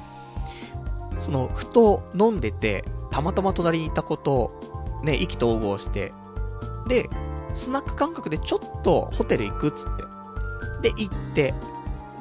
[1.20, 6.14] その、ふと飲んでて、たまたま隣にいたことを、ね、意気投合して、
[6.88, 7.10] で、
[7.54, 9.90] スナック感覚でちょっとホテル行くっつっ
[10.82, 10.90] て。
[10.90, 11.54] で、行って、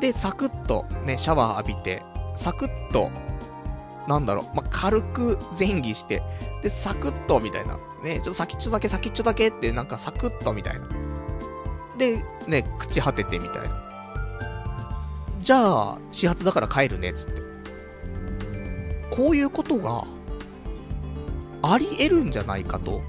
[0.00, 2.02] で、サクッとね、シャワー浴びて、
[2.36, 3.10] サクッと
[4.10, 6.22] なんだろう、まあ、軽く前儀して、
[6.62, 7.78] で、サクッと、みたいな。
[8.02, 10.88] ね、ちょっと先っちょだけ、先っちょだけって、なんかサクッと、みたいな。
[11.96, 13.82] で、ね、口果てて、みたいな。
[15.42, 17.49] じゃあ、始発だから帰るね、つって。
[19.10, 20.04] こういうことが、
[21.62, 23.02] あり得るんじゃないかと、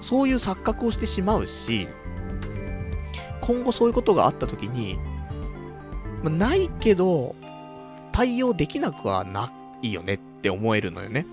[0.00, 1.88] そういう錯覚をしてしまうし、
[3.40, 4.98] 今後そういうことがあった時に、
[6.22, 7.34] ま、ないけど、
[8.12, 9.52] 対応できなくはな
[9.82, 11.26] いよねって思えるのよね。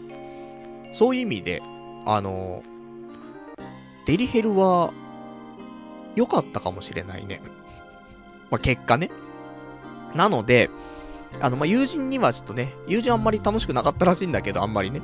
[0.91, 1.61] そういう意味で、
[2.05, 2.63] あの、
[4.05, 4.91] デリヘルは、
[6.15, 7.41] 良かったかもしれないね。
[8.49, 9.09] まあ、結果ね。
[10.15, 10.69] なので、
[11.41, 15.01] あの、まあ、友人にはちょっとね、友人あんまり楽しくなかったらしいんだけど、あんまりね。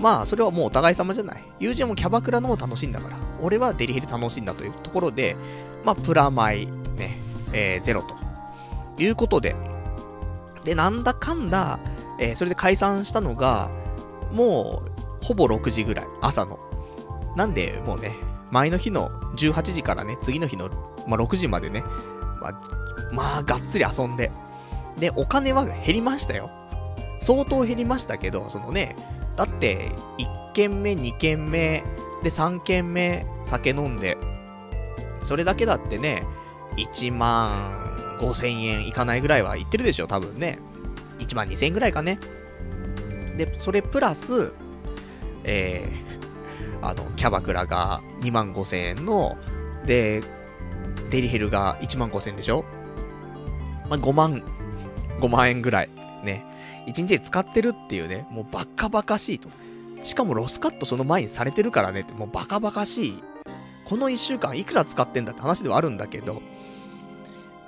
[0.00, 1.42] まあ、それはもうお互い様じゃない。
[1.58, 3.16] 友人もキャバクラの方楽しいんだから。
[3.40, 5.36] 俺はデリヘル楽しいんだというところで、
[5.84, 6.66] まあ、プラマイ、
[6.96, 7.18] ね、
[7.52, 8.16] えー、ゼロと。
[8.98, 9.54] いうことで。
[10.64, 11.78] で、なんだかんだ、
[12.18, 13.70] えー、それで解散したのが、
[14.32, 14.82] も
[15.22, 16.58] う、ほぼ6時ぐらい、朝の。
[17.36, 18.14] なんで、もうね、
[18.50, 20.68] 前の日の18時からね、次の日の、
[21.06, 21.84] まあ、6時までね、
[22.40, 22.60] まあ、
[23.12, 24.30] まあ、がっつり遊んで。
[25.00, 26.50] で、お金は減りましたよ。
[27.20, 28.96] 相当減りましたけど、そのね、
[29.36, 31.82] だって、1軒目、2軒目、
[32.22, 34.16] で、3軒目、酒飲んで、
[35.22, 36.24] それだけだってね、
[36.76, 40.58] 1万5千円いかないぐらいは行ってるでしょ、多分ね。
[41.18, 42.18] 1万2000円ぐらいかね。
[43.36, 44.52] で、それプラス、
[45.44, 49.36] えー、あの、キャバクラが2万5000円の、
[49.86, 50.22] で、
[51.10, 52.64] デリヘルが1万5000円でしょ
[53.88, 54.42] まあ、5万、
[55.20, 55.88] 5万円ぐらい、
[56.22, 56.44] ね。
[56.86, 59.48] 1日で使ってるっていうね、もうバカバカしいと。
[60.02, 63.22] しかもロスカットその前にされてるからねって、もうバカバカしい。
[63.84, 66.42] この1週間いくら使ってんだって話ではあるんだけど、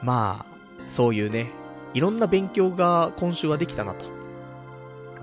[0.03, 1.51] まあ、そういうね、
[1.95, 4.07] いろんな勉強が今週はできたなと。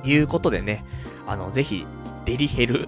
[0.03, 0.85] いうことでね、
[1.25, 1.85] あの、ぜひ、
[2.25, 2.87] デリヘル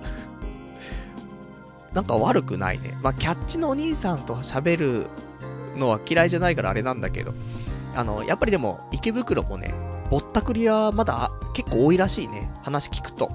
[1.94, 2.98] なんか悪くないね。
[3.02, 5.08] まあ、キャッチのお兄さんと喋る
[5.76, 7.34] のは嫌いじゃないからあれなんだけど、
[7.96, 9.74] あの、やっぱりでも、池袋もね、
[10.10, 12.52] ぼったくりはまだ結構多いらしいね。
[12.64, 13.32] 話聞くと。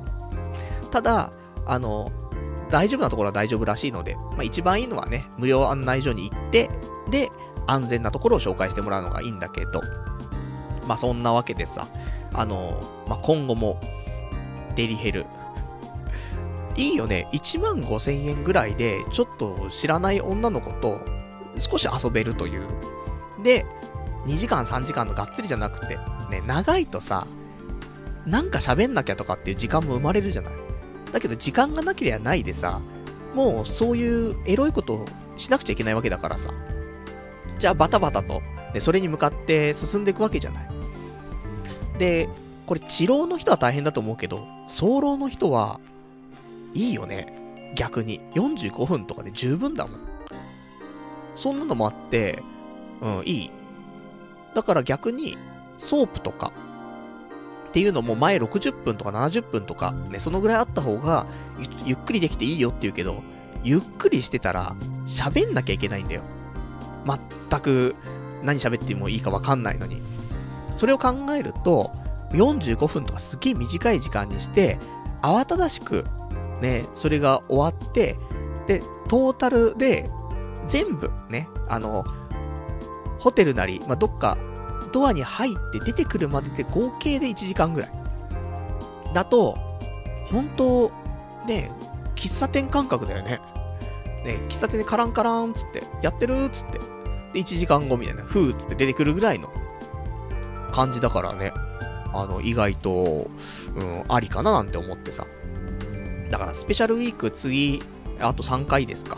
[0.91, 1.31] ただ、
[1.67, 2.11] あの、
[2.71, 6.71] 大丈夫なところは大丈夫らしいので、まあ、一番いいのはね、無料案内所に行って、
[7.11, 7.31] で、
[7.67, 9.81] 安全なところを紹介してもらうのがいいんだけど、
[10.87, 11.89] まあそんなわけでさ、
[12.33, 13.81] あの、まあ今後も、
[14.75, 15.27] デリヘル。
[16.77, 17.29] いいよね。
[17.33, 21.01] 1万5千円ぐらいで、ちょっと知らない女の子と、
[21.59, 22.67] 少し遊べるという。
[23.43, 23.65] で、
[24.27, 25.97] 2時間3時間のがっつりじゃなくて、
[26.31, 27.27] ね、長いとさ、
[28.27, 30.55] なんか喋んなきゃとかっていう時間も生まれるじゃない。
[31.13, 32.81] だけど時間がなければないでさ、
[33.35, 35.07] もうそういうエロいことを
[35.37, 36.51] しなくちゃいけないわけだからさ。
[37.59, 38.41] じゃあバタバタと、
[38.73, 40.69] ね、それに向かって進んでいくわけじゃない。
[41.99, 42.29] で、
[42.67, 45.81] これ、遅漏の人は大変だと思うけど、早漏の人は、
[46.73, 47.73] いいよね。
[47.75, 48.21] 逆に。
[48.35, 50.01] 45分とかで十分だもん。
[51.35, 52.43] そんなのもあって、
[53.01, 53.51] うん、いい。
[54.55, 55.37] だから逆に、
[55.79, 56.53] ソープとか、
[57.69, 61.27] っていうのも前60分とか70分とか、ね、そのぐらいあった方が
[61.59, 63.23] ゆ、ゆっくりできていいよって言うけど、
[63.65, 64.77] ゆっくりしてたら、
[65.07, 66.23] 喋んなきゃいけないんだよ。
[67.51, 67.97] 全く、
[68.43, 70.01] 何喋ってもいいかわかんないのに。
[70.77, 71.91] それを考えると、
[72.33, 74.79] 45分とかすげえ短い時間にして、
[75.23, 76.05] 慌ただしく、
[76.61, 78.17] ね、それが終わって、
[78.67, 80.11] で、トータルで、
[80.67, 82.05] 全部、ね、あの、
[83.25, 84.37] ホテルなり、まあ、どっか、
[84.93, 87.91] ドアに入って出てくるまでで合計で1時間ぐらい。
[89.15, 89.57] だと、
[90.27, 90.93] 本当
[91.47, 91.73] ね、
[92.17, 93.41] 喫茶店感覚だよね。
[94.27, 96.79] ね、喫茶店でカランカランつって、やってるっつって。
[97.33, 99.49] で、1時間後みたいな、ふーっつって出てくるぐらいの
[100.71, 101.55] 感じだからね。
[102.13, 103.27] あの、意外と、
[103.75, 105.27] うん、ありかななんて思ってさ。
[106.31, 107.83] だから、スペシャルウィーク次、
[108.21, 109.17] あと3回ですか。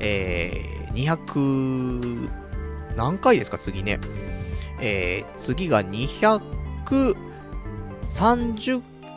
[0.00, 2.28] えー、200、
[2.96, 4.00] 何回ですか、次ね。
[4.80, 7.16] えー、次が230、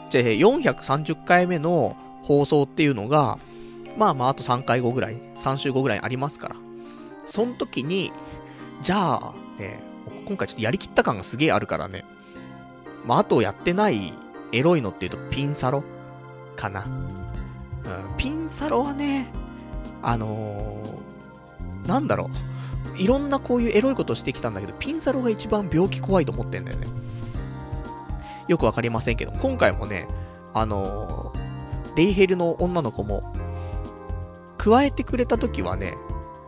[0.09, 3.37] じゃ430回目の放送っていうのが、
[3.97, 6.55] まあまあ、あと3回後ぐらい、3週後ぐらいありますから。
[7.25, 8.11] その時に、
[8.81, 9.81] じゃあ、ね、
[10.25, 12.05] 今回ちょっとやりきった感がすげえあるからね。
[13.05, 14.13] まあ、あとやってない
[14.51, 15.83] エロいのっていうとピンサロ
[16.55, 16.85] かな。
[16.85, 19.31] うん、ピンサロはね、
[20.01, 22.58] あのー、なんだろう。
[22.99, 26.87] いろんなこういうエロいことしてきたんだけど、ピンサロが一番病気怖いと思ってんだよね。
[28.47, 30.07] よくわかりませんけど、今回もね、
[30.53, 33.33] あのー、デイヘルの女の子も、
[34.57, 35.95] 加えてくれた時はね、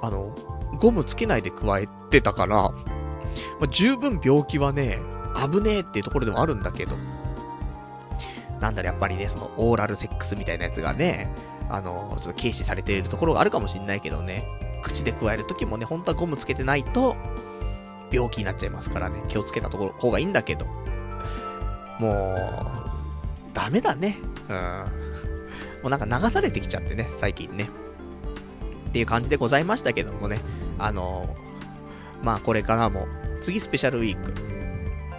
[0.01, 0.35] あの、
[0.79, 2.73] ゴムつけないで加えてたから、ま
[3.61, 4.99] あ、十分病気はね、
[5.49, 6.95] 危ねえっていうところでもあるんだけど、
[8.59, 11.33] なんだろ、やっぱりね、その、オーラルセックスみたいなやつがね、
[11.69, 14.45] あの、ちょっと軽視されているところがあるかもしんないけどね、
[14.81, 17.15] 口で加えるときもね、本当はゴムつけてないと、
[18.11, 20.65] 病気になっちゃいますからね、気をつけたところ、方がいいんだけど、
[21.99, 24.17] もう、ダメだね。
[24.49, 24.85] うん。
[25.83, 27.69] もうなんか流されてきちゃってね、最近ね。
[28.89, 30.39] っていう感じでございましたけどもね、
[30.77, 31.33] あの
[32.23, 33.07] まあこれからも、
[33.41, 34.33] 次スペシャルウィーク、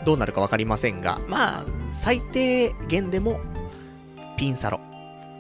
[0.05, 3.41] どうなるかわかりませんが、まあ、最低限でも、
[4.37, 4.81] ピンサロ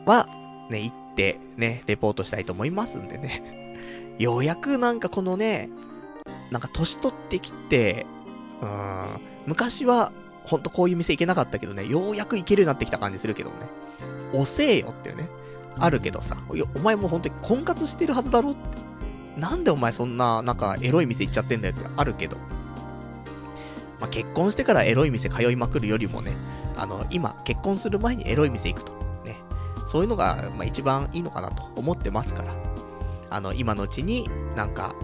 [0.06, 0.28] は、
[0.70, 3.61] ね、行って、ね、レポートしたいと思いますんでね。
[4.22, 5.68] ようやくなんかこのね、
[6.52, 8.06] なんか年取ってきて、
[8.62, 10.12] うん、昔は、
[10.44, 13.56] ほんとこういう店行けなかったけどね、ようやく行けるようになってきた感じするけどね。
[14.32, 15.28] 遅えよっていうね。
[15.76, 16.36] あるけどさ、
[16.76, 18.60] お前もう本当に婚活してるはずだろって。
[19.36, 22.36] なんでお前そんな、なんかエロい店行っちゃってんだよってあるけど。
[23.98, 26.32] まあ、結婚してからエロい店通いまくるよりもね、
[26.76, 28.92] あの、今、結婚する前にエロい店行くと。
[29.24, 29.36] ね。
[29.86, 32.71] そういうのが、まあ、一番いいのかなと思ってますから。
[33.32, 34.94] あの、今のうちに、なんか、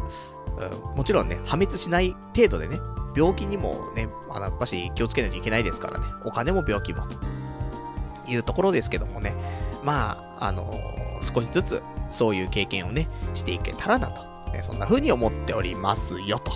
[0.58, 2.78] うん、もちろんね、破滅しない程度でね、
[3.16, 6.04] 病気にもね、あの、やっぱし気をつけないといけないですからね。
[6.24, 7.06] お金も病気も。
[7.06, 9.34] というところですけどもね。
[9.82, 14.22] まあ、あのー、少しずつ、そういう経験をね、していけたらなと。
[14.52, 16.52] ね、そんな風に思っておりますよ、と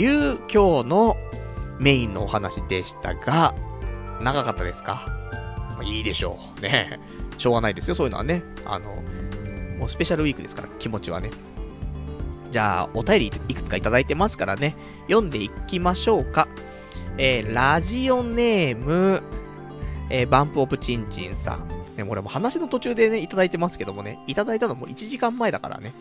[0.00, 1.16] いう今日の
[1.78, 3.54] メインのお話でしたが、
[4.20, 5.06] 長かったですか、
[5.82, 6.60] いいでしょう。
[6.60, 7.00] ね
[7.38, 8.42] しょうがないですよ、そういうのはね。
[8.64, 9.02] あの、
[9.78, 11.30] もうスペシャルウィークですから、気持ちはね。
[12.50, 14.74] じゃあ、お便りいくつかいただいてますからね、
[15.08, 16.48] 読んでいきましょうか。
[17.18, 19.22] えー、ラジオネーム、
[20.10, 21.68] えー、バンプオブチンチンさん。
[21.96, 25.92] ね、俺も話の途中でね、いただいてますけどもね、いただいたのも1時間前だからね。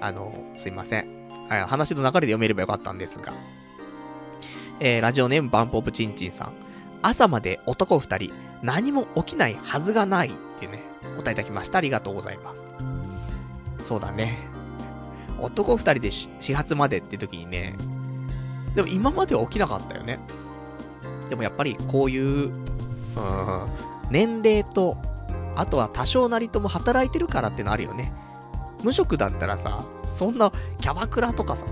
[0.00, 1.06] あの、すいません。
[1.48, 3.32] はい、話の流れで読めればよかったんですが。
[4.80, 6.52] えー、ラジオネームバンプオブチンチンさん。
[7.02, 8.32] 朝まで男二人、
[8.62, 10.82] 何も起きないはずがないっていうね、
[11.14, 11.78] お答えいただきました。
[11.78, 12.66] ありがとうございます。
[13.86, 14.38] そうだね。
[15.38, 17.76] 男二人で始発までって時にね、
[18.74, 20.18] でも今までは起きなかったよね。
[21.30, 22.52] でもやっぱりこういう、うん、
[24.10, 24.96] 年齢と、
[25.54, 28.12] あとは多少なりとも働いてるからってのあるよね。
[28.82, 30.50] 無職だったらさ、そんな
[30.80, 31.66] キャバクラとかさ、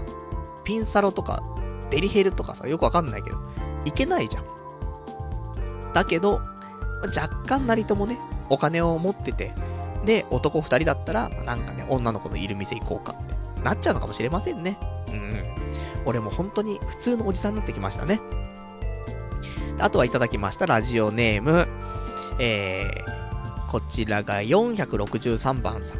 [0.62, 1.42] ピンサロとか
[1.90, 3.38] デリヘルとかさ、よくわかんないけど、
[3.84, 4.44] いけないじゃん。
[5.92, 6.40] だけど、
[7.04, 8.18] 若干なりともね、
[8.50, 9.52] お金を持ってて、
[10.04, 13.26] で、男二人だったら、なんかね、女の子のいる店行こうかっ
[13.56, 14.78] て、なっちゃうのかもしれませんね。
[15.08, 15.44] うん。
[16.04, 18.20] 俺も本当に普通のおじさんになってきましたね。
[19.78, 21.66] あとはいただきました、ラジオネーム、
[22.38, 25.98] えー、こちらが463番さん。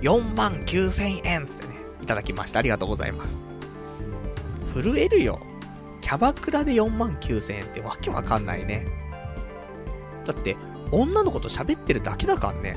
[0.00, 2.58] 4万9000円つってね、いただきました。
[2.58, 3.44] ありがとうございます。
[4.72, 5.40] 震えるよ。
[6.00, 8.86] キャバクラで4万9000円ってわけわかんないね。
[10.26, 10.56] だって、
[10.90, 12.76] 女の子と喋ってるだけだからね。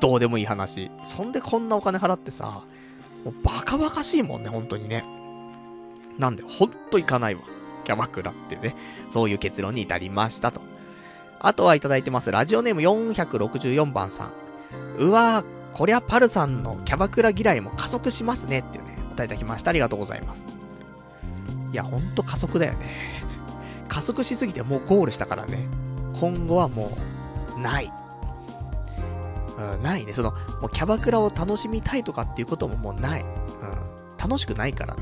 [0.00, 0.90] どうでもいい話。
[1.04, 2.62] そんでこんなお金払ってさ、
[3.24, 5.04] もうバカバカしいもんね、本当にね。
[6.18, 7.40] なんで、ほんと行かないわ。
[7.84, 8.74] キャバクラってね。
[9.08, 10.60] そういう結論に至りましたと。
[11.38, 12.32] あとはいただいてます。
[12.32, 14.32] ラジオネーム464番さん。
[14.98, 19.70] うわー、こりゃパルさんのキャバクラ嫌いも加速しますねっていうね、お答えいただきました。
[19.70, 20.46] ありがとうございます。
[21.72, 23.22] いや、ほんと加速だよね。
[23.88, 25.66] 加速しすぎてもうゴールしたからね。
[26.18, 26.90] 今後はも
[27.56, 27.92] う、ない。
[29.58, 30.12] うん、ないね。
[30.12, 33.22] その、もうキャバクラを楽しみたいとかっていうことももうない。
[33.22, 33.28] うん。
[34.18, 34.96] 楽しくないからっ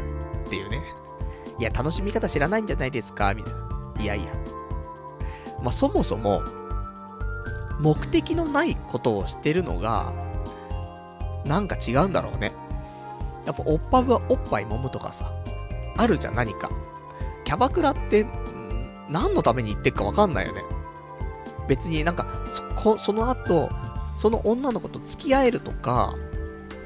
[0.49, 0.83] ていうね。
[1.59, 4.03] いや、楽しみ方知らないんじゃないですかみたいな。
[4.03, 4.33] いやいや。
[5.63, 6.43] まあ、そもそも、
[7.81, 10.13] 目的のないことをしてるのが、
[11.45, 12.53] なんか違うんだろうね。
[13.45, 15.33] やっぱ、おっぱはおっぱい揉むとかさ、
[15.97, 16.71] あるじゃん、何か。
[17.45, 18.27] キャバクラって、
[19.09, 20.63] 何のために行ってっかわかんないよね。
[21.69, 22.27] 別になんか、
[22.77, 23.69] そ、その後、
[24.17, 26.15] その女の子と付き合えるとか、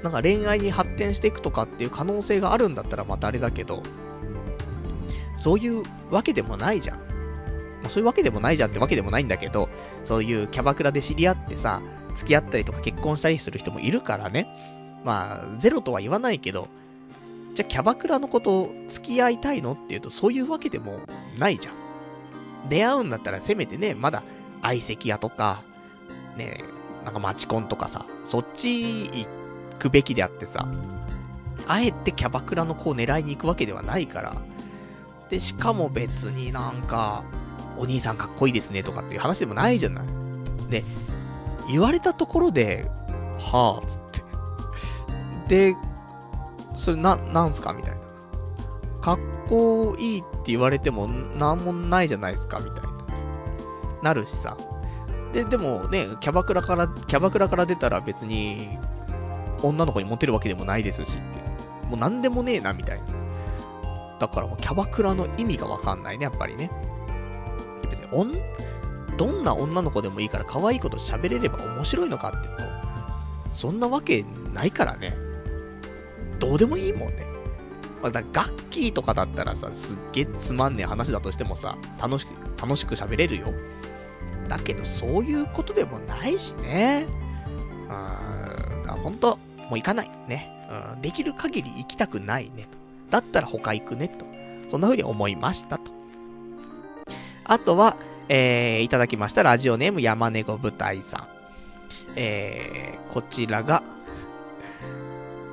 [0.02, 3.82] なんか恋愛に発展していくとかっていう可能性があるんだったらまたあれだけど、
[5.36, 6.96] そういうわけでもないじゃん。
[6.98, 7.02] ま
[7.86, 9.68] あ、そういうわけでもないじゃんってわけでもないんだけど、
[10.04, 11.80] そういうキャバクラで知り合ってさ、
[12.14, 14.48] 付き合ったりとか結婚したりする人もいるからね。
[15.04, 16.68] まあ、ゼロとは言わないけど、
[17.54, 21.00] じゃあキャバクラのこと付き合いたいのっていうとそういうわけでも
[21.38, 21.74] ないじゃん。
[22.68, 24.22] 出会うんだったらせめてね、まだ
[24.62, 25.62] 相席屋とか、
[26.36, 26.64] ね、
[27.08, 29.26] なんかマチコンとかさ、そっち行
[29.78, 30.68] くべきであってさ、
[31.66, 34.36] あえてキャバクラの子を狙いに行くわけではないから、
[35.30, 37.24] で、しかも別になんか、
[37.78, 40.06] お兄さんかっこいいですねとかっていう話でもないじゃない。
[40.68, 40.84] で、
[41.70, 42.90] 言われたところで、
[43.38, 44.00] はぁ、つっ
[45.48, 45.72] て。
[45.72, 45.76] で、
[46.76, 48.00] それな、なんすかみたいな。
[49.00, 49.18] かっ
[49.48, 52.90] こいいって言われてもなんもないじゃないですかみたいな。
[54.02, 54.58] なるしさ。
[55.32, 58.78] で、でもね、キャバクラから、キャバクラから出たら別に、
[59.62, 61.40] 女の子にモテるわけでもないですしって。
[61.88, 63.04] もうなんでもねえな、みたいな。
[64.18, 66.70] だからもうキャバクラの意味がわかんないね、やっぱりね。
[67.90, 68.34] 別に、おん、
[69.16, 72.62] どんな女の子でもいいから可愛いこと喋れれば面白いのかっていうと、
[73.52, 74.24] そんなわけ
[74.54, 75.16] ないからね。
[76.38, 77.26] どうでもいいもんね。
[78.02, 82.30] まあ、だガッキーとかだったらさ、すっげえつまんねえ話だとしてもさ、楽しく、
[82.60, 83.52] 楽しく喋れるよ。
[84.48, 87.06] だけど、そういうことでもないしね。
[87.84, 89.38] うん、だほんと、
[89.70, 90.10] もう行かない。
[90.26, 90.52] ね。
[90.94, 92.68] うん、できる限り行きたくないね。
[92.70, 92.78] と。
[93.10, 94.08] だったら他行くね。
[94.08, 94.26] と。
[94.68, 95.90] そんな風に思いましたと。
[97.44, 97.96] あとは、
[98.28, 101.28] えー、いただきましたラジオネーム山猫舞台さん。
[102.16, 103.82] えー、こちらが、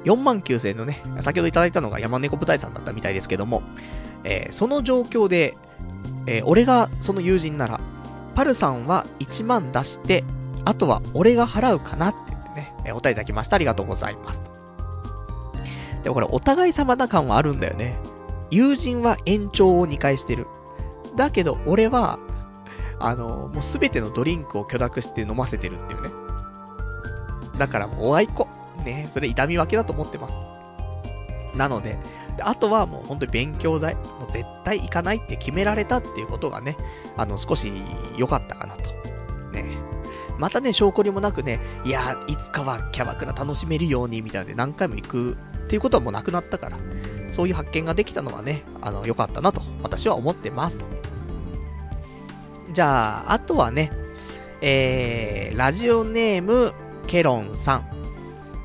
[0.03, 3.63] 4万9000円のね、先ほどいただいたのが山猫舞台さんだったみたいですけども、
[4.23, 5.57] えー、その状況で、
[6.27, 7.79] えー、俺がその友人なら、
[8.35, 10.23] パルさんは1万出して、
[10.65, 13.55] あとは俺が払うかなって言ってね、えお答えいただきました。
[13.55, 14.43] ありがとうございます。
[16.03, 17.97] でもこれお互い様な感はあるんだよね。
[18.51, 20.47] 友人は延長を2回してる。
[21.15, 22.19] だけど俺は、
[22.99, 26.09] あの、もうすべてのドリンクを許諾して飲ませてるっていうね。
[27.57, 28.47] だからもうおあいこ。
[28.83, 30.41] ね、それ痛み分けだと思ってます。
[31.55, 31.97] なので、
[32.37, 36.77] であとはもう本当に勉強代、もう絶対行かないって決められたっていうことがね、
[37.17, 37.71] あの、少し
[38.17, 38.91] 良かったかなと。
[39.51, 39.65] ね。
[40.37, 46.77] またね、証拠にもなくね、いや、いつかはキャバクラ楽しめるように、みたいなで何回も行くっていうことはもうなくなったから、
[47.29, 50.85] そういう発見ができたのはね、あの、良かったなと、私は思ってます。
[52.71, 53.91] じゃあ、あとはね、
[54.61, 56.73] えー、ラジオネーム、
[57.07, 57.87] ケロンさん。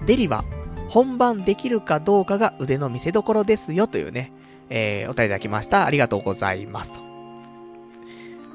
[0.06, 0.44] デリは
[0.90, 4.32] 本番できるかどうかが腕の見せ所ですよというね、
[4.70, 5.86] えー、お便りいただきました。
[5.86, 6.98] ありがとうございますと。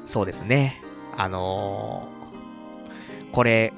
[0.06, 0.82] そうですね。
[1.16, 3.72] あのー、これ、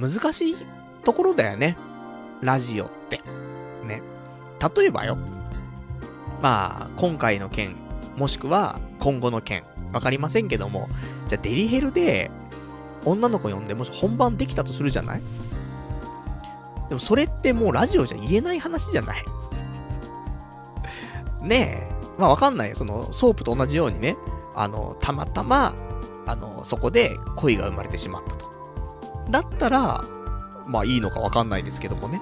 [0.00, 0.56] 難しい
[1.04, 1.76] ところだよね。
[2.40, 3.20] ラジオって。
[3.86, 4.02] ね。
[4.76, 5.16] 例えばよ。
[6.42, 7.76] まあ、今回の件、
[8.16, 9.62] もしくは今後の件、
[9.92, 10.88] わかりませんけども、
[11.28, 12.32] じゃデリヘルで、
[13.04, 15.22] 女の子呼んでもし本番できたとするじゃない？
[16.88, 19.24] でもそれってもうラジオじゃ言えない話じゃない
[21.42, 21.94] ねえ。
[22.18, 22.76] まあわかんないよ。
[22.76, 24.16] その、ソープと同じようにね、
[24.54, 25.74] あの、たまたま、
[26.26, 28.50] あの、そこで恋が生まれてしまったと。
[29.30, 30.04] だったら、
[30.66, 32.20] まあいいのかわかんないですけどもね。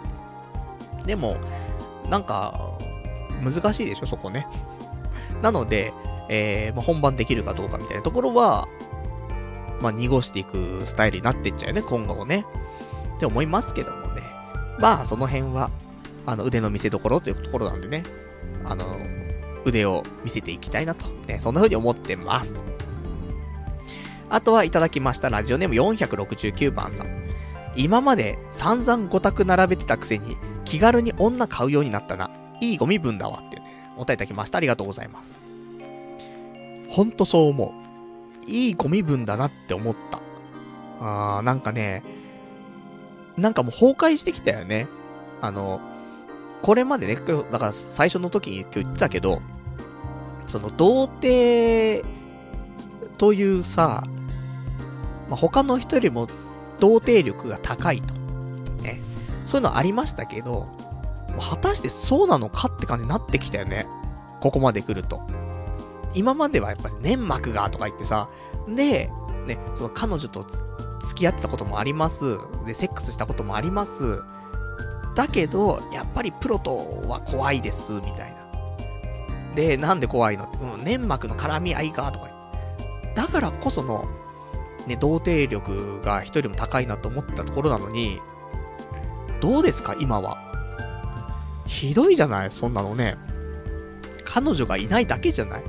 [1.06, 1.36] でも、
[2.08, 2.72] なんか、
[3.42, 4.46] 難しいでしょ、そこね。
[5.40, 5.92] なので、
[6.28, 8.66] えー、まあ、本番できるかどうかみたいなところは、
[9.80, 12.44] まあ、濁していくスタイルになってっちゃうよね、今後もね。
[13.16, 14.01] って思いますけど。
[14.82, 15.70] まあ、その辺は、
[16.26, 18.02] あの、腕の見せ所というところなんでね、
[18.64, 18.84] あの、
[19.64, 22.60] 腕を見せていきたいなと、ね、そんな風に思ってますと。
[24.28, 27.06] あとはいただきましたラジオネーム469番さん。
[27.76, 32.30] 今まで散々5択並べてたくせに、気軽に女買うようになったな。
[32.60, 34.58] いいゴミ分だわってね、お答えいただきました。
[34.58, 35.36] ありがとうございます。
[36.88, 37.72] ほんとそう思
[38.48, 38.50] う。
[38.50, 40.20] いいゴミ分だなって思った。
[41.00, 42.02] あー、なんかね、
[43.36, 44.88] なんかもう崩壊してきたよね。
[45.40, 45.80] あの、
[46.62, 49.42] これまでね、だから最初の時に今日言ってたけど、
[50.46, 52.06] その童貞
[53.18, 54.04] というさ、
[55.28, 56.28] まあ、他の人よりも
[56.78, 58.14] 童貞力が高いと。
[58.82, 59.00] ね。
[59.46, 60.68] そういうのありましたけど、
[61.40, 63.86] 果たしてそうなのかって感じになってきたよね。
[64.40, 65.22] ここまで来ると。
[66.14, 68.28] 今まではやっぱり粘膜がとか言ってさ、
[68.68, 69.10] で、
[69.46, 70.46] ね、その彼女と
[71.02, 72.38] 付き合ってたこともあります。
[72.66, 74.22] で、セックスしたこともあります。
[75.14, 78.42] だけど、やっぱりプロとは怖いです、みたいな。
[79.54, 82.28] で、なんで怖いの、うん、粘膜の絡み合いが、とか。
[83.14, 84.08] だからこその、
[84.86, 88.20] ね、童貞力が人よりも高いなと思ったところなのに、
[89.40, 90.38] どうですか、今は？
[91.66, 92.50] ひどいじゃない？
[92.50, 93.16] そんなのね。
[94.24, 95.62] 彼女がいないだけじゃない？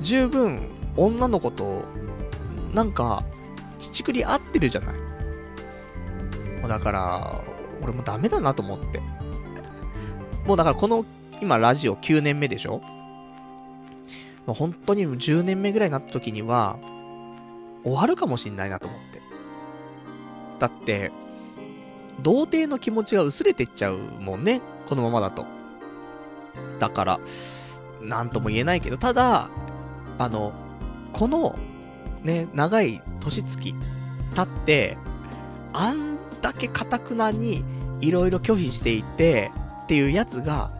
[0.00, 1.82] 十分、女の子と、
[2.74, 3.22] なんか、
[3.78, 4.94] ちくり合ってるじゃない。
[6.60, 7.40] もうだから、
[7.82, 9.00] 俺もダメだなと思って。
[10.46, 11.04] もうだからこの、
[11.40, 12.80] 今ラジオ9年目でしょ
[14.46, 16.78] もう本当に10年目ぐらいになった時には、
[17.84, 19.20] 終わるかもしんないなと思って。
[20.58, 21.12] だって、
[22.22, 24.62] 童貞の気持ちが薄れてっちゃうもんね。
[24.88, 25.46] このままだと。
[26.78, 27.20] だから、
[28.00, 29.50] なんとも言えないけど、ただ、
[30.18, 30.52] あの、
[31.12, 31.56] この、
[32.26, 33.74] ね、長い年月
[34.34, 34.98] 経って、
[35.72, 37.64] あんだけかたくなに
[38.00, 39.50] いろいろ拒否していて、
[39.84, 40.70] っていうやつが、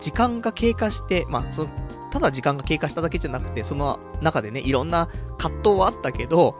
[0.00, 1.70] 時間が経過して、まあ、その、
[2.12, 5.08] ただ時間が経過しただけじゃなくて、その中でね、いろんな
[5.38, 6.54] 葛藤はあったけど、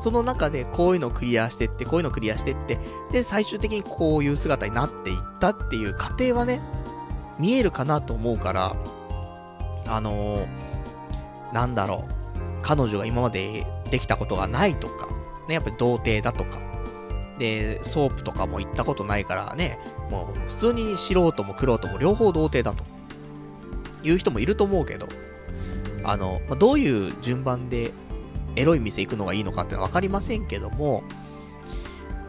[0.00, 2.78] その中でこういうのをクリアしてって、こういうのをクリアしてって、
[3.10, 6.60] で、最終的にこういう姿になっていったっていう過程はね、
[7.38, 8.76] 見えるかなと思うから、
[9.86, 12.19] あのー、なんだろう、
[12.62, 15.08] 彼女が今までできたことがないとか、
[15.48, 16.60] ね、やっぱり童貞だとか、
[17.38, 19.78] で、ソープとかも行ったことないからね、
[20.10, 22.84] もう普通に素人も玄人も両方童貞だと、
[24.02, 25.08] いう人もいると思うけど、
[26.04, 27.92] あの、まあ、どういう順番で
[28.56, 31.02] エロい店行くのがいいのかってのはわかりませんけども、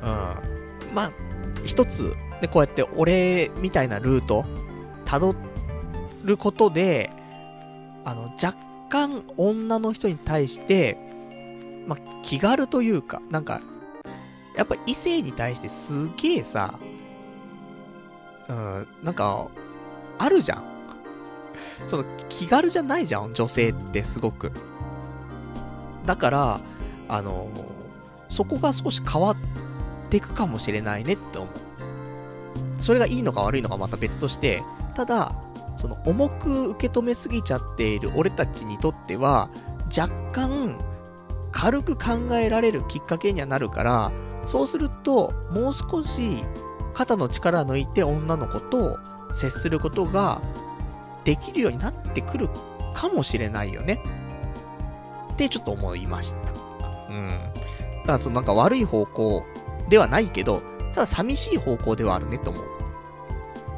[0.02, 0.94] うん。
[0.94, 1.12] まあ、
[1.66, 4.46] 一つ、で、こうやって俺みたいなルート、
[5.06, 5.36] 辿
[6.26, 7.12] ることで、
[8.06, 8.54] あの、若
[8.92, 10.98] 干女の人に対して、
[11.88, 13.62] ま、気軽というか、なんか、
[14.56, 16.78] やっぱ異性に対してすげえさ、
[18.50, 19.48] うん、なんか、
[20.20, 20.64] あるじゃん。
[21.88, 24.52] その気軽じゃないじゃん、女性ってすごく。
[26.06, 26.60] だから、
[27.08, 27.50] あの
[28.30, 29.36] そこが少し変わっ
[30.10, 31.52] てくかもしれないねって思う。
[32.82, 34.64] それがいいのか悪いのかまた別として、
[34.96, 35.34] ただ、
[35.82, 39.50] その重く受け止めすぎちゃっている俺たちにとっては、
[39.98, 40.78] 若干、
[41.52, 44.12] 軽く考えられるきっかけにはなるから、
[44.46, 46.44] そうすると、もう少し
[46.94, 49.00] 肩の力抜いて女の子と
[49.34, 50.40] 接することが
[51.24, 52.48] できるようになってくる
[52.94, 54.04] かもしれないよね。
[55.34, 56.52] ってちょっと思いました。
[57.10, 57.40] うん。
[58.02, 59.44] だからそのなんか悪い方向
[59.90, 60.62] ではないけど、
[60.94, 62.66] ただ寂しい方向ではあるねと思う。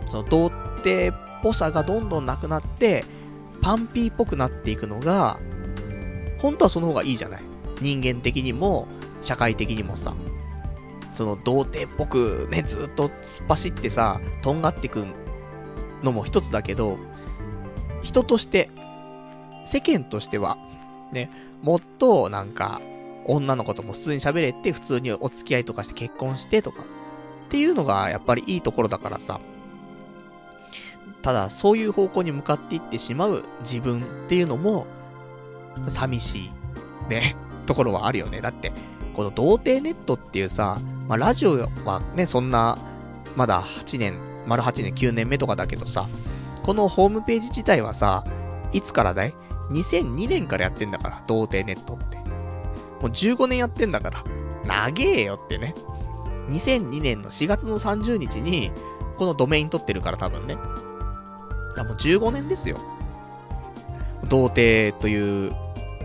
[0.09, 0.49] その童
[0.83, 3.03] 貞っぽさがどんどんなくなって、
[3.61, 5.37] パンピーっぽくなっていくのが、
[6.39, 7.41] 本当はその方がいいじゃない。
[7.81, 8.87] 人間的にも、
[9.21, 10.15] 社会的にもさ。
[11.13, 15.05] その童貞っぽくね、ずっと突っ走ってさ、とんがってく
[16.01, 16.97] のも一つだけど、
[18.01, 18.69] 人として、
[19.65, 20.57] 世間としては、
[21.11, 21.29] ね、
[21.61, 22.81] もっとなんか、
[23.25, 29.39] 女の子とも普通に喋れて、普通にお付き合いとかして結婚してとか、っていうのがやっぱりいいところだからさ。
[31.23, 34.85] ただ、そういう方向に向かっていってしまう自分っていうのも、
[35.87, 36.51] 寂し
[37.07, 37.35] い、ね、
[37.65, 38.41] ところはあるよね。
[38.41, 38.73] だって、
[39.15, 40.77] この童貞ネットっていうさ、
[41.07, 42.77] まあ、ラジオはね、そんな、
[43.37, 46.07] まだ8年、丸8年、9年目とかだけどさ、
[46.63, 48.25] このホームページ自体はさ、
[48.73, 49.33] いつからだい
[49.71, 52.17] ?2002 年からやってんだから、童貞ネットって。
[52.17, 52.23] も
[53.03, 54.23] う15年やってんだから、
[54.65, 55.73] 長えよってね。
[56.49, 58.71] 2002年の4月の30日に、
[59.17, 60.57] このドメイン取ってるから多分ね。
[61.81, 62.77] もう15年ですよ。
[64.29, 65.51] 童貞という、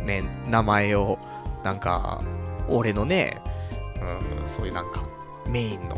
[0.05, 1.19] ね、名前を、
[1.65, 2.23] なんか、
[2.69, 3.43] 俺のね、
[4.01, 5.03] うん、そういうなんか、
[5.47, 5.97] メインの、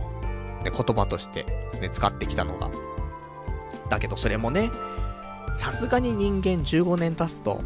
[0.65, 1.45] ね、言葉として、
[1.81, 2.71] ね、使ってきたのが。
[3.89, 4.71] だけどそれもね、
[5.55, 7.61] さすがに人間15年経つと、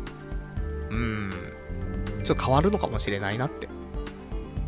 [0.91, 1.31] うん、
[2.25, 3.69] ちょっと変わるのかもしれないなって、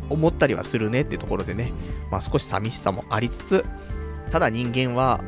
[0.09, 1.73] 思ったりはするねってところでね、
[2.11, 3.65] まあ少し寂しさもありつつ、
[4.31, 5.21] ただ人間は、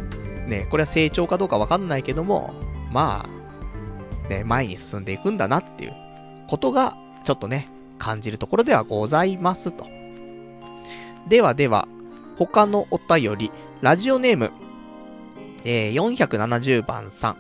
[0.50, 2.54] ね、これは成長かどうかわかんないけども、
[2.92, 5.94] まあ、ね、前に進んでいくんだなっていう
[6.48, 9.88] ことが、ちょっとね、感じるところではございますと。
[11.28, 11.88] ではでは、
[12.38, 13.52] 他のお便り、
[13.82, 14.52] ラジオネーム、
[15.64, 17.38] えー、470番さん。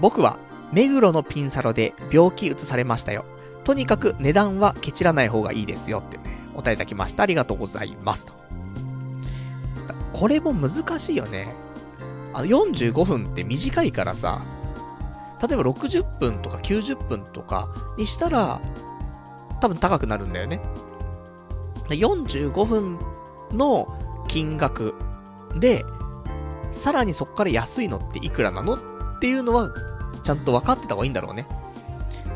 [0.00, 0.38] 僕は、
[0.72, 3.24] 目黒のピンサロで病気移されましたよ。
[3.64, 7.22] とにかく値段はケチらない方がいいですよってね、お便りいただきました。
[7.22, 8.32] ありがとうございますと。
[10.12, 11.63] これも難しいよね。
[12.34, 14.42] あの、45分って短いからさ、
[15.46, 18.60] 例えば60分とか90分とかにしたら、
[19.60, 20.60] 多分高くなるんだよね。
[21.88, 22.98] 45分
[23.52, 24.94] の金額
[25.58, 25.84] で、
[26.70, 28.78] さらにそこから安いのっていくらなのっ
[29.20, 29.70] ていうのは、
[30.22, 31.46] ちゃんと分かってた方がいいんだろうね。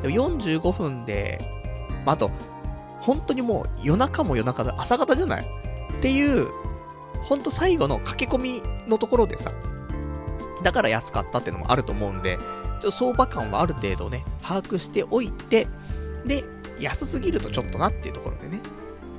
[0.03, 1.41] でも45分で、
[2.05, 2.31] まあ、あと、
[3.01, 5.45] 本当にもう夜中も夜中で朝方じゃない？
[5.45, 6.49] っていう、
[7.23, 9.53] ほんと最後の駆け込みのところでさ、
[10.63, 15.67] だから安かったっていうのもあると思うんで、ちょっと相場感はある程度ね、把握しておいて、
[16.27, 16.45] で、
[16.81, 18.61] 安すぎるとちょっとなっていうところでね。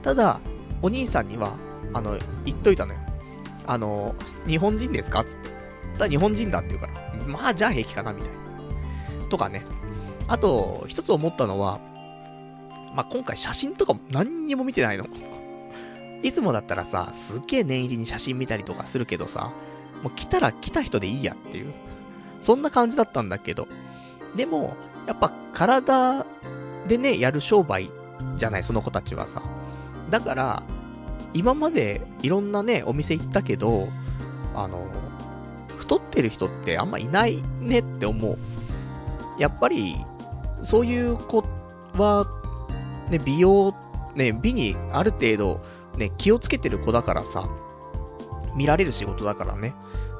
[0.01, 0.39] ただ、
[0.81, 1.53] お兄さんには、
[1.93, 2.99] あの、言っといたのよ。
[3.67, 4.15] あの、
[4.47, 5.23] 日本人ですか？
[5.23, 5.49] つって。
[5.93, 6.93] さあ日本人だって言うから、
[7.25, 9.27] まあじゃあ平気かなみたいな。
[9.29, 9.65] とかね。
[10.27, 11.79] あと、一つ思ったのは、
[12.95, 15.05] まあ、今回写真とかも何にも見てないの。
[16.21, 19.51] いつもだったらさ、すっげえ念入りに写真見たりとかするけどさ、
[20.03, 21.73] もう来たら来た人でいいやっていう。
[22.41, 23.67] そんな感じだったんだけど。
[24.35, 24.75] でも、
[25.07, 26.25] やっぱ体
[26.87, 27.89] でね、やる商売
[28.37, 29.41] じゃない、その子たちはさ。
[30.09, 30.63] だから、
[31.33, 33.87] 今までいろんなね、お店行ったけど、
[34.55, 34.87] あの、
[35.77, 38.37] 太ってる人ってあんまいないねって思う。
[39.37, 39.97] やっぱり、
[40.61, 41.43] そういう子
[41.93, 42.25] は、
[43.09, 43.73] ね、美容、
[44.15, 45.61] ね、美にある程度、
[45.97, 47.49] ね、気をつけてる子だからさ、
[48.55, 49.73] 見られる仕事だからね。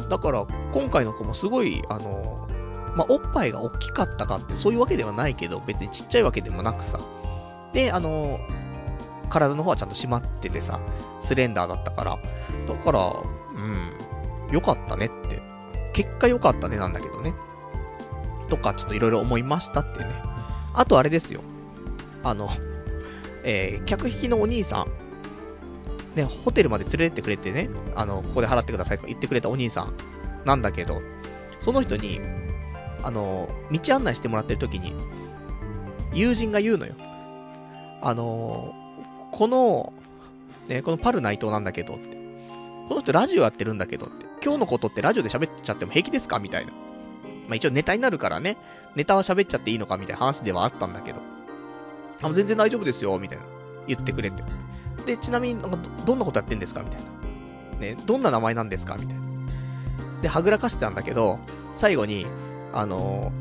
[0.08, 2.48] だから、今回の子もすごい、あの、
[2.96, 7.00] まあ、おっぱいが大きかったかってそういうわけではないけど、別にちっちゃいわけでもなくさ。
[7.74, 8.40] で、あの、
[9.30, 10.80] 体の方はちゃんと締まっててさ、
[11.20, 12.20] スレンダーだったから。
[12.68, 13.00] だから、
[13.56, 13.94] うん、
[14.52, 15.42] 良かったねって。
[15.94, 17.34] 結果良かったねなんだけどね。
[18.50, 20.10] とか、ちょっといろいろ思いましたってね。
[20.74, 21.42] あとあれですよ。
[22.24, 22.50] あの、
[23.44, 25.09] えー、客引きのお兄さん。
[26.16, 29.94] ね、ホテルまで連れてってくれてね、あの、ここで払ってくださいとか言ってくれたお兄さん
[30.46, 31.02] なんだけど、
[31.60, 32.20] その人に、
[33.04, 34.94] あの、道案内してもらってる時に、
[36.14, 36.96] 友人が言うのよ。
[38.02, 38.74] あの、
[39.32, 39.94] この、
[40.68, 42.18] ね、このパル内藤なんだけどって。
[42.88, 44.26] この人ラジオやってるんだけどって。
[44.44, 46.72] 今日のことってラジオで喋っちゃっても平気ですかみたいな。
[46.72, 48.58] まあ一応ネタになるからね、
[48.96, 51.20] ネタは喋っちゃっていいのかみたいな話ではあったんだけど。
[52.22, 53.44] あ、全然大丈夫ですよ、みたいな。
[53.88, 54.44] 言ってくれて。
[55.10, 56.84] で、ちなみになんかど、んなことやってんですか？
[56.84, 57.80] みたいな。
[57.80, 58.96] ね、どんな名前なんですか？
[58.96, 59.24] みたいな。
[60.22, 61.40] で、はぐらかしてたんだけど、
[61.74, 62.28] 最後に、
[62.74, 63.32] あの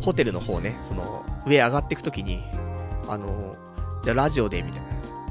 [0.00, 2.42] ー、ホテルの方ね、その、上上がっていくときに、
[3.08, 4.88] あのー、じゃあラジオで、みたいな。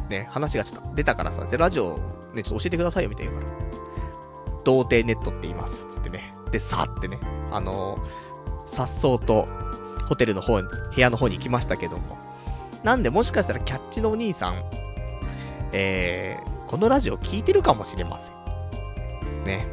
[0.08, 1.98] ね、話がちょっと出たからさ、で、ラジオ、
[2.34, 3.56] ね、ちょっと教えてくださいよ、みたいな言うから。
[4.64, 6.34] 童貞ネットって言います、つってね。
[6.50, 7.20] で、さってね、
[7.52, 8.02] あのー、
[8.68, 9.50] さっそうと、
[10.08, 12.18] ホテルの方、部屋の方に行きましたけども。
[12.84, 14.64] なんで、もしかしたらキャッチのお兄さん、
[15.74, 19.44] えー、このラジオ聞いてるかもしれません。
[19.44, 19.68] ね。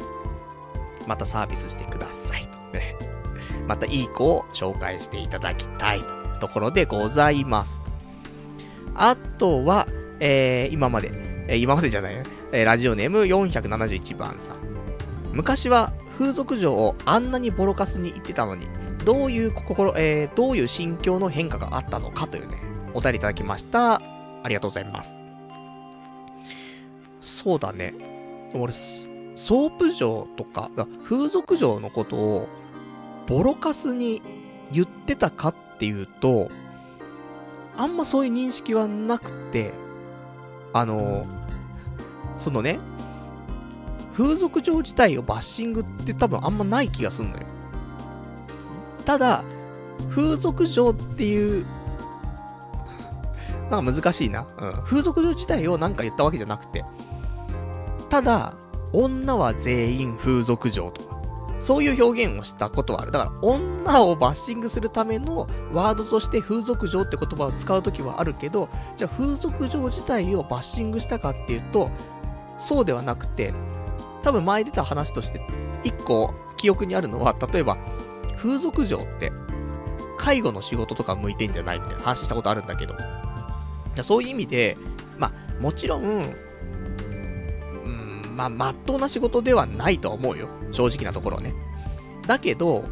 [1.07, 2.57] またサービスしてくださいと。
[2.77, 2.95] ね。
[3.67, 7.79] またいい子を紹介していただきたいといところでございます。
[8.95, 9.87] あとは、
[10.19, 11.11] えー、今まで、
[11.47, 12.15] えー、今までじゃない、
[12.51, 14.57] えー、ラジオネーム471番さん。
[15.31, 18.67] 昔は風俗嬢をあんなにボロカスに言ってたのに、
[19.05, 22.57] どういう心、えー、どういう心境の変化があったのかというね、
[22.93, 23.95] お便りいただきました。
[24.43, 25.20] ありがとうございます。
[27.21, 27.93] そうだね。
[28.53, 30.69] 俺、ソープ嬢とか、
[31.05, 32.49] 風俗嬢のことを、
[33.27, 34.21] ボロカスに
[34.71, 36.49] 言ってたかっていうと、
[37.77, 39.71] あんまそういう認識はなくて、
[40.73, 41.25] あの、
[42.37, 42.79] そのね、
[44.13, 47.45] 風俗嬢自体をバッシングって多分あんまない気がすんのよ。
[49.05, 49.43] ただ、
[50.09, 51.65] 風俗嬢っていう、
[53.69, 54.45] なんか難しいな。
[54.59, 54.71] うん。
[54.83, 56.83] 風俗嬢自体をなんか言ったわけじゃなくて、
[58.11, 58.53] ただ、
[58.91, 61.21] 女は全員風俗嬢とか、
[61.61, 63.11] そういう表現をしたことはある。
[63.13, 68.67] だから、女をバッシングするためのワードとして風俗嬢って言葉を使うときはあるけど、
[68.97, 71.89] じゃあ風俗嬢自体をバッシングしたかっていうと、
[72.59, 73.53] そうではなくて、
[74.23, 75.39] 多分前出た話として、
[75.85, 77.77] 一個記憶にあるのは、例えば、
[78.35, 79.31] 風俗嬢って、
[80.17, 82.93] 介護の仕事とか向いてんじゃないみたいな話したことあるんだけど、
[84.03, 84.77] そういう意味で、
[85.17, 86.50] まあ、もちろん、
[88.31, 90.47] まあ、まっとうな仕事ではないとは思うよ。
[90.71, 91.53] 正直なところね。
[92.27, 92.83] だけど、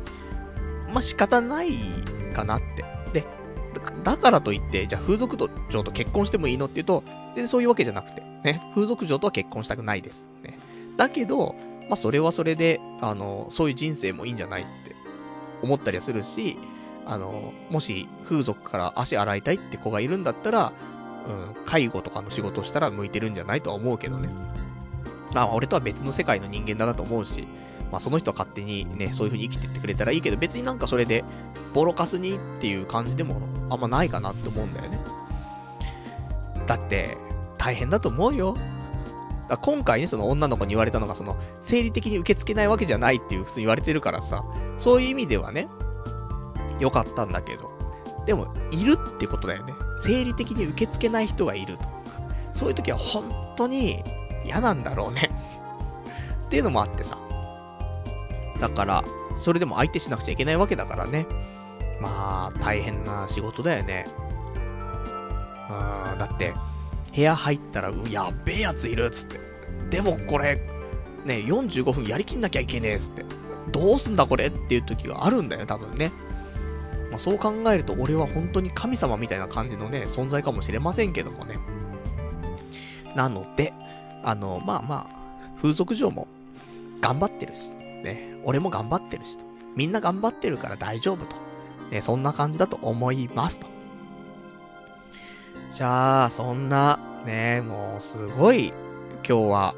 [0.93, 1.71] まあ、仕方ない
[2.33, 2.85] かなって。
[3.13, 3.25] で、
[4.03, 5.37] だからといって、じゃあ風俗
[5.69, 10.27] 嬢と結婚してもいいのって言うと、全然そういうわけじゃなくて、ね、風俗嬢とは結婚したくないです。
[10.43, 10.57] ね。
[10.97, 11.55] だけど、
[11.89, 14.95] まあ、それはそれで、あの、そういう人生もいいんじゃないって
[15.61, 16.57] 思ったりはするし、
[17.05, 20.73] あの、もし風俗から足洗いたいって子がいるんだったら、
[21.27, 24.29] うん、介護とかの仕事したら向いてるんじゃないとは思うけどね。
[25.33, 27.47] まあ、俺とは別の世界の人間だなと思うし、
[27.91, 31.23] まあ、その人は勝手にね、そういう風に生きてってくれたらいいけど、別になんかそれで、
[31.73, 34.99] ボロカスにっていう感じでも、あんまないかなって思うんだよね。
[36.67, 37.17] だって、
[37.57, 38.55] 大変だと思うよ。
[39.47, 44.43] だ今回ね、その女の子に言われたのが、その、生理的に受け付けないわけじゃないっていう普通に言われてるからさ、
[44.77, 45.67] そういう意味ではね、
[46.79, 47.71] 良かったんだけど。
[48.25, 49.73] でも、いるってことだよね。
[49.95, 51.85] 生理的に受け付けない人がいると。
[52.53, 54.03] そういう時は本当に
[54.45, 55.29] 嫌なんだろうね
[56.45, 57.17] っていうのもあってさ。
[58.59, 59.03] だから、
[59.35, 61.25] それでも相手しなくちゃいけないわけだからね。
[62.01, 64.05] まあ、大変な仕事だよね。
[65.69, 66.53] うん、だって、
[67.15, 69.39] 部屋入ったら、う、やっべえやついるっつって。
[69.89, 70.61] でもこれ、
[71.25, 73.25] ね、45分やりきんなきゃいけねえっつって。
[73.71, 76.11] どうすんだこれっていう時があるんだよ、多分ね。
[77.09, 81.57] まあ、そう考えると、俺は本当に神様みたいな感じのね、存在かもしれませんけどもね。
[83.15, 83.73] なので、
[84.23, 86.27] あの、まあまあ、風俗嬢も
[87.01, 89.45] 頑張ってるし、ね、俺も頑張ってるしと。
[89.75, 91.35] みんな頑張ってるから大丈夫と。
[91.91, 93.67] ね、そんな感じだと思いますと。
[95.71, 98.73] じゃあ、そんな、ね、もうすごい、
[99.27, 99.75] 今日は、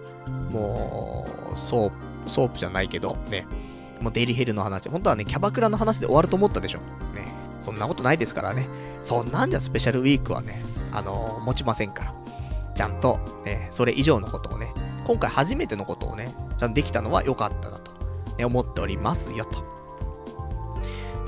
[0.51, 1.89] もう、ソー
[2.26, 3.45] プ、ソープじゃないけど、ね、
[3.99, 6.80] もうデリヘルの話、本当はね、キャバクラの話で終わると思ったでしょ。
[7.13, 7.26] ね、
[7.59, 8.68] そんなことないですからね。
[9.03, 10.61] そんなんじゃスペシャルウィークはね、
[10.93, 12.20] あのー、持ちませんから。
[12.82, 14.74] ちゃんと、ね、それ以上のことをね、
[15.06, 17.91] 今回初めてのことをね、ちゃんとできたのは良かったなと、
[18.40, 19.64] ね、思っておりますよと。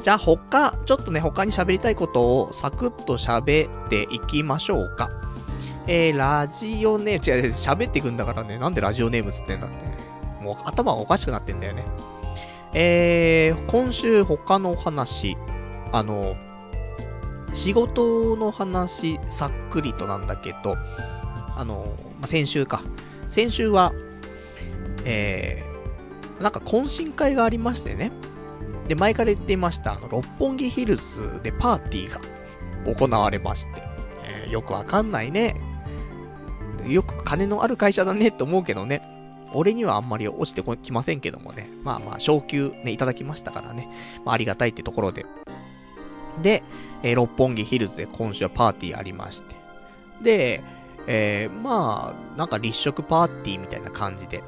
[0.02, 5.12] じゃあ他、ちょっとね、他に喋りたいことをサクッと喋っていきましょうか。
[5.86, 9.92] えー、ラジオネーム、違う、喋っていくんだからね、なんでラジオネームつってんだって、ね。
[10.42, 11.86] もう頭がおかしくなってんだよね。
[12.74, 15.38] えー、今週他のお話、
[15.92, 16.36] あの、
[17.54, 20.78] 仕事の話、さっくりとなんだけど、
[21.56, 22.82] あの、まあ、先週か。
[23.30, 23.94] 先週は、
[25.06, 28.12] えー、なんか懇親会がありましてね。
[28.88, 31.04] で、前から言っていました、あの、六本木ヒルズ
[31.42, 32.20] でパーティーが
[32.94, 33.84] 行われまして。
[34.24, 35.56] えー、よくわかんないね。
[36.88, 39.02] よく金のある会社だねって思うけどね。
[39.54, 41.70] 俺にはあんまり落ちてきませんけどもね。
[41.84, 43.90] まあまあ、昇給ね、いただきましたからね。
[44.26, 45.26] まあ、ありがたいってところで。
[46.42, 46.64] で、
[47.04, 49.56] えー、六本木ヒルズで今週はパーティーありまして。
[50.22, 50.64] で、
[51.08, 54.44] えー、まあ、なんか立食パーティーみたいな感じで、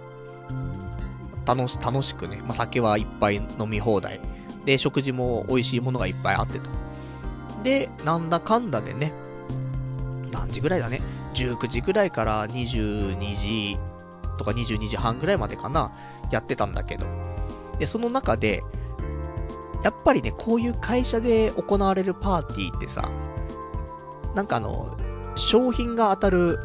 [1.46, 4.20] 楽し、楽しくね、まあ酒はいっぱい飲み放題。
[4.66, 6.70] で、食事も美味しいものがいっぱいあってと。
[7.64, 9.14] で、なんだかんだでね、
[10.32, 11.02] 何時ぐらいだね
[11.34, 13.78] ？19時ぐらいから22時
[14.38, 15.92] とか22時半ぐらいまでかな、
[16.32, 17.06] やってたんだけど。
[17.80, 18.64] で、その中で、
[19.84, 23.10] やっぱりね、こういう会社で行われるパーティーってさ、
[24.34, 24.98] なんかあの、
[25.36, 26.60] 商品が当たる、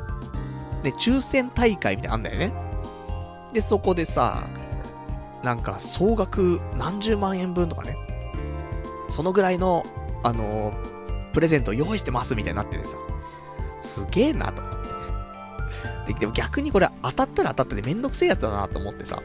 [0.83, 2.53] ね、抽選大会みたいなのあんだよね。
[3.53, 4.47] で、そこでさ、
[5.43, 7.97] なんか総額何十万円分とかね、
[9.09, 9.85] そのぐらいの、
[10.23, 12.97] あのー、プレゼント用意してますみたいになっててさ、
[13.83, 14.75] すげえなと思っ
[16.07, 16.13] て。
[16.13, 19.23] で、でも逆にこれ当たったら当たったでめんどくせえやつだなと思ってさ。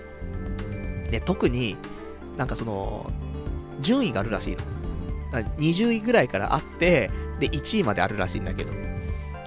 [1.12, 1.78] で、特に、
[2.38, 3.12] なんかその、
[3.82, 4.64] 順位があるらしいの。
[5.58, 8.72] 20位ぐらいからあって、で、1位まであるらしいんだけど。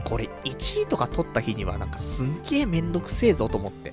[0.09, 3.93] これ1位とか取った日にはなんかすんげえめんどくせえぞと思って。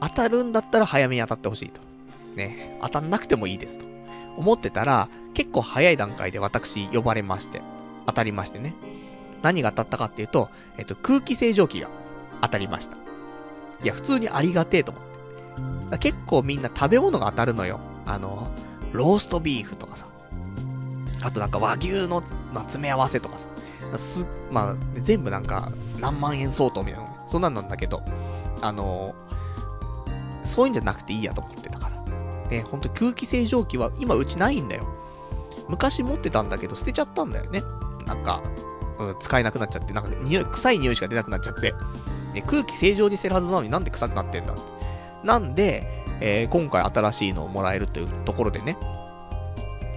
[0.00, 1.80] 当たるんだったら早めに当たってほしいと。
[2.36, 3.86] ね、当たんなくてもいいですと。
[4.36, 7.62] 思ってたら、結構早い段階で私呼ばれまして、
[8.06, 8.74] 当たりましてね。
[9.42, 11.88] 何が当たったかっていうと、えっと、空気清浄機が
[12.40, 12.96] 当たりました。
[13.82, 15.98] いや、普通にありがてえと思って。
[15.98, 17.80] 結構みんな食べ物が当たるのよ。
[18.06, 18.50] あの、
[18.92, 20.06] ローストビーフとかさ。
[21.22, 22.22] あとなんか和牛の、
[22.54, 23.48] 詰め合わせとかさ。
[23.98, 28.02] す、まあ、全部なんか、何万円相当みたいな、そんなんなんだけど、
[28.60, 31.94] あのー、そういうんじゃなくていいやと思ってたから。
[32.50, 34.86] ね、ほんと空気清浄機は今うちないんだよ。
[35.68, 37.62] 昔持ってたんだけど捨てちゃったんだよね。
[38.06, 38.42] なんか、
[38.98, 41.72] うん、使えなくなっちゃって、なんか匂い、臭い匂いしか出なくなっちゃって。
[42.34, 44.62] ね、空気清浄にしてるはずなのになんで臭くなってんだって。
[45.24, 48.76] なんで、えー、今回新しいのをもらえるというところでね、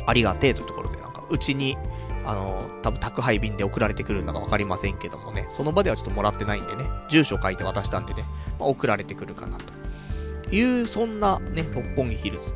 [0.05, 1.77] ありがてえというところで、なんか、うちに、
[2.27, 8.23] あの、多分宅配便で送られてくるのかわかりませんけどもね、その場ではちょっともらってないんでね、住所書いて渡したんでね、
[8.59, 12.53] まあ、送られてくるかなという、そんなね、六本木ヒルズ。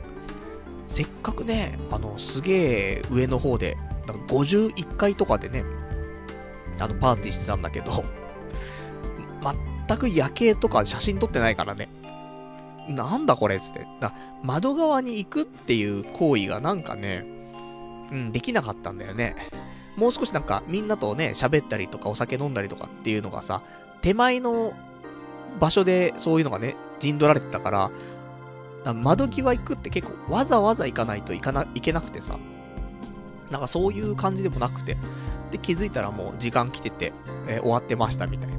[0.88, 3.78] せっかくね、あの、すげえ上の方で、
[4.08, 5.64] なんか51階とかでね、
[6.78, 8.04] あの、パーティーしてたんだけど、
[9.88, 11.88] 全く夜景とか写真撮ってないからね。
[12.90, 13.88] なんだこれっつって。
[14.02, 17.26] だ窓側に行くっていう行為がなんかね、
[18.12, 19.36] うん、できなかったんだよね。
[19.98, 23.62] もう少しなんかみんなとね、喋ったりとかお酒飲んだりとかっていうのがさ、
[24.02, 24.74] 手前の
[25.60, 27.94] 場所でそういうのがね、陣取られてたから、か
[28.86, 32.38] ら窓際行くって結構わざわざ行かないといかな、いけなくてさ。
[33.50, 34.98] なんかそういう感じでもなくて。
[35.52, 37.14] で、気づいたらもう時間来てて、
[37.48, 38.56] えー、終わってましたみたいな。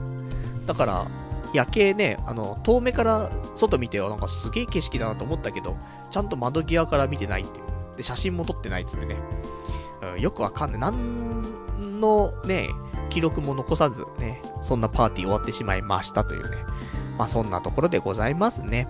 [0.67, 1.07] だから、
[1.55, 5.77] 夜景ね、あの、遠目から外見てはなんかすげえ景色だなと思ったけど、
[6.11, 7.72] ちゃんと窓際から見てないっていう。
[7.97, 9.17] で、写真も撮ってないっつってね。
[10.15, 10.81] うん、よくわかんない。
[10.81, 12.69] なんのね、
[13.11, 16.57] 記録も残さずね、そんなパーティー終わってしまいましたというね。
[17.19, 18.89] まあそんなところでございますね。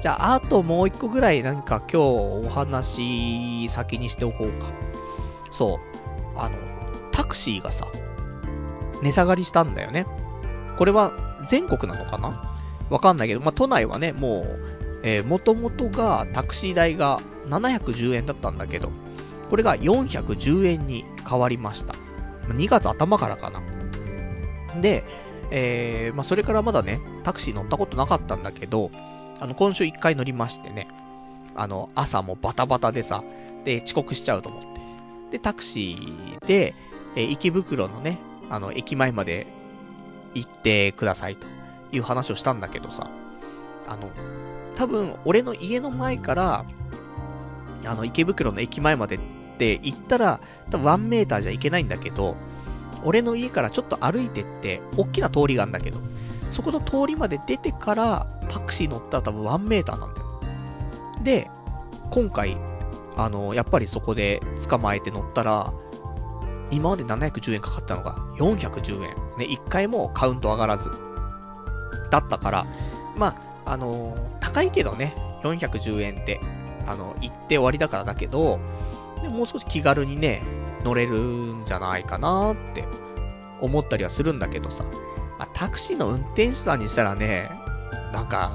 [0.00, 4.66] じゃあ、あともう一個ぐらいなんか今日お話先にしておこうか。
[5.50, 6.38] そう。
[6.38, 6.56] あの、
[7.10, 7.86] タクシーがさ、
[9.02, 10.06] 値下がりしたんだよね。
[10.76, 11.12] これは
[11.48, 12.48] 全国なのかな？
[12.88, 14.60] わかんないけど、まあ、都内はね、もう、
[15.02, 18.90] えー、元々がタクシー代が710円だったんだけど、
[19.50, 21.94] これが410円に変わりました。
[22.48, 23.60] 2月頭からかな。
[24.80, 25.04] で、
[25.50, 28.90] えー、まあ、それからまだね、タクシー乗ったことなかったんだけど、
[29.40, 30.88] あの、今週1回乗りましてね、
[31.54, 33.22] あの、朝もバタバタでさ、
[33.64, 34.68] で、遅刻しちゃうと思って。
[35.32, 36.74] で、タクシーで、
[37.16, 39.46] えー、池袋のね、あの、駅前まで
[40.34, 41.46] 行ってくださいと
[41.92, 43.10] いう話をしたんだけどさ、
[43.86, 44.10] あの、
[44.74, 46.64] 多分、俺の家の前から、
[47.84, 49.18] あの、池袋の駅前までっ
[49.58, 50.40] て行ったら、
[50.70, 52.36] 多分1メーターじゃいけないんだけど、
[53.04, 55.98] 俺の家からちょっと歩いてって、大きな通りがあるんだけど、
[56.48, 60.40] そこの通りまで出てから、タクシー乗ったら多分1メーターなんだよ。
[61.22, 61.50] で、
[62.10, 62.56] 今回、
[63.16, 65.72] あの、やっぱりそこで捕まえて乗ったら、
[66.70, 69.14] 今まで710円かかったのが410円。
[69.38, 70.90] ね、1回もカウント上がらず。
[72.10, 72.66] だったから、
[73.16, 76.40] まあ、あのー、高いけどね、410円って、
[76.86, 78.60] あの、行って終わりだからだけど、
[79.22, 80.42] でもう少し気軽にね、
[80.84, 82.84] 乗れるんじゃないかなって
[83.60, 84.84] 思ったりはするんだけどさ、
[85.38, 87.50] まあ、タクシーの運転手さんにしたらね、
[88.12, 88.52] なんか、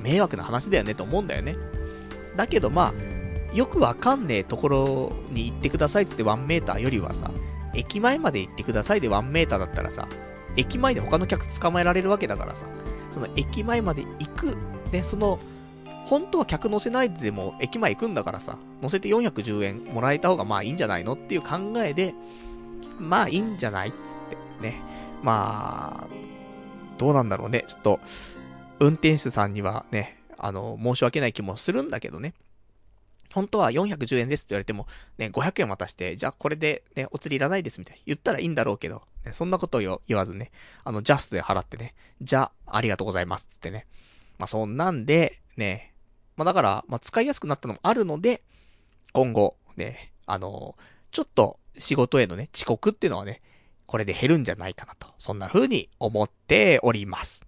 [0.00, 1.56] 迷惑な話だよねと思うんだよね。
[2.36, 7.30] だけどまあ、よくわかんねえところに行ってくださいっつって1メーターよりはさ、
[7.74, 10.06] 駅前まで行ってくださいで1メーターだったらさ、
[10.56, 12.66] 駅前で他の客捕まえられるわけだからさ、
[13.10, 14.56] その駅前まで行く、
[14.92, 15.38] ね、その、
[16.06, 22.14] 本当は客乗せないででも駅前行くんだからさ、乗せて410円もらえた方がまあいいんじゃないのっていう考えで、
[22.98, 23.96] まあいいんじゃないっつっ
[24.30, 24.80] てね。
[25.22, 26.08] まあ、
[26.98, 27.64] どうなんだろうね。
[27.66, 28.00] ちょっと、
[28.78, 32.34] 運転手さんにはね、あの、申し訳ない気もするんだけどね。
[33.34, 34.86] 本当は410円ですって言われても、
[35.18, 38.02] ね、500円渡して、じゃあこれでね、お釣りいらないですみたいな。
[38.06, 40.52] 言ったらいいんだろうけど、ね、そんなことを言わずね、
[40.84, 43.86] あの、ジャストで払ってね、じゃあ、ありがとうございますつってね。
[44.38, 45.92] まあ、そんなんで、ね、
[46.36, 48.42] まあ、だから、まあ、使いやすくなったのもあるので、
[49.12, 50.76] 今後、ね、あの
[51.10, 53.40] ちょっと仕事へのね、遅刻っていうのはね、
[53.86, 57.42] これで減るんじゃないかなと、そんな風に思っております。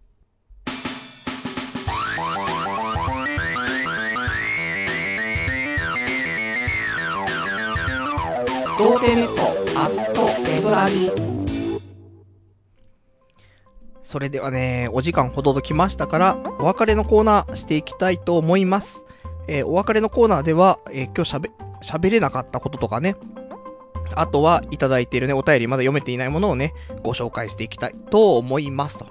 [8.79, 11.28] 童貞ネットアットエドラジ
[14.09, 19.05] それではね、お時間ほどときましたから、お別れのコーナーしていきたいと思います。
[19.49, 21.51] えー、お別れのコーナーでは、えー、今日喋、
[21.83, 23.17] 喋れなかったこととかね、
[24.15, 26.73] あとはいただいているね、お便りまだ読めていないものをね、
[27.03, 29.09] ご紹介していきたいと思いますと。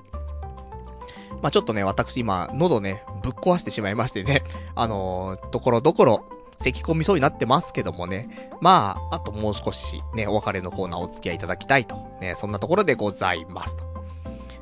[1.44, 4.42] まあ、ちょっとね、私今、喉ね、ぶっ壊してしまいましてね、
[4.74, 6.26] あのー、ところどころ、
[6.58, 8.50] 咳込みそうになってますけどもね。
[8.62, 11.98] まあ、あともう少しね、お別れのコーナーお付き合いいただきたいと。
[12.20, 13.97] ね、そんなところでございますと。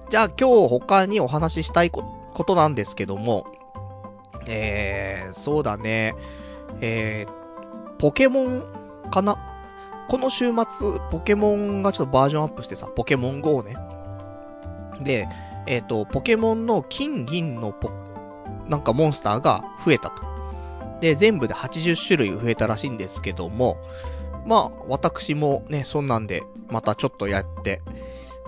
[0.10, 2.04] じゃあ今日他にお話ししたいこ
[2.46, 3.46] となんですけども、
[4.48, 6.16] えー、そうだね。
[6.82, 8.64] えー、ポケモン
[9.12, 9.38] かな？
[10.08, 13.76] この週末、ポケモンがちょっとバージョンアップしてさ、ポケモン GO ね。
[15.02, 15.28] で、
[15.66, 17.90] えっ、ー、と、ポケモンの金銀のポ、
[18.68, 20.22] なんかモンスターが増えたと。
[21.02, 23.78] で、全部で80種類増えたらしいんですけども、
[24.46, 27.82] まあ、私もね、そんなんで、またちょっとやって、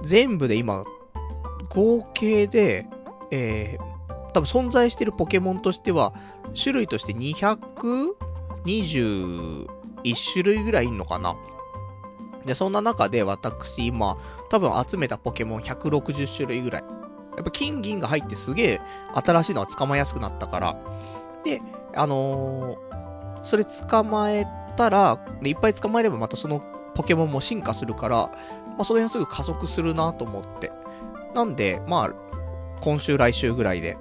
[0.04, 0.84] 全部で今、
[1.70, 2.88] 合計で、
[3.32, 6.14] えー、多分存在してるポケモンとしては、
[6.62, 9.68] 種類として221
[10.34, 11.36] 種類ぐらいいんのかな
[12.46, 14.18] で、そんな中で私、今、
[14.50, 16.84] 多分集めたポケモン160種類ぐらい。
[17.36, 18.82] やっぱ金銀が入ってすげえ
[19.14, 20.76] 新しいのは捕まえやすくなったから。
[21.44, 21.62] で、
[21.96, 26.62] あのー、それ捕まえたら、で、いっぱい捕まえればまたその
[26.96, 28.32] ポケモンも進化するから、ま
[28.80, 30.72] あ、その辺すぐ加速するなと思って。
[31.34, 32.14] なんで、まあ、
[32.82, 33.98] 今週来週ぐらいで、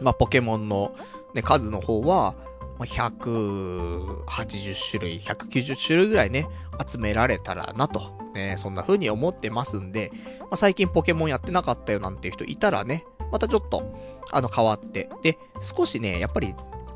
[0.00, 0.94] まあ、ポケモンの、
[1.34, 2.34] ね、数の方は、
[2.78, 6.46] まあ、180種類、190種類ぐらいね、
[6.90, 13.82] 集められたらなと、ね、そんな風に思ってますんで、まあ、最近ポケモンやってなかったよなんていう人いたらね、またちょっと、
[14.30, 15.08] あの、変わって。
[15.22, 16.54] で、少しね、やっぱり、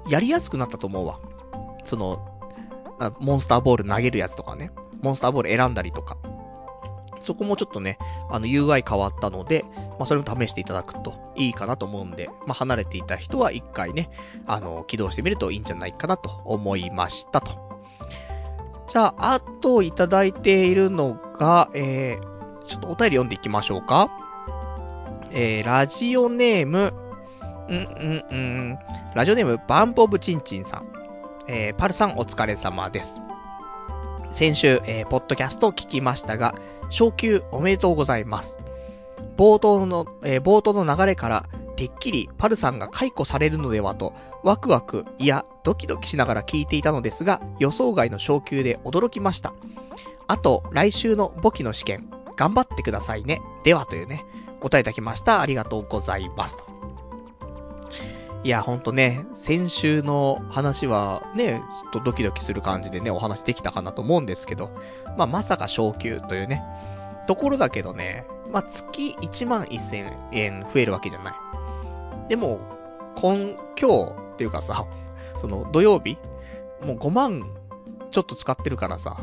[0.08, 1.20] やりやすくなったと思うわ。
[1.84, 2.26] その、
[3.18, 4.70] モンスターボール投げるやつとかね、
[5.02, 6.16] モンスターボール選んだりとか。
[7.20, 7.98] そこもちょっとね、
[8.30, 9.64] あの UI 変わったので、
[9.98, 14.10] まあそれも試していただくといいかなと思うんで、まあ離れていた人は一回ね、
[14.46, 17.70] あの、起動してみるといいんじゃないかなと思いましたと。
[18.88, 24.10] じゃあ、あといただいているのが、えー、ちょっとお便り読んでいきましょうか。
[25.30, 26.92] えー、ラジオネーム、
[27.68, 28.78] うんうんうん、
[29.14, 30.86] ラジオネーム、バンポブチンチンさん。
[31.46, 33.20] えー、パルさんお疲れ様です。
[34.32, 36.54] 先週、えー、ポッドキャストを聞きましたが、
[36.88, 38.58] 昇級おめでとうございます。
[39.36, 41.46] 冒頭の、えー、冒頭の流れから、
[41.76, 44.12] てっきりパルさんが解雇されるのではと、
[44.44, 49.52] ワクワク、いや、ドキドキしながら聞いていたのですが、予想外の昇級で驚きました。
[50.28, 53.40] あと、来週の簿記の試験、頑張ってくださいね。
[53.64, 54.24] ではというね、
[54.60, 55.40] 答えいただきました。
[55.40, 56.79] ありがとうございますと。
[58.42, 64.70] いや、ほんとね、先週の話はね、ちょっとドキドキする感じでね、お話できたかなと思うんですけど、
[65.18, 66.62] まあ、まさか昇給というね、
[67.26, 71.34] ところだけどね、まあ、月1万1000円増えるわけじゃない。
[72.28, 72.60] でも、
[73.14, 74.86] 今、今日っていうかさ、
[75.36, 76.16] その土曜日
[76.82, 77.50] もう5万
[78.10, 79.16] ちょっと使ってるからさ、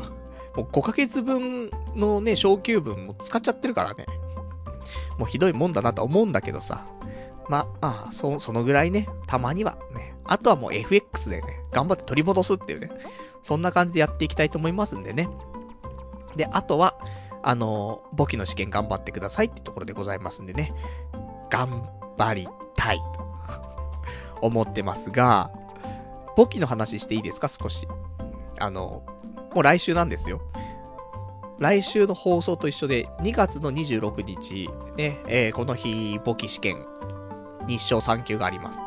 [0.56, 4.06] もう5ヶ月分のね、昇給分も使っちゃってるからね。
[5.18, 6.84] もうひどいもんだなと思うんだけどさ。
[7.48, 10.14] まあ、あそ、そのぐらいね、たまにはね。
[10.24, 12.90] あとはもう FX でね、頑張って取り戻すっていうね。
[13.42, 15.28] そんな感じでやっていきたいと思いますんでね。
[16.36, 16.98] で、あとは、
[17.42, 20.74] あの、簿記の試験頑張ってくださいってところでございますんでね。
[21.50, 21.88] 頑
[22.18, 23.26] 張りたいと
[24.46, 25.50] 思ってますが、
[26.36, 27.48] 簿記の話していいですか？
[27.48, 27.88] 少し。
[28.60, 29.02] あの、
[29.54, 30.40] もう来週なんですよ。
[31.58, 36.84] 来週の放送と一緒で、2月の26日、ね、えー、この日、簿記試験
[37.68, 38.80] 日照3級があります。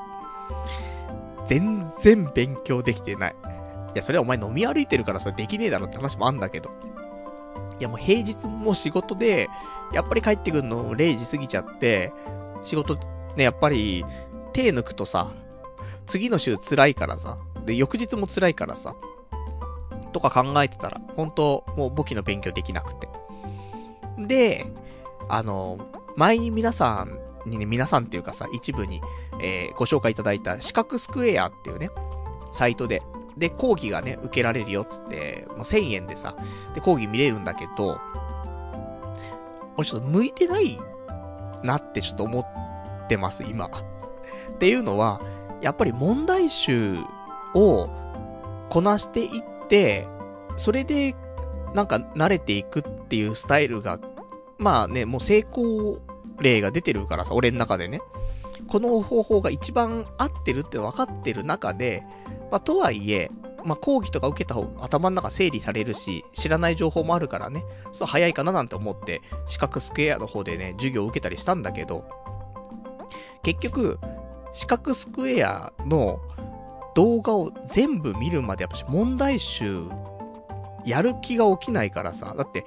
[1.45, 3.35] 全然勉強できてない。
[3.93, 6.71] いや、それはお前飲み歩いてるからそれできねえだろって話もあんだけど。
[7.79, 9.49] いや、もう平日も仕事で、
[9.91, 12.13] やっぱり帰ってくるの0時過ぎちゃって、
[12.61, 12.95] 仕事、
[13.35, 14.05] ね、やっぱり、
[14.53, 15.31] 手抜くとさ、
[16.05, 18.95] 次の週辛いからさ、で、翌日も辛いからさ、
[20.13, 23.09] とか考えてたら、本当もう簿記の勉強できなくて。
[24.17, 24.65] で、
[25.27, 25.79] あの、
[26.15, 29.01] 前に皆さんにね、皆さんっていうかさ、一部に、
[29.39, 31.89] えー、ご紹介いただいた四角スクエアっていうね、
[32.51, 33.01] サイトで、
[33.38, 36.35] で、講義がね、受けられるよっつって、もう1000円でさ、
[36.73, 37.99] で、講義見れるんだけど、
[39.77, 40.80] 俺ちょっと向いてない
[41.63, 43.65] なってちょっと思ってます、今。
[43.72, 45.22] っていうのは、
[45.61, 46.97] やっぱり問題集
[47.53, 47.89] を
[48.69, 50.07] こなしていって、
[50.57, 51.15] それで、
[51.73, 53.99] なんか慣れていくっていうスタイルが、
[54.57, 55.99] まあね、もう成功
[56.41, 58.01] 例が出てるからさ、俺の中でね。
[58.68, 62.03] この方法が一番合ってるって分かってる中で、
[62.51, 63.30] まあ、とはいえ、
[63.63, 72.05] まあ、講義とか受けた方が、頭の中整理されるし、知らない情報もあるからね、そう早いかななんて思って、四角スクエアの方でね、授業を受けたりしたんだけど、
[73.43, 73.99] 結局、
[74.53, 76.22] 四角スクエアの
[76.95, 79.84] 動画を全部見るまでやっぱし問題集、
[80.85, 82.65] やる気が起きないからさ、だって、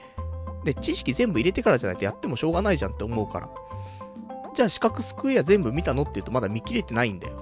[0.65, 3.49] で、知識全部入れてからじゃないとやってもしょうがないじゃんって思うから。
[4.55, 7.35] じゃあ四角スクエア全部見たのって言うとまだ見切れてないんだよ。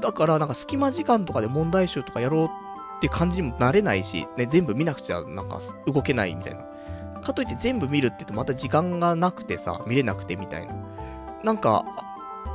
[0.00, 2.44] だからなんか隙間時間とかで問題集とかやろう
[2.98, 6.64] って感じにもなれないし、ね、全部見なくちゃなんか動けないみたいな。
[7.22, 10.74] かといって全部見るって言うとまた時間がなくてさ、見れなくてみたいな。
[11.42, 11.84] なんか、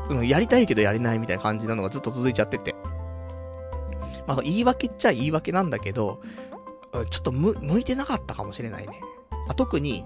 [0.10, 2.76] うん、やりたいけどやれないみたいな感じなのがずっと続いちゃってて。
[4.28, 6.22] まあ言い訳っちゃ言い訳なんだけど、
[7.10, 9.02] ちょっとむ、向いてなかったかもしれないね。
[9.48, 10.06] あ特に、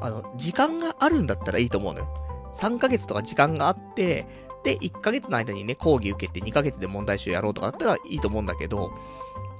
[0.00, 2.23] あの、時間があるんだったらいいと思うのよ。
[2.54, 4.26] 3ヶ月とか時間があって、
[4.64, 8.92] で、1ヶ月の間にね、講義受けて2ヶ月で問題集やろうとかだったらいいと思うんだけど、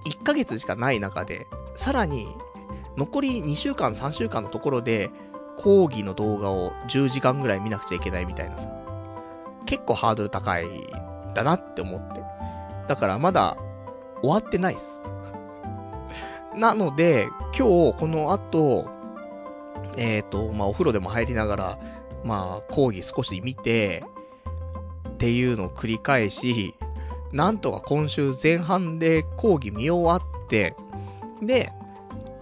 [0.07, 1.47] 1ヶ月しかない中で、
[1.77, 2.35] さらに、
[2.97, 5.11] 残り2週間、3週間のところで、
[5.59, 8.69] 講義の動画を10時間ぐらい見なくちゃいけないみたいなさ。
[9.67, 10.67] 結構ハードル高い
[11.35, 12.23] だなって思って。
[12.89, 13.57] だからまだ
[14.21, 15.01] 終わってないっす。
[16.57, 18.89] なので、今日この後、
[19.97, 21.79] えっ、ー、と、まあ、お風呂でも入りながら、
[22.25, 24.05] まあ、講義少し見て、
[25.09, 26.75] っていうのを繰り返し、
[27.33, 30.75] なんとか今週前半で講義見終わって、
[31.43, 31.73] で、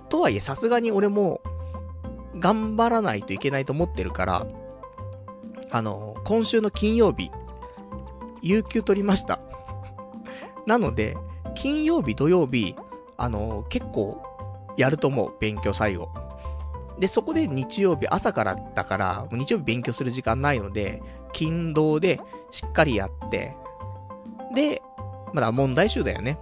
[0.09, 1.41] とはいえさすがに俺も、
[2.39, 4.47] 頑張らないといけないと思ってるから、
[5.71, 7.31] あの、今週の金曜日、
[8.43, 9.41] 有給取りました。
[10.67, 11.17] なので、
[11.55, 12.75] 金曜日、土曜日、
[13.17, 14.23] あの、結構、
[14.77, 16.09] やると思う、勉強最後。
[17.03, 21.03] で、そこで日曜日朝からだから、日曜日勉強する時間ないので、
[21.33, 22.21] 勤労で
[22.53, 23.57] しっかりやって、
[24.55, 24.81] で、
[25.33, 26.39] まだ問題集だよね。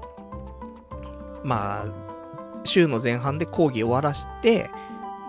[1.43, 1.87] まあ、
[2.65, 4.69] 週の前半で講義終わらして、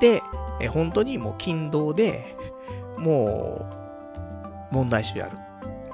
[0.02, 0.22] で、
[0.60, 2.36] え本当にもう勤労で、
[2.98, 3.66] も
[4.70, 5.38] う、問題集やる。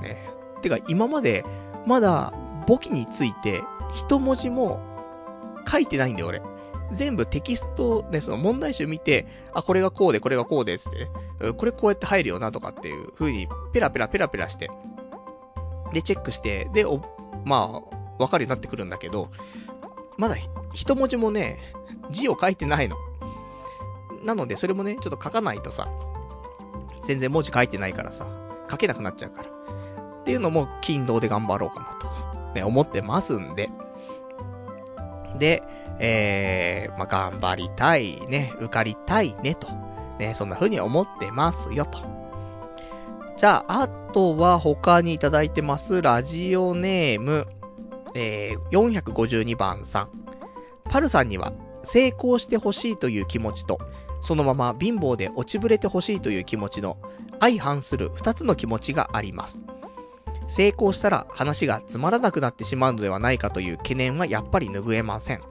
[0.01, 0.17] ね。
[0.63, 1.45] てか、今まで、
[1.85, 2.33] まだ、
[2.65, 3.61] 簿記について、
[3.93, 4.79] 一文字も
[5.71, 6.41] 書いてないんだよ、俺。
[6.93, 14.69] 全部テキストで、その問題集見て、あ、これがこうで、これがこうですって、これこうやって入るよなとかっていう風に、ペラペラペラペラして、
[15.93, 17.01] で、チェックして、で、お、
[17.45, 19.29] まあ、わかるようになってくるんだけど、
[20.17, 20.35] まだ、
[20.73, 21.59] 一文字もね、
[22.09, 22.95] 字を書いてないの。
[24.23, 25.87] なので、それもね、ちょっと書かないとさ、
[27.03, 28.27] 全然文字書いてないからさ、
[28.69, 29.49] 書けなくなっちゃうから。
[29.49, 33.69] っていうのも、勤労で頑張ろうかなと、ね、思ってますんで。
[35.37, 35.63] で、
[35.99, 39.67] えー、まあ、頑張りたいね、受かりたいね、と。
[40.19, 41.99] ね、そんな風に思ってますよ、と。
[43.35, 47.47] じゃあ、あとは他にいただいてます、ラジオネーム、
[48.15, 50.09] えー、452番さん。
[50.89, 51.53] パルさんには、
[51.83, 53.79] 成功してほしいという気持ちと、
[54.21, 56.97] そのまま貧乏で落ちぶれてほしいという気持ちの
[57.39, 59.61] 相反する二つの気持ちがあります。
[60.47, 65.41] 成功したら話がつまらなくなってしまうのではないかという懸念はやっぱり拭えません。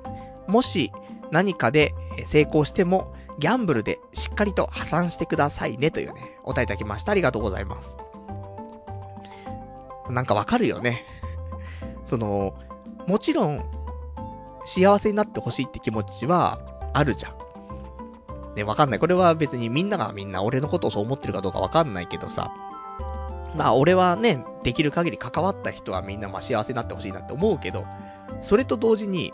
[0.49, 0.93] もし
[1.31, 1.95] 何かで
[2.25, 7.13] 成功してもギャンブルでしっかりと破産してくださいねというね、お答えいただきました。
[7.13, 7.97] ありがとうございます。
[10.09, 11.05] なんかわかるよね。
[12.05, 12.55] その、
[13.07, 13.65] もちろん、
[14.65, 16.59] 幸せになってほしいって気持ちは
[16.93, 17.35] あるじゃん。
[18.57, 18.99] ね、わかんない。
[18.99, 22.51] これは別にみんながみんな俺のことをそう思ってるかどうかわかんないけどさ。
[23.55, 27.85] まあ俺はね、できる限り関わった人はみんなまあ幸せになってほしいなって思うけど、
[28.41, 29.33] それと同時に、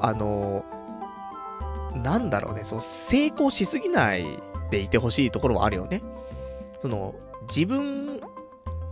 [0.00, 0.64] あの、
[1.94, 4.24] なんだろうね、その成功しすぎない
[4.70, 6.02] でいてほしいところはあるよね。
[6.78, 7.14] その、
[7.48, 8.20] 自分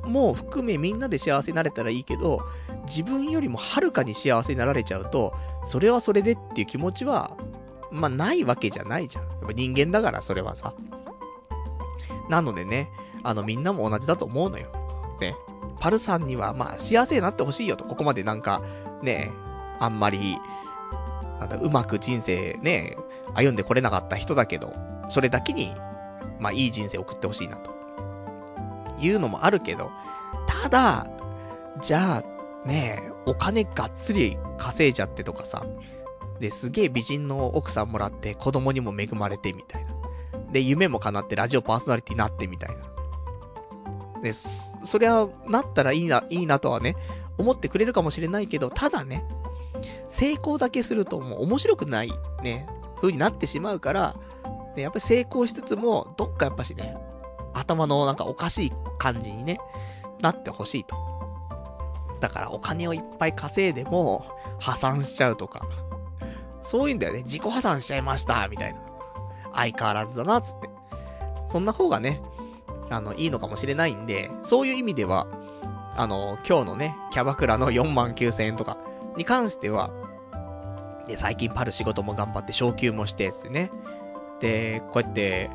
[0.05, 2.40] も含めみんなで幸せになれたらいいけど、
[2.86, 7.36] 自分よりもはるかに幸せになられちゃうと、それはそれでっていう気持ちは、
[7.90, 9.28] まあないわけじゃないじゃん。
[9.28, 10.74] やっぱ人間だから、それはさ。
[12.28, 12.90] なのでね、
[13.22, 14.68] あのみんなも同じだと思うのよ。
[15.20, 15.35] ね。
[15.81, 17.85] パルさんには、まあ幸せになってほしいよと。
[17.85, 18.62] ここまでなんか、
[19.02, 19.31] ね、
[19.81, 20.39] あんまり、
[21.47, 22.97] なんだ、うまく人生ね、
[23.35, 24.75] 歩んでこれなかった人だけど、
[25.09, 25.75] それだけに、
[26.41, 27.75] まあいい人生送ってほしいなと。
[29.01, 29.91] いうのもあるけど、
[30.47, 31.07] ただ、
[31.81, 35.65] じゃあ、ねお金がっつり稼いじゃってとかさ、
[36.41, 39.91] で、すげえ美人の奥さんもらって子供にも恵まれてみたいな。
[40.53, 44.23] で、夢も叶ってラジオパーソナリティになってみたいな。
[44.23, 46.97] で、そりゃ、なったらいいな、いいなとはね、
[47.37, 49.25] 思ってくれるかもしれないけど、ただね、
[50.09, 52.12] 成功だけするともう面白くない、
[52.43, 52.66] ね、
[52.97, 54.16] 風になってしまうから、
[54.77, 56.97] ね、やっぱり成功しつつも、どっかやっぱしね、
[57.52, 59.61] 頭のなんかおかしい感じにね、
[60.20, 60.97] なってほしいと。
[62.20, 64.27] だからお金をいっぱい稼いでも、
[64.59, 65.66] 破産しちゃうとか。
[66.62, 67.23] そういうんだよね。
[67.24, 68.81] 自己破産しちゃいました、みたいな。
[69.52, 70.70] 相変わらずだな、つって。
[71.47, 72.23] そんな方がね、
[72.90, 75.27] あの、いいのかもしれないんで、そういう意味では、
[75.97, 78.78] あの、今日のね、キャバクラの4万9000円とか
[79.16, 79.91] に関しては、
[81.07, 83.70] で、最近パル仕事も頑張って昇給もして、つってね。
[84.41, 85.51] で、こうやって、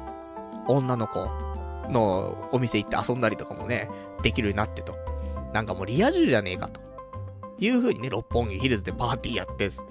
[0.68, 1.27] 女の子
[1.90, 3.90] のお店行って遊んだりとかもね、
[4.22, 4.95] できるようになってと。
[5.53, 6.81] なんかもうリア充じゃねえかと。
[7.60, 9.84] いう風にね、六本木ヒルズでパーティーやってっって。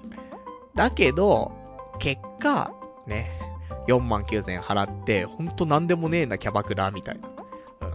[0.75, 1.51] だけど、
[1.99, 2.71] 結果、
[3.05, 3.39] ね、
[3.87, 7.29] 4万9000円払って、ほんとなんでもねえなキャバクラみたいな。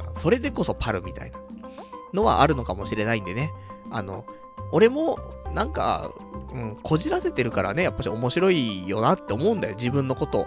[0.08, 1.38] うん、それでこそパルみたいな
[2.12, 3.50] のはあるのかもしれないんでね。
[3.90, 4.24] あの、
[4.70, 5.18] 俺も、
[5.54, 6.10] なんか、
[6.52, 10.46] うん、こじらせてるからね、やっぱし面白いよなって思うんだよ、自分のこと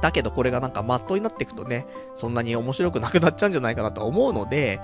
[0.00, 4.80] だけどこれがなんかマットになっていくとね、そんなに面白くなくなっちゃうんじゃないかなと思うので、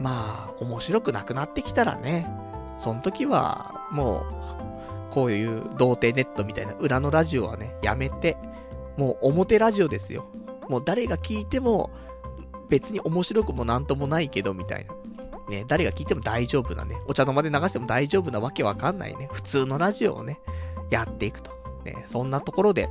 [0.00, 2.28] まあ、面白くなくなってきたらね、
[2.78, 4.26] その時は、も
[5.10, 8.36] う、こういう童貞ネットみたいな裏のラジオはね、やめて、
[8.96, 10.26] もう表ラジオですよ。
[10.68, 11.90] もう誰が聞いても、
[12.68, 14.94] 別に面白くもなんともないけど、みたいな。
[15.50, 20.40] ね、誰が聞いても大丈夫なね、お茶の間で流しても大丈夫なわけわかんないね、普通のラジオをね、
[20.88, 21.50] やっていくと。
[21.84, 22.88] ね、そんなところで、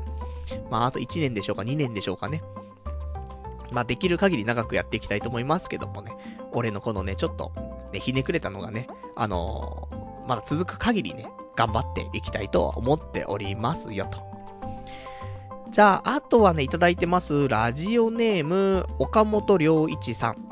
[0.69, 2.43] まあ、あと1年でしょうか、2年でしょうかね。
[3.71, 6.11] まあ、できる限り長くやっていきたいと思いますけどもね。
[6.51, 7.51] 俺のこのね、ちょっと、
[7.93, 14.19] ね、ひねくれたのがね、あのー、まだ続く限りね、頑張っていきたいと思っておりますよと。
[15.71, 17.47] じゃあ、あとはね、いただいてます。
[17.47, 20.49] ラジオネーム、岡本良一さん。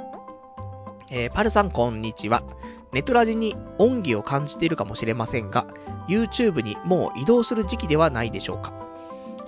[1.10, 2.44] えー、パルさん、こんにちは。
[2.92, 5.66] ネトラジに恩義を感じているかもしれませんが、
[6.10, 8.74] YouTube にもう移動する時期ではないでしょうか。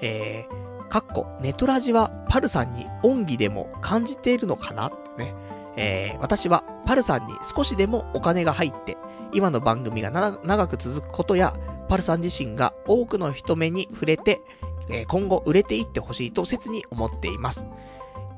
[0.02, 4.90] えー、かっこ、ネトラジはパルさんに恩義でも感じているのかな？
[5.18, 5.34] ね。
[5.76, 8.98] えー、私はパルさんに少しでもお金が入って、
[9.34, 11.53] 今の番組が長く続くことや、
[11.90, 14.41] パルさん自身が多くの人目に触れて、
[14.90, 17.65] えー、今後売れていってほしいと切に思っています。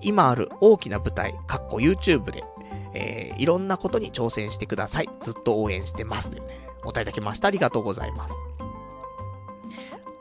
[0.01, 2.43] 今ある大きな舞台、かっこ YouTube で、
[2.93, 5.09] えー、いろんなことに挑戦してください。
[5.21, 6.29] ずっと応援してます。
[6.29, 7.47] というね、お答えいただきました。
[7.47, 8.35] ありがとうございます。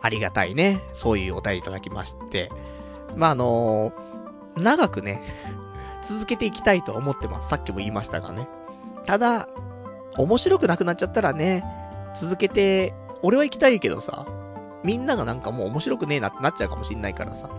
[0.02, 0.80] ありがたいね。
[0.92, 2.50] そういうお答えいただきまして。
[3.16, 5.22] まあ、あのー、長くね、
[6.02, 7.48] 続けていきたいと思ってます。
[7.48, 8.48] さっきも言いましたがね。
[9.04, 9.48] ただ、
[10.16, 11.64] 面白くなくなっちゃったらね、
[12.14, 14.26] 続けて、俺は行きたいけどさ、
[14.82, 17.50] みんながなんかもう面白くねえなってなっちゃうかもしんないからさ。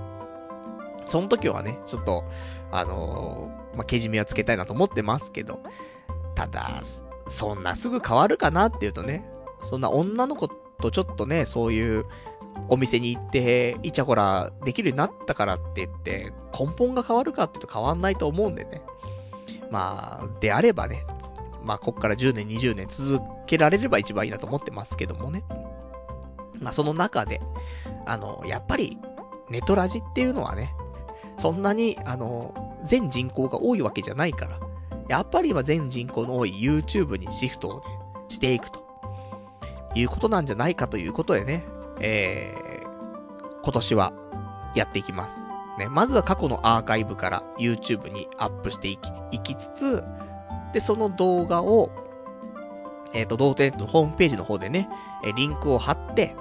[1.08, 2.24] その時はね、ちょっと、
[2.72, 5.60] あの、まあ、けじめはつけたいなと思ってますけど、
[6.36, 6.82] ただ、
[7.28, 9.26] そんなすぐ変わるかなっていうとね、
[9.64, 12.06] そんな女の子とちょっとね、そういう
[12.68, 18.82] お店に行って、イチャコラできるようになったからって言って、根本が変わるかって言うと変わんないと思うんでね。
[19.70, 21.06] まあ、であればね、
[21.64, 25.44] まあ、こっから10年、20年続けられれば一番いいなと思ってますけどもね。
[26.60, 27.42] まあ、その中で、
[28.06, 28.98] あの、やっぱり、
[29.50, 30.74] ネトラジっていうのはね、
[31.38, 32.54] そんなに、あの、
[32.84, 34.60] 全人口が多いわけじゃないから、
[35.08, 37.86] やっぱり今全人口の多い YouTube にシフトをね、
[38.30, 38.86] していくと、
[39.96, 41.66] いうことなんじゃないかということでね、
[42.00, 44.14] えー、今年は
[44.76, 45.42] やっていきます。
[45.78, 50.04] ね、まずは過去のアーカイブから YouTube にアップしていき、いきつつ、
[50.74, 51.92] で、その動画を、
[53.14, 54.90] えっ、ー、と、童貞ネットのホームページの方でね、
[55.24, 56.36] えリンクを貼って、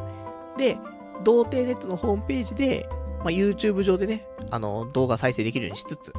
[0.57, 0.79] で、
[1.25, 2.89] 童貞ネットのホームページで、
[3.21, 6.13] まあ、YouTube 上でね、あの、動画再生できるようにしつつ、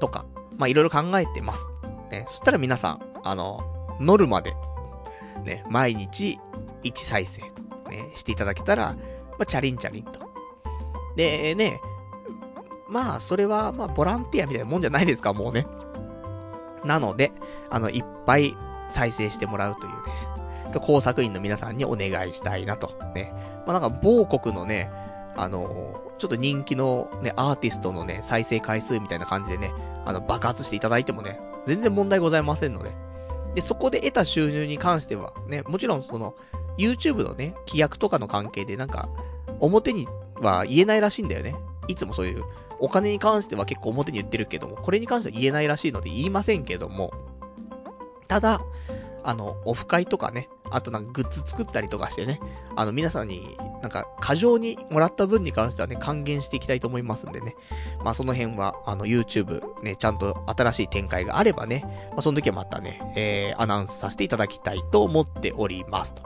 [0.00, 0.24] とか、
[0.56, 1.68] まあ、いろいろ考えてます。
[2.10, 3.62] ね、そしたら皆さん、あの、
[4.00, 4.54] ノルマで、
[5.44, 6.38] ね、毎日
[6.82, 10.20] 1再生と、ね、していただけたら、まあ、チャリンチャリンと。
[11.16, 11.80] で、ね、
[12.88, 15.66] まあ、それは、まあ、ボランティアみたいなもんじゃないですか、もうね。
[16.84, 17.32] なので、
[17.70, 18.56] あの、いっぱい
[18.88, 19.92] 再生してもらうという
[20.72, 22.94] ね、工作員の皆さんにお願いしたいなと。
[23.14, 23.32] ね。
[23.66, 24.90] まあ、なんか、某国のね、
[25.36, 29.74] あのちょっと人気のね、アーティストのね、再生回数みたいな感じでね、
[30.06, 32.92] あの、爆発していただいてもね、全然問題ございませんので。
[33.54, 36.34] で、そこで得た収入に関しては、ね、もちろんその、
[36.78, 39.10] YouTube のね、規約とかの関係でなんか、
[39.60, 41.56] 表には言えないらしいんだよね。
[41.88, 42.42] いつもそういう、
[42.78, 47.12] お金に関しては結構表に言ってるけども、これに関しては言えないらしいので言いませんけども、
[48.28, 48.62] ただ、
[49.24, 52.40] あの、オフ会とかね、あとなんかグッズ作ったりとかしてね、
[52.76, 57.54] あの皆さんになんか過剰にもらった分に関してはね、還元していきたいと思いますんでね。
[58.02, 61.82] まあその辺は、あの YouTube ね、ちゃんと新しい展開があればね、
[62.12, 66.22] まあその時はまたね、えー、アナウンスさせていただきたいと思っておりますと。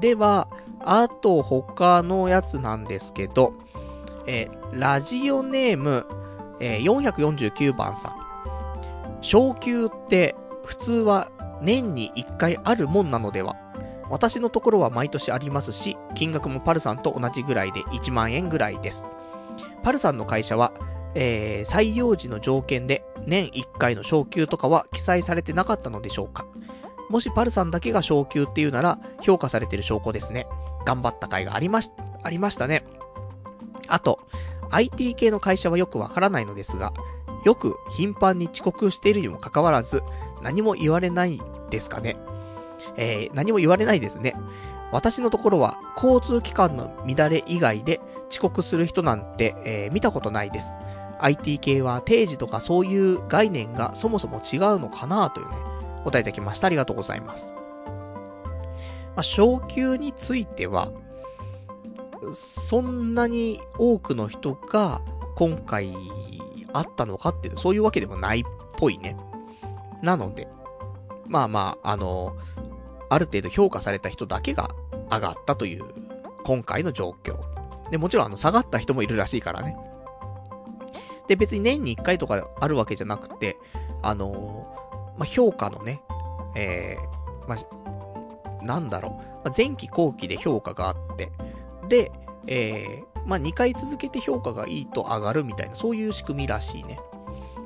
[0.00, 0.48] では、
[0.80, 3.52] あと他のやつなんですけど、
[4.26, 6.06] えー、ラジオネーム、
[6.58, 9.18] えー、449番さん。
[9.20, 10.34] 昇級って
[10.64, 11.30] 普通は
[11.60, 13.56] 年に1回あるもんなのでは？
[14.10, 19.06] 私のところは毎年ありますし、金額もパルさんと同じぐらいで1万円ぐらいです。
[19.82, 20.72] パルさんの会社は、
[21.14, 26.46] えー、採用時の条件で年1回の昇給とかは記載されてなかったのでしょうか
[27.08, 30.46] もしパルさんだけが昇給っていうなら評価されてる証拠ですね。
[30.84, 31.90] 頑張った甲斐がありまし、
[32.22, 32.84] ありましたね。
[33.88, 34.20] あと、
[34.70, 36.92] IT 系の会社はよくわからないのですが、
[37.44, 40.02] よく頻繁に遅刻しているにもかかわらず、
[40.42, 42.16] 何も言われないですかね。
[42.96, 44.34] えー、何も言われないですね。
[44.92, 48.00] 私のところは交通機関の乱れ以外で
[48.30, 50.76] 遅刻する人なんて、えー、見たことないです。
[51.18, 55.56] IT 系は定時とかそういう概念がそもそも違うのかなというね、
[56.04, 56.66] 答えいただきました。
[56.66, 57.52] ありがとうございます。
[59.16, 60.90] まあ、昇給については、
[62.32, 65.00] そんなに多くの人が
[65.36, 65.94] 今回
[66.72, 68.42] あったのかっていう、そういうわけでもないっ
[68.76, 69.16] ぽいね。
[70.02, 70.48] なので、
[71.26, 72.36] まあまあ、あの、
[73.08, 74.70] ある程度評価された人だけが
[75.10, 75.84] 上がったという、
[76.44, 77.36] 今回の状況。
[77.90, 79.76] で、もちろんあの、下がった人もいるらしいからね。
[81.28, 83.56] で、別に年に1回とかあるわけじゃなくて、
[84.02, 84.66] あの
[85.18, 86.02] まあ、評価のね、
[86.54, 91.32] えー、まあ、なんだろう、まあ、前期後期で評価があって、
[91.88, 92.12] で、
[92.46, 96.98] えー、まあ、2回続けて評価がいいと上がるみたいな、そういう仕組みらしいね。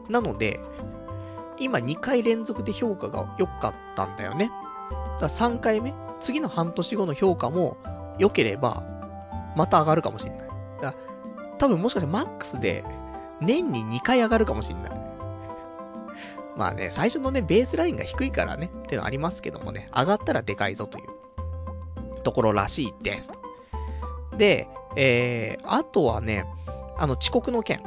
[0.08, 0.60] なので、
[1.58, 4.50] 今2回連続で評価が良かったんだよね。
[5.20, 7.76] だ3回目、次の半年後の評価も
[8.18, 8.82] 良ければ、
[9.56, 10.48] また上がるかもしれない。
[10.82, 10.94] だ
[11.58, 12.84] 多分もしかしてマックスで、
[13.40, 15.00] 年に2回上がるかもしれない。
[16.56, 23.30] まあね、最初のね、ベースラインが低いからね、っていうのありますけどもね、上がったらでかいぞというところらしいです。
[24.36, 26.46] で、えー、あとはね、
[26.98, 27.82] あの、遅刻の件。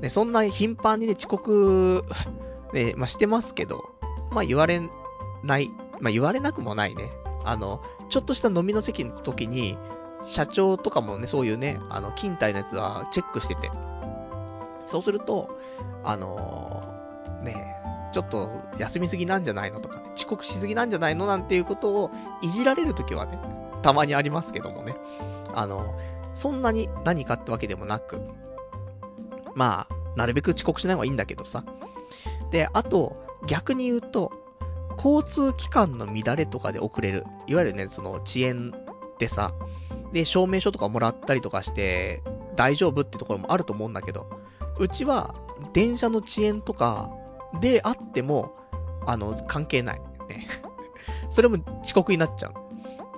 [0.00, 2.04] ね、そんな頻繁にね、遅刻、
[2.72, 3.82] ね、まあ、してますけど、
[4.30, 4.82] まあ、言われ
[5.42, 7.10] ない、まあ、言われなくもないね。
[7.44, 9.78] あの、ちょっとした飲みの席の時に、
[10.22, 13.70] 社長とかもね、そういうね、あの、勤怠のやつはチェックしてて。
[14.86, 15.58] そうすると、
[16.02, 17.76] あのー、ね、
[18.12, 22.10] ちょっと休みすぎなんじゃないのとかね、遅刻しすぎなんじゃないのなんていうことを
[22.42, 23.38] いじられるときはね、
[23.82, 24.96] たまにありますけどもね。
[25.54, 25.94] あの、
[26.34, 28.20] そんなに何かってわけでもなく、
[29.54, 31.64] まあ、なるべく遅刻しない方がいいんだけどさ。
[32.50, 33.16] で、あと、
[33.46, 34.32] 逆に言うと、
[35.02, 37.24] 交通機関の乱れとかで遅れる。
[37.46, 38.72] いわゆるね、その遅延
[39.18, 39.52] でさ、
[40.12, 42.22] で、証明書とかもらったりとかして、
[42.56, 44.28] 大丈夫ってところもあると思うんだけど、
[44.78, 45.34] うちは、
[45.72, 47.10] 電車の遅延とか
[47.60, 48.54] であっても、
[49.06, 50.00] あの、関係ない。
[50.28, 50.46] ね。
[51.30, 52.54] それも遅刻になっちゃう。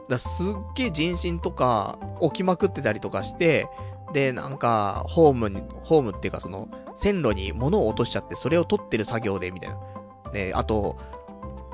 [0.09, 3.69] だすっげえ人身とか起きまくってたりとかして、
[4.13, 9.79] で、なんか、ホームに、ホームっていうかその、線路に物を落としちゃって、それを取ってる作業で、みたいな。
[10.33, 10.97] で、あと、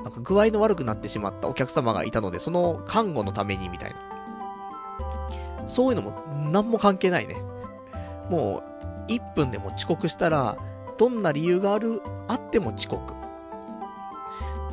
[0.03, 5.67] なんか具合の悪くなってしまったお客様がいたので、その看護のために、みたいな。
[5.67, 7.35] そういうのも、何も関係ないね。
[8.29, 8.63] も
[9.07, 10.57] う、1分でも遅刻したら、
[10.97, 13.13] どんな理由がある、あっても遅刻。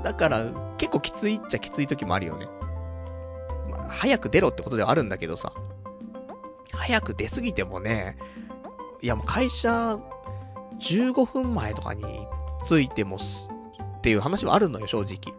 [0.02, 0.44] だから、
[0.78, 2.48] 結構きついっちゃきつい時もあるよね。
[3.88, 5.52] 早く出ろってことではあるんだけどさ。
[6.72, 8.16] 早く出すぎてもね、
[9.00, 9.98] いやもう会社、
[10.80, 12.26] 15分前とかに
[12.66, 13.18] 着いても
[14.04, 15.34] っていう話はあるのよ、正直。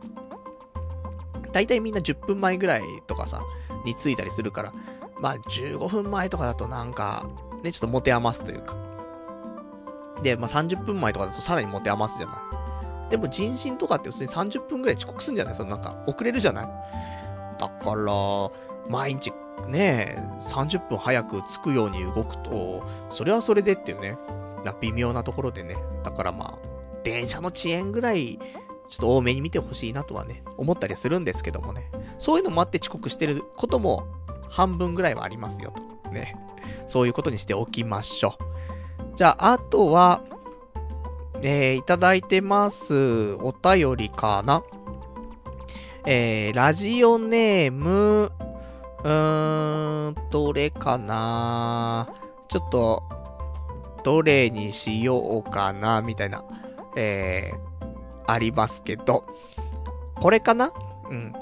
[1.51, 3.39] だいたいみんな10分前ぐらいとかさ、
[3.85, 4.73] に着いたりするから、
[5.21, 7.27] まあ15分前とかだとなんか、
[7.61, 8.75] ね、ちょっと持て余すというか。
[10.23, 12.33] で、まあ30分前とかだとさらに持て余すじゃな
[13.07, 13.11] い。
[13.11, 15.53] でも人身とかって普通に30分ぐらい遅刻するんじゃない？
[15.53, 16.67] そのなんか遅れるじゃない？
[17.59, 18.11] だから、
[18.89, 19.31] 毎日
[19.67, 24.17] ね、30分早く着くように動くと、それはそれでっていうね、
[24.81, 25.77] 微妙なところでね。
[26.03, 26.74] だからまあ、
[27.06, 28.40] 電車の遅延ぐらい、
[28.90, 31.90] ちょっと多めに見てほしいなとはね、思ったりするんですけどもね。
[32.18, 34.07] そういうのもあって遅刻してることも
[34.49, 35.72] 半分ぐらいはありますよ
[36.03, 36.11] と。
[36.11, 36.36] ね。
[36.88, 39.15] そういうことにしておきましょう。
[39.15, 40.23] じゃあ、あとは、
[41.41, 43.34] えー、いただいてます。
[43.36, 44.64] お便りかな。
[46.07, 48.32] えー、ラジオネーム、
[49.03, 52.07] うーん、どれかな
[52.48, 53.03] ちょっと、
[54.03, 56.44] どれにしようかなみたいな、
[56.95, 59.26] えー、ありますけど、
[60.15, 60.72] これかな？
[61.09, 61.34] うん。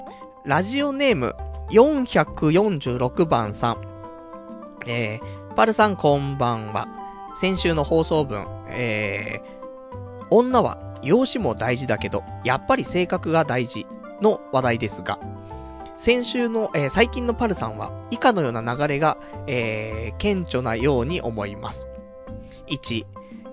[0.45, 1.35] ラジオネーム、
[1.69, 3.77] 446番さん。
[4.85, 6.87] えー、パルさんこんばんは。
[7.35, 13.87] 先週の放送分、えー、女は容姿も大事だけど、やっぱり性格が大事
[14.21, 15.19] の話題ですが、
[15.95, 19.17] 先週の、えー、最近のパルさんは以下のような流れが、
[19.47, 21.87] えー、顕著なように思います。
[22.67, 23.05] 1、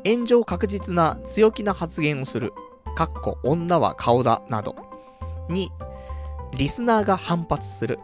[0.05, 2.53] 炎上確実な強気な発言をする。
[2.97, 4.77] かっこ女は顔だ、など。
[5.49, 5.69] 2、
[6.57, 7.99] リスナーが反発する。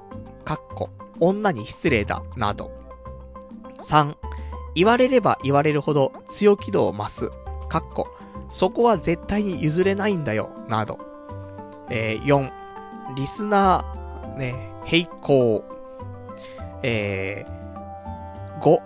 [0.45, 0.91] かっこ
[1.21, 2.71] 女に失礼だ、など。
[3.81, 4.15] 3、
[4.75, 7.31] 言われれば言われるほど強気度を増す。
[7.69, 8.09] かっこ
[8.51, 10.99] そこは絶対に譲れないんだよ、など。
[11.91, 12.53] えー、4、
[13.17, 15.65] リスナー、ね、並行。
[16.83, 18.81] えー、5、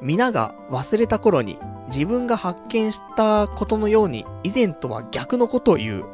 [0.00, 1.58] 皆が忘れた頃に
[1.88, 6.04] 自分が発見したことのように以前とは逆のことを言う。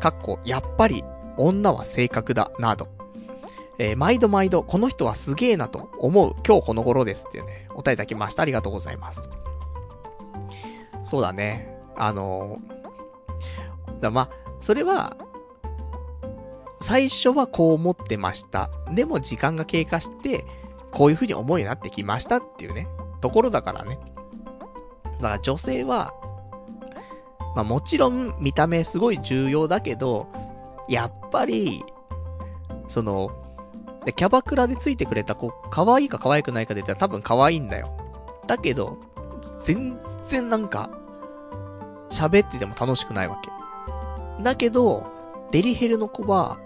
[0.00, 1.04] かっこ、やっぱり
[1.36, 2.88] 女は性格だ、など。
[3.78, 8.42] えー、毎度毎度、この人はすげえなと思う今日この頃ですっていうね、お答えいただきました。
[8.42, 9.28] ありがとうございます。
[11.04, 11.76] そうだね。
[11.96, 14.28] あのー、だま、
[14.60, 15.16] それは、
[16.80, 18.70] 最初はこう思ってました。
[18.92, 20.44] でも時間が経過して、
[20.90, 22.88] こういう風に思うようになってきましたっていうね、
[23.20, 23.98] ところだからね。
[25.22, 26.12] だから女性は、
[27.54, 30.26] まあもちろん見た目すごい重要だけど、
[30.88, 31.84] やっぱり、
[32.88, 33.30] その、
[34.16, 37.96] キャバクラでついてくれた子、可愛いか可愛くないかで言ったら多分可愛いんだよ。
[38.48, 38.98] だけど、
[39.62, 40.90] 全然なんか、
[42.10, 44.42] 喋ってても楽しくないわけ。
[44.42, 45.06] だけど、
[45.52, 46.58] デリヘルの子は、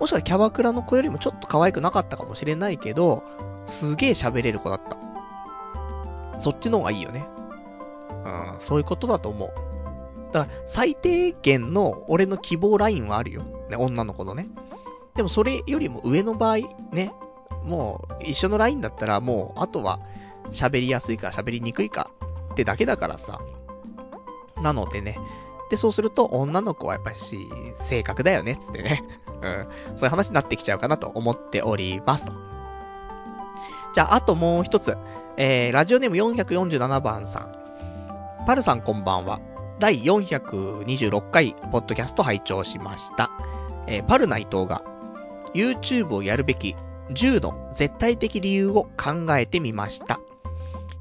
[0.00, 3.22] もしくはキャバクラの子よりもちょっと可愛くなかったかもしれないけど、
[3.66, 4.96] すげえ喋れる子だった。
[6.40, 7.28] そっちの方がいいよね。
[8.54, 9.52] うん、そういうことだと思う。
[10.32, 13.42] だから、最低限の俺の希望ラインはあるよ。
[13.70, 14.48] ね、女の子のね。
[15.16, 16.58] でもそれよりも上の場合、
[16.92, 17.12] ね、
[17.64, 20.00] もう一緒のラインだったらもう、あとは
[20.50, 22.10] 喋りやすいか喋りにくいか
[22.52, 23.40] ってだけだからさ。
[24.62, 25.18] なのでね。
[25.70, 29.04] で、そうすると女の子はやっぱし、性格だよね、つってね。
[29.42, 29.96] うん。
[29.96, 32.32] そういう話になってきちゃうかなと思っておりますと。
[33.94, 34.96] じゃあ、あともう一つ。
[35.36, 37.57] えー、ラジオネーム447番さん。
[38.46, 39.40] パルさんこんばんは。
[39.78, 43.30] 第426回、ポッドキャスト拝聴しました。
[43.86, 44.82] えー、パルナイトが、
[45.54, 46.74] YouTube をやるべき
[47.10, 50.20] 10の絶対的理由を考えてみました。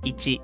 [0.03, 0.41] 1、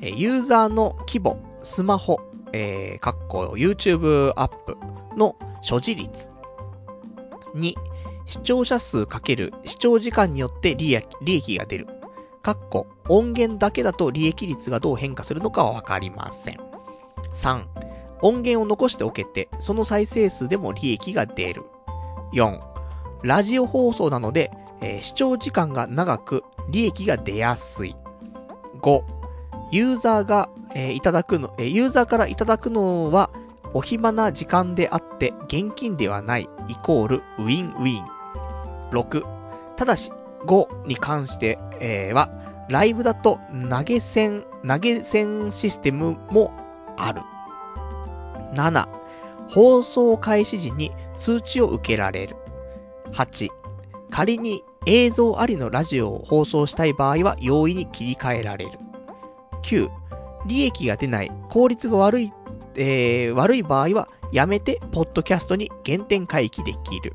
[0.00, 2.20] ユーザーの規模、スマホ、
[2.52, 4.76] えー、かっこ YouTube アップ
[5.16, 6.30] の所持率。
[7.54, 7.74] 2、
[8.26, 11.97] 視聴者数かける視聴時間によって利益利益が出る。
[12.48, 16.58] かっこ音源だけだと利益率がどう変化するのかはわかりません。
[17.34, 17.64] 3、
[18.22, 21.64] 音源を残しておけて、その再生数でも利益が出る。
[22.32, 22.58] 4、
[23.22, 24.50] ラジオ放送なので、
[24.80, 27.94] えー、視聴時間が長く、利益が出やすい。
[28.80, 29.02] 5、
[29.70, 33.28] ユーザーが、えー、いただくの、えー、ユーザーからいただくのは、
[33.74, 38.06] お暇な時間であって、現金ではない、イコール、ウィンウィン。
[38.90, 39.22] 6、
[39.76, 40.10] ただし、
[40.46, 41.58] 5に関して、
[42.14, 42.30] は、
[42.68, 43.40] ライブだと
[43.70, 46.52] 投げ銭、投げ銭システムも
[46.96, 47.22] ある。
[48.54, 48.88] 7、
[49.48, 52.36] 放送開始時に通知を受けられる。
[53.12, 53.48] 8、
[54.10, 58.78] 仮に映像ありのラジオを放送したい場合は容易に切り替えられる。
[59.62, 59.88] 9、
[60.46, 62.32] 利益が出ない、効率が悪い、
[62.76, 67.14] えー、悪い場合はやめて、ポッドキャストに原点回帰できる。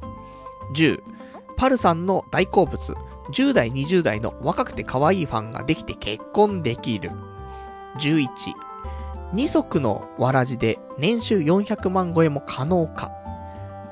[0.76, 1.02] 10、
[1.56, 2.96] パルさんの大好物、
[3.32, 7.12] 10代20代の若くて可愛いファンができて結婚できる。
[8.00, 8.28] 11、
[9.34, 13.12] 二足のわらじで年収400万超えも可能か。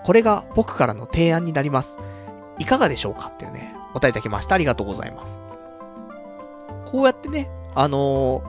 [0.03, 1.99] これが僕からの提案になります。
[2.59, 4.55] いかがでしょうかっていうね、答えいただきました。
[4.55, 5.41] ありがとうございます。
[6.85, 8.43] こうやってね、あの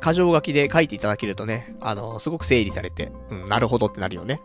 [0.00, 4.40] ー、箇条書きで書いていただけるとね、あの、すごく整理されて、うん、なるほどってなるよね。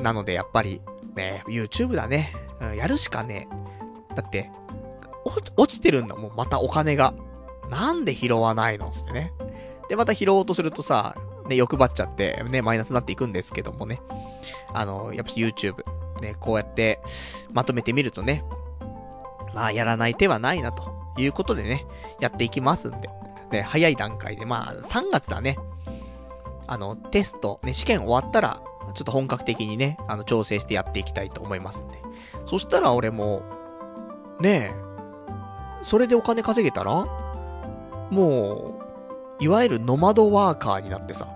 [0.00, 0.80] なので、やっぱり、
[1.16, 2.34] ね、YouTube だね。
[2.60, 3.48] うん、やるしかね
[4.10, 4.14] え。
[4.14, 4.50] だって、
[5.56, 7.14] 落ちてるんだもん、またお金が。
[7.70, 8.90] なんで拾わないの？
[8.90, 9.32] つってね。
[9.88, 11.16] で、また拾おうとするとさ、
[11.48, 14.00] ね、欲張っちゃって、ね、マイナスになっていくんですけどもね。
[14.72, 15.84] あの、やっぱ YouTube、
[16.20, 17.00] ね、こうやって
[17.52, 18.44] まとめてみるとね、
[19.54, 21.86] まあ、やらない手はないな、ということでね、
[22.20, 23.08] やっていきますんで。
[23.50, 25.56] ね、早い段階で、まあ、3月だね。
[26.66, 28.60] あの、テスト、ね、試験終わったら、
[28.96, 32.02] ちょっと本格的にね、あの、調整してやっていきたいと思いますんで。
[32.46, 33.42] そしたら俺も、
[34.40, 37.04] ねえ、それでお金稼げたら、
[38.10, 38.80] も
[39.40, 41.28] う、いわゆるノマドワーカーになってさ、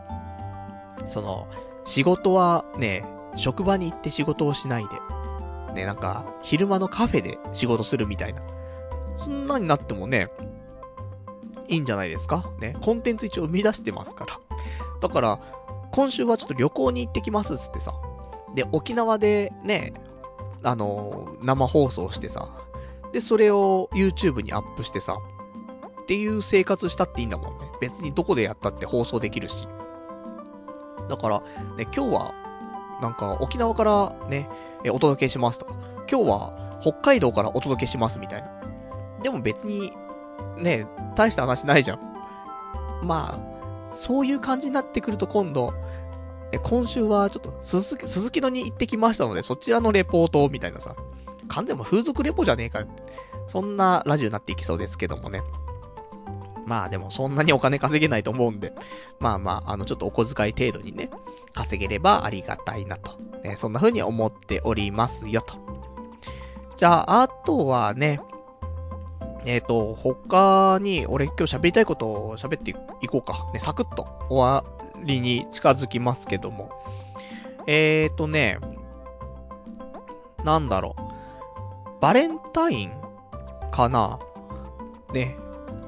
[1.07, 1.47] その、
[1.85, 3.05] 仕事はね、
[3.37, 8.43] 職場に行って仕事をしないで、ね、なんか、昼間のカフェで仕事するみたいな。
[9.19, 10.31] そんなになってもね、
[11.69, 12.51] いいんじゃないですか？
[12.59, 14.41] ね、コンテンツ一応生み出してますから。
[15.01, 15.39] だから、
[15.93, 17.95] 今週はちょっと旅行に行ってきますっつってさ。
[18.55, 19.93] で、沖縄でね、
[20.63, 22.49] あのー、生放送してさ。
[23.13, 25.17] で、それを YouTube にアップしてさ。
[26.03, 27.71] っていう生活したっていいんだもんね。
[27.81, 29.69] 別にどこでやったって放送できるし。
[31.09, 31.41] だから、
[31.77, 32.35] ね、今日は、
[33.01, 34.49] なんか沖縄からね、
[34.91, 35.75] お届けしますとか、
[36.11, 38.49] 今日は北海道からお届けしますみたいな。
[39.23, 39.93] でも別に、
[40.59, 42.01] ね、大した話ないじゃん。
[43.03, 43.60] まあ、
[43.95, 45.73] そういう感じになってくると今度、
[46.53, 50.97] え、今週はちょっと鈴木、鈴木野に行ってきましたので、そちらのレポートみたいなさ、
[51.49, 52.85] 完全も風俗レポじゃねえか
[53.47, 55.43] そんなラジオになっていきそうですけどもね。
[56.67, 58.73] まあでもそんなにお金稼げないと思うんで、
[59.19, 61.11] まあまあ、あの、ちょっとお小遣い程度にね、
[61.53, 63.19] 稼げればありがたいなと。
[63.43, 65.55] ね、そんな風に思っておりますよと。
[66.77, 68.21] じゃあ、あとはね、
[69.45, 73.51] えっ、ー、と、他に、俺今日喋りたいことを喋っていこうか。
[73.53, 74.65] ね、サクッと終わ
[75.03, 76.71] りに近づきますけども。
[77.67, 78.59] えっ、ー、とね、
[80.45, 81.03] なんだろう。
[82.01, 82.93] バレンタイン
[83.71, 84.19] かな？
[85.13, 85.37] ね、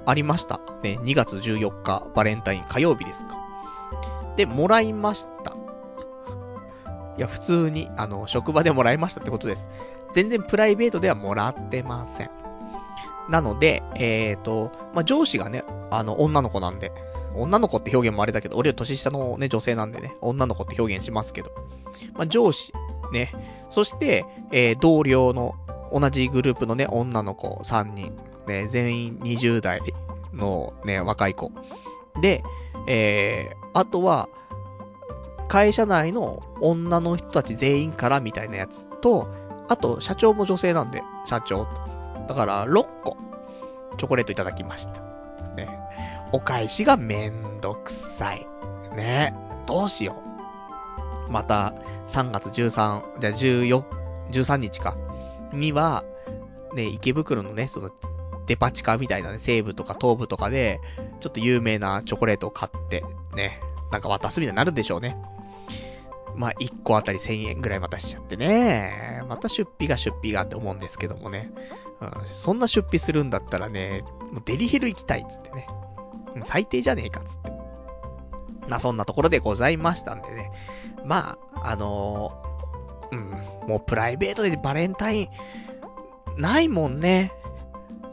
[0.06, 0.60] ありました。
[0.82, 3.38] ね、2月14日、バレンタイン火曜日ですか。
[4.36, 5.52] で、もらいました。
[7.16, 9.68] いや、普通に、あの、職場でもらいましたってことです。
[10.12, 12.30] 全然プライベートではもらってません。
[13.28, 16.92] なので、えっ、ー、と、まあ、上司がね、あの、女の子なんで、
[17.34, 21.50] 女の子って表現もあれだけど、俺より年下のね、女性なんでね、女の子って表現しますけど、
[22.14, 22.72] まあ、上司、
[23.12, 23.32] ね、
[23.70, 25.54] そして、えー同僚の、
[25.92, 28.16] 同じグループのね、女の子3人。
[28.46, 29.80] ね、全員20代
[30.32, 31.52] のね、若い子。
[32.20, 32.42] で、
[32.86, 34.28] えー、あとは、
[35.48, 39.28] 会社内の女の人たち全員からみたいなやつと、
[39.68, 41.91] あと、社長も女性なんで、社長と。
[42.26, 43.16] だから、6個、
[43.98, 45.00] チョコレートいただきました。
[45.54, 45.68] ね。
[46.32, 48.46] お返しがめんどくさい。
[48.94, 49.34] ね。
[49.66, 50.16] どうしよ
[51.28, 51.30] う。
[51.30, 51.74] また、
[52.08, 53.84] 3月13、じゃあ14、
[54.30, 54.96] 13日か。
[55.52, 56.04] には、
[56.74, 57.90] ね、池袋のね、その、
[58.46, 60.80] デパ地下みたいなね、西部とか東部とかで、
[61.20, 63.60] ちょっと有名なチョコレートを買って、ね、
[63.90, 65.16] なんか渡すみたいになるんでしょうね。
[66.34, 69.22] まあ、1個あたり1000円ぐらいまたしちゃってね。
[69.28, 71.50] また出費が出費がって思うんですけどもね。
[72.02, 75.66] うん、そんな出費するんだったらね、もうデリヘル行きたいっつってね。
[76.42, 77.52] 最低じゃねえかっつって。
[78.68, 80.50] まあ、そんなところでございましたんでね。
[81.04, 83.30] まあ、あのーうん、
[83.68, 85.28] もうプライベートでバレンタイン、
[86.38, 87.32] ないもんね。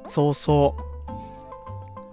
[0.07, 0.75] そうそ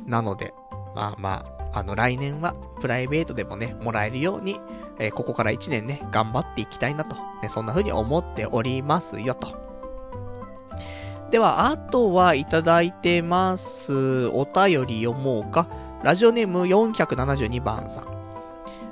[0.07, 0.09] う。
[0.09, 0.55] なので、
[0.95, 4.61] まあまあ、あの来年はプライベートでもね、もらえるように、
[4.99, 9.66] えーここから1年ね、頑張っていきたいなと、ね、そんな風に思っておりますよと。
[11.31, 14.27] では、あとはいただいてます。
[14.29, 15.69] お便り読もうか。
[16.05, 18.07] ラジオネーム472番さん。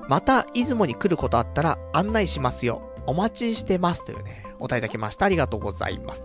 [0.09, 2.91] また、出雲に来ることあったら案内しますよ。
[3.07, 4.05] お待ちしてます。
[4.05, 5.27] というね、お便りいただきました。
[5.27, 6.25] ありがとうございます。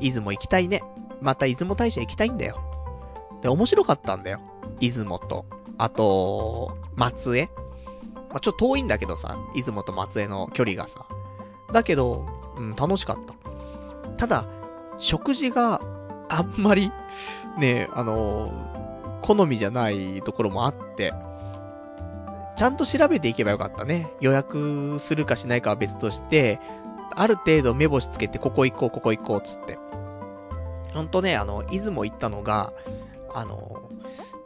[0.00, 0.82] 出雲行きたいね。
[1.20, 2.58] また出雲大社行きたいんだよ。
[3.42, 4.40] で、面白かったんだよ。
[4.80, 5.44] 出雲と、
[5.76, 7.50] あと、松江。
[8.30, 11.06] まあ、ちょっと遠いんだけどさ、出雲と松江の距離がさ。
[11.72, 13.39] だけど、うん、楽しかった。
[14.16, 14.44] ただ、
[14.98, 15.80] 食事が
[16.28, 16.92] あんまり、
[17.58, 18.52] ね、あの
[19.22, 21.12] 好みじゃないところもあって、
[22.56, 24.12] ちゃんと調べていけばよかったね。
[24.20, 26.60] 予約するかしないかは別として、
[27.16, 29.78] ある程度目星つけて、ここ行こう、ここ行こう、つって。
[30.92, 32.72] ほんとね、あの、出雲行ったのが、
[33.32, 33.54] あの、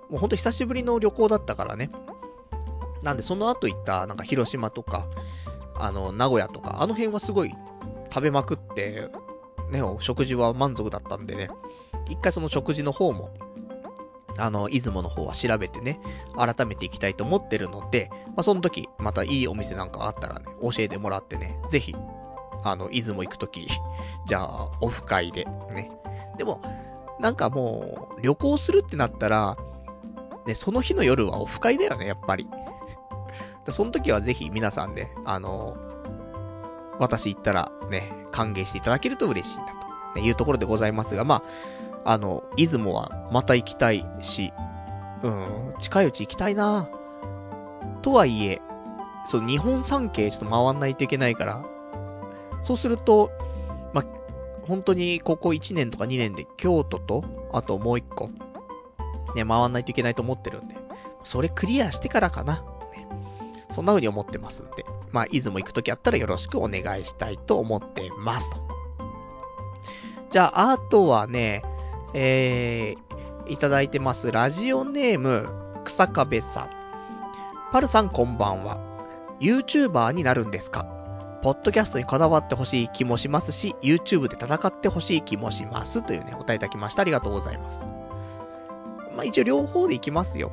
[0.08, 1.90] もうほんと久しぶりの旅行だったからね。
[3.02, 5.06] なんで、その後行った、なんか広島とか、
[5.74, 7.54] あの、名古屋とか、あの辺はすごい
[8.10, 9.08] 食べまくって、
[9.74, 11.50] ね、お食事は満足だったんでね、
[12.08, 13.34] 一回その食事の方も、
[14.38, 16.00] あの、出雲の方は調べてね、
[16.36, 21.92] 改めていきたいと思ってるので、まあ、その時、またいいお店なんかあったらね、教えてもらってね、ぜひ、
[22.62, 23.66] あの、出雲行くとき、
[24.26, 25.44] じゃあ、オフ会で、
[25.74, 25.90] ね。
[26.38, 26.62] でも、
[27.18, 29.56] なんかもう、旅行するってなったら、
[30.46, 32.48] ね、その日の夜はオフ会だよね、やっぱり。
[33.70, 35.76] その時はぜひ皆さんね、あの、
[36.98, 39.72] 私行ったらね、歓迎していただけると嬉しいなと、
[40.20, 41.42] ね、いうところでございますが、ま
[42.04, 44.52] あ、あの、出雲はまた行きたいし、
[45.22, 46.88] うん、近いうち行きたいな
[48.02, 48.60] とはいえ、
[49.26, 51.64] そう、日本三景ちょっと回んないといけないから、
[52.62, 53.30] そうすると、
[53.92, 54.04] まあ、
[54.66, 58.28] 本当にここ1年とか2年で京都と、あともう1個、
[59.34, 60.76] ね、回んないといけないと思ってるんで、
[61.22, 62.64] それクリアしてからかな。
[63.74, 68.56] そんな風に思ってますんで、まあ、出雲行くときあったらよろしくお願いしたいと思ってますと。
[70.30, 71.62] じゃあ、あとはね、
[72.14, 74.30] えー、いただいてます。
[74.30, 75.48] ラジオネーム、
[75.84, 76.70] 草壁さん。
[77.72, 78.78] パルさんこんばんは。
[79.40, 80.86] YouTuber になるんですか？
[81.42, 86.02] ポッドキャストにこだわってほしい気もしますし、YouTube で戦ってほしい気もします。
[86.02, 87.02] というね、お答えいただきました。
[87.02, 87.84] ありがとうございます。
[89.14, 90.52] まあ一応両方でいきますよ。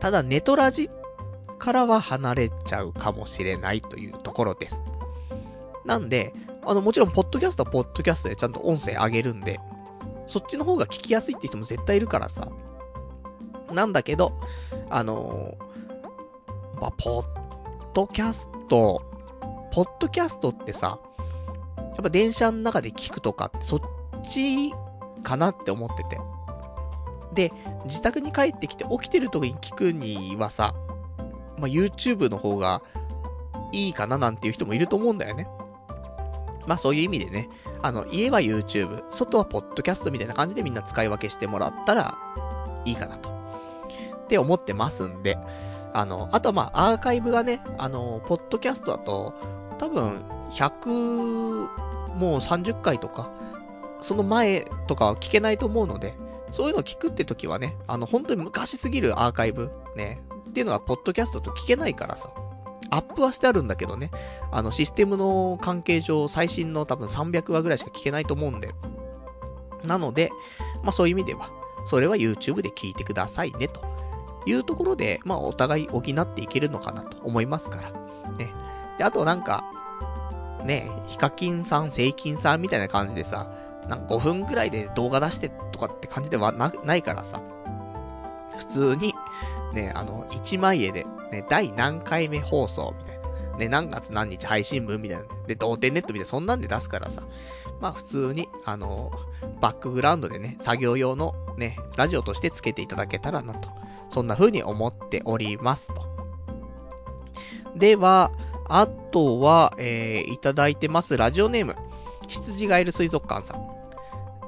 [0.00, 0.90] ただ、ネトラジっ
[1.62, 4.82] からは離れちゃうかもしれないというところです。
[5.84, 6.34] なんで、
[6.66, 9.60] あの、もちろん、ポッドキャストはポッドキャストでちゃんと音声上げるんで、
[10.26, 12.48] そっちの方が聞きやすいって人も絶対いるからさ。
[13.72, 14.32] なんだけど、
[14.90, 17.24] あのーまあ、ポッ
[17.94, 19.00] ドキャスト、
[19.70, 20.98] ポッドキャストってさ、
[21.76, 23.80] やっぱ電車の中で聞くとかってそっ
[24.26, 24.72] ち
[25.22, 26.20] かなって思ってて。
[27.32, 27.52] で、
[27.84, 30.74] 自宅に帰ってきて起きてる時に聞くにはさ、
[31.62, 32.82] まあ、YouTube の方が
[33.70, 35.46] いいかななんていう人もいると思うんだよね。
[36.66, 37.48] まあそういう意味でね、
[37.82, 42.18] あの、家は YouTube、外はポッドキャストみたいな感じでみんな使い分けしてもらったら
[42.84, 43.30] いいかなと。
[43.30, 45.38] って思ってますんで、
[45.94, 49.32] あの、あとはまあアーカイブがね、あの、ポッドキャストだと、
[49.78, 51.68] 多分、100、
[52.16, 53.30] もう30回とか、
[54.00, 56.14] その前とかは聞けないと思うので、
[56.50, 60.22] そういうのを聞くって時はね、あの、本当に昔すぎるアーカイブ、ね、
[60.52, 62.30] っていうのは、ポッドキャストと聞けないからさ、
[62.90, 64.10] アップはしてあるんだけどね、
[64.50, 68.74] あの、システムの関係上、最新の多分300話ぐらいしか聞けないと思うんで、
[69.86, 70.30] なので、
[70.82, 71.50] まあそういう意味では、
[71.86, 73.80] それは YouTube で聞いてくださいね、と。
[74.44, 77.92] いうところで、まあお互い補っていけるのかなと思いますから、
[78.36, 78.52] ね。
[78.98, 79.64] で、あとなんか、
[80.64, 83.50] ね、ヒカキンさん、セイキンさんみたいな感じでさ、
[83.88, 87.40] なんか5分くらいで動画出してとかって感じではな、ないからさ、
[88.56, 89.14] 普通に、
[89.72, 93.22] ね、あの、1枚絵で、ね、第何回目放送みたいな。
[93.58, 95.24] ね、何月何日配信分みたいな。
[95.46, 97.22] で、同点ネットみたいな、そんなんで出すからさ。
[97.80, 99.10] まあ普通に、あの、
[99.60, 103.68] バックグラウンドでね、作業用のね、ラジオとしてつけていただけたらなと。
[104.10, 106.12] そんな風に思っておりますと。
[107.76, 108.30] では、
[108.68, 111.16] あとは、えー、いただいてます。
[111.16, 111.76] ラジオネーム。
[112.28, 113.66] 羊がいる水族館さん。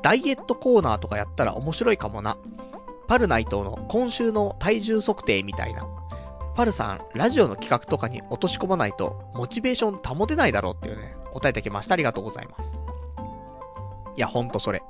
[0.02, 2.36] ダイエットコーナーとかやったら面白いかもな。
[3.06, 5.86] パルナイトの今週の体重測定みたいな。
[6.54, 11.94] パルさん、ラジオの企画とかに落とし込まないと、モチベーション保てないだろうっていうね、答えいただきました。
[11.94, 12.78] ありがとうございます。
[14.16, 14.82] いや、ほんとそれ。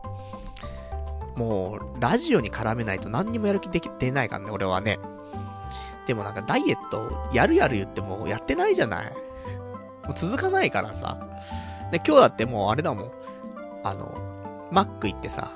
[1.36, 4.98] もう、ラジオに絡めないと何にもやる気できてないからね、俺はね。
[6.06, 9.06] でもなんかダイエット、やるやる言ってもやってないじゃない。
[10.04, 11.18] もう続かないからさ。
[11.90, 13.10] で、今日だってもうあれだもん。
[13.82, 14.14] あの、
[14.70, 15.50] マック行ってさ、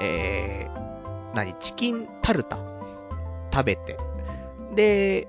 [0.00, 0.99] えー、
[1.34, 2.58] 何、チキンタルタ？
[3.52, 3.98] 食べて。
[4.74, 5.28] で、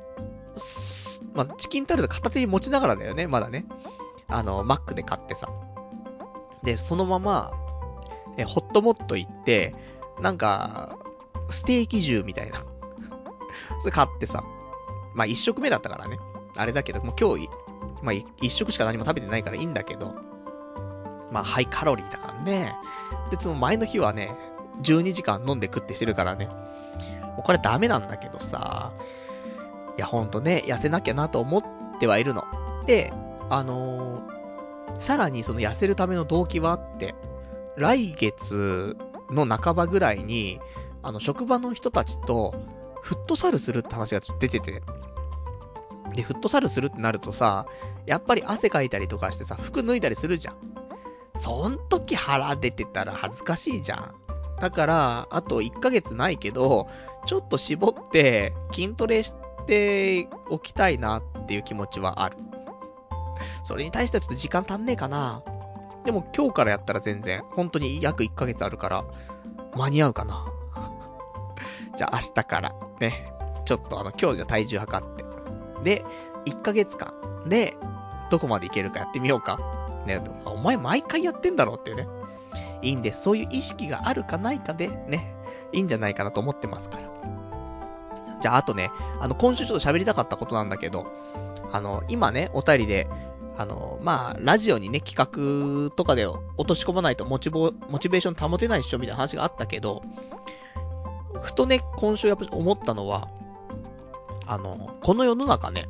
[1.34, 3.66] まあ、チキンタルタ片手に持ちながらだよね、まだね。
[4.28, 5.50] あの、マックで買ってさ。
[6.64, 7.52] で、そのまま、
[8.38, 9.76] え、ホットモット行って、
[10.22, 10.98] なんか、
[11.50, 12.60] ステーキ重みたいな。
[13.80, 14.44] それ買ってさ。
[15.14, 16.18] まあ、一食目だったからね。
[16.56, 17.50] あれだけど、もう今日、
[18.02, 20.16] まあ、一食しか何も食べてないからいいんだけど、
[21.32, 22.76] まあ、ハイカロリーだからね。
[23.30, 24.36] で、その前の日はね、
[24.84, 26.48] 12時間飲んで食ってしてるからね。
[26.48, 28.92] もうこれダメなんだけどさ。
[29.98, 31.64] いや、ほんとね、痩せなきゃなと思っ
[32.00, 32.44] てはいるの。
[32.86, 33.14] で、
[33.50, 37.16] あのー、さらにその痩せるための動機はあって、
[37.78, 38.98] 来月
[39.30, 40.60] の半ばぐらいに、
[41.04, 42.54] あの、職場の人たちと、
[43.02, 44.82] フットサルするって話が出てて。
[46.16, 47.66] で、フットサルするってなるとさ、
[48.06, 50.56] やっぱり汗かいたりとかしてさ、服脱いだりするじゃん。
[51.36, 54.16] そん時腹出てたら恥ずかしいじゃん。
[54.62, 56.88] だから、あと1ヶ月ないけど、
[57.26, 59.34] ちょっと絞って筋トレし
[59.66, 62.38] ておきたいなっていう気持ちはある。
[63.64, 65.42] それに対してはちょっと時間足んねえかな。
[66.06, 69.04] でも今日からやったら全然、本当に約1ヶ月あるから、
[69.76, 70.46] 間に合うかな。
[71.98, 73.34] じゃあ明日から、ね、
[73.66, 75.24] ちょっとあの、今日じゃ体重測って。
[75.82, 76.06] で、
[76.46, 77.16] 1ヶ月間
[77.48, 77.76] で、
[78.30, 79.58] どこまでいけるかやってみようか。
[80.06, 82.08] ね、お前毎回やってんだろうっていうね。
[82.82, 83.24] いいんです。
[83.24, 85.36] そういう意識があるかないかで、ね、
[85.72, 87.04] いいんじゃないかなと思ってますから。
[88.42, 91.06] じゃあ、あとね、あの、今週ちょっと喋りたかったことなんだけど、
[91.72, 93.08] あの、今ね、お便りで、
[93.58, 100.02] あの、まあ、ラジオにね、企画とかで落とし込まないとモチボ、モチベーション保てないっしょみたいな話があったけど、
[101.42, 103.30] ふとね、今週やっぱ思ったのは、
[104.48, 105.88] あの、この世の中ね、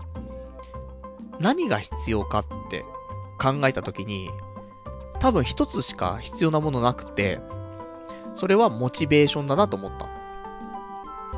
[1.39, 2.85] 何が必要かって
[3.39, 4.29] 考えたときに、
[5.21, 7.39] 多分一つしか必要なものなくて、
[8.33, 10.09] それはモチベーションだなと思った。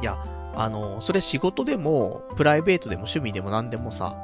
[0.02, 0.18] いや、
[0.56, 4.16] あの、それ仕事でも、プライベートでも趣味でも何でもさ、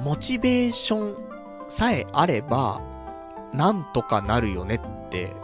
[0.00, 1.16] モチベーション
[1.68, 2.80] さえあれば、
[3.52, 5.36] なんとかなるよねって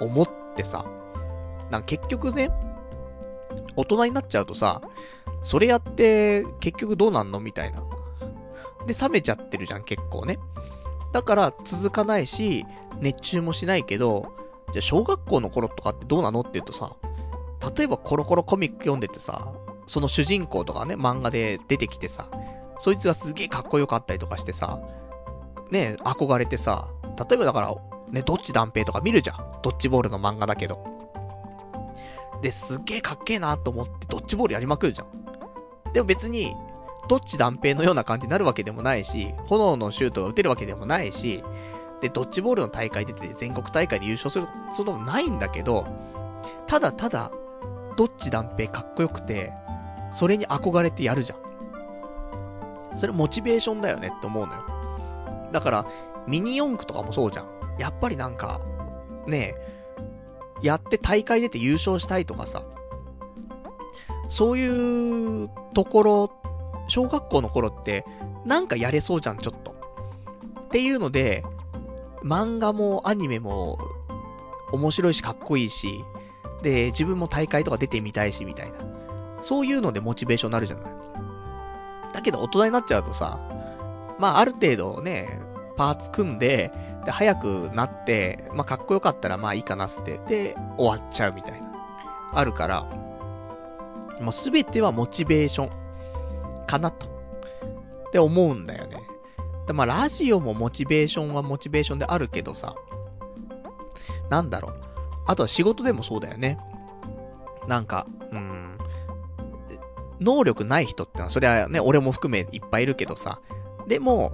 [0.00, 0.84] 思ってさ、
[1.70, 2.50] なんか結局ね、
[3.76, 4.82] 大人になっちゃうとさ、
[5.42, 7.82] それやって結局どうなんのみたいな。
[8.86, 10.38] で、冷めちゃってるじゃん、結構ね。
[11.12, 12.66] だから続かないし、
[13.00, 14.32] 熱中もしないけど、
[14.72, 16.96] じゃあ小学校の頃とかってどうなのって言うとさ、
[17.76, 19.52] 例えばコロコロコミック読んでてさ、
[19.86, 22.28] その主人公とかね、漫画で出てきてさ、
[22.78, 24.80] そいつがすげえかっこよかったりとかしてさ、
[25.70, 26.88] ね、憧れてさ、
[27.28, 27.74] 例えばだから、
[28.10, 29.60] ね、どっち断平とか見るじゃん。
[29.62, 30.84] ドッジボールの漫画だけど。
[32.42, 35.92] で、すげえかっけえなと思ってドッジボールやりまくるじゃん。
[35.92, 36.54] でも別に、
[37.08, 41.42] どっち断平のような感じになるわけでもないし、炎のシュートが打てるわけでもないし、
[42.00, 45.86] で、ドッジボールの大会出て全国大会で優勝するそのないんだけど、
[46.66, 47.32] ただただ、
[47.96, 49.52] どっち断平かっこよくて、
[50.12, 51.38] それに憧れてやるじゃん。
[52.96, 54.62] それモチベーションだよねって思うのよ。
[55.52, 55.86] だから、
[56.26, 57.46] ミニ四駆とかもそうじゃん。
[57.78, 58.60] やっぱりなんか、
[59.26, 62.62] ねえ、やって大会出て優勝したいとかさ、
[64.28, 66.30] そういうところ、
[66.88, 68.04] 小学校の頃って、
[68.44, 69.70] なんかやれそうじゃん、ちょっと。
[69.70, 71.44] っていうので、
[72.22, 73.78] 漫画もアニメも
[74.72, 76.04] 面白いしかっこいいし、
[76.62, 78.78] で、自分も大会とか出てみたいし、みたいな。
[79.40, 80.92] そういうのでモチベーションになるじゃない。
[82.12, 83.38] だけど大人になっちゃうとさ、
[84.18, 85.40] まあある程度ね、
[85.76, 86.72] パーツ組んで、
[87.04, 91.68] で、早くなって、まあかっこよかったらまあいいかなっつって、で、終わっちゃうみたいな。
[92.34, 92.82] あるから、
[94.20, 95.87] もうすべてはモチベーション
[96.68, 97.06] かなと。
[98.08, 99.02] って思うんだよね。
[99.66, 102.76] でまあ、ラジオもモチベーションはモチベーションであるけどさ、
[104.30, 104.80] なんだろう。
[105.26, 106.58] あとは仕事でもそうだよね。
[107.66, 108.78] なんか、うん、
[110.20, 113.40] 能力ない人ってのは、それはね、俺も含めいっぱいいるけどさ。
[113.86, 114.32] でも、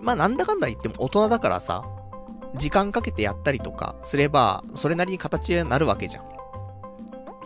[0.00, 1.84] まあなんだかんだ言っても大人だからさ、
[2.56, 6.22] 時間かけてやったりとかすれば、それなりに形になるわけじゃ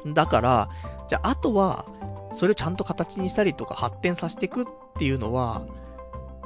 [0.06, 0.14] ん。
[0.14, 0.68] だから、
[1.08, 1.86] じゃああとは、
[2.33, 4.67] それをちゃんと形にしたりとか発展させていくっ
[4.99, 5.62] ていうのは、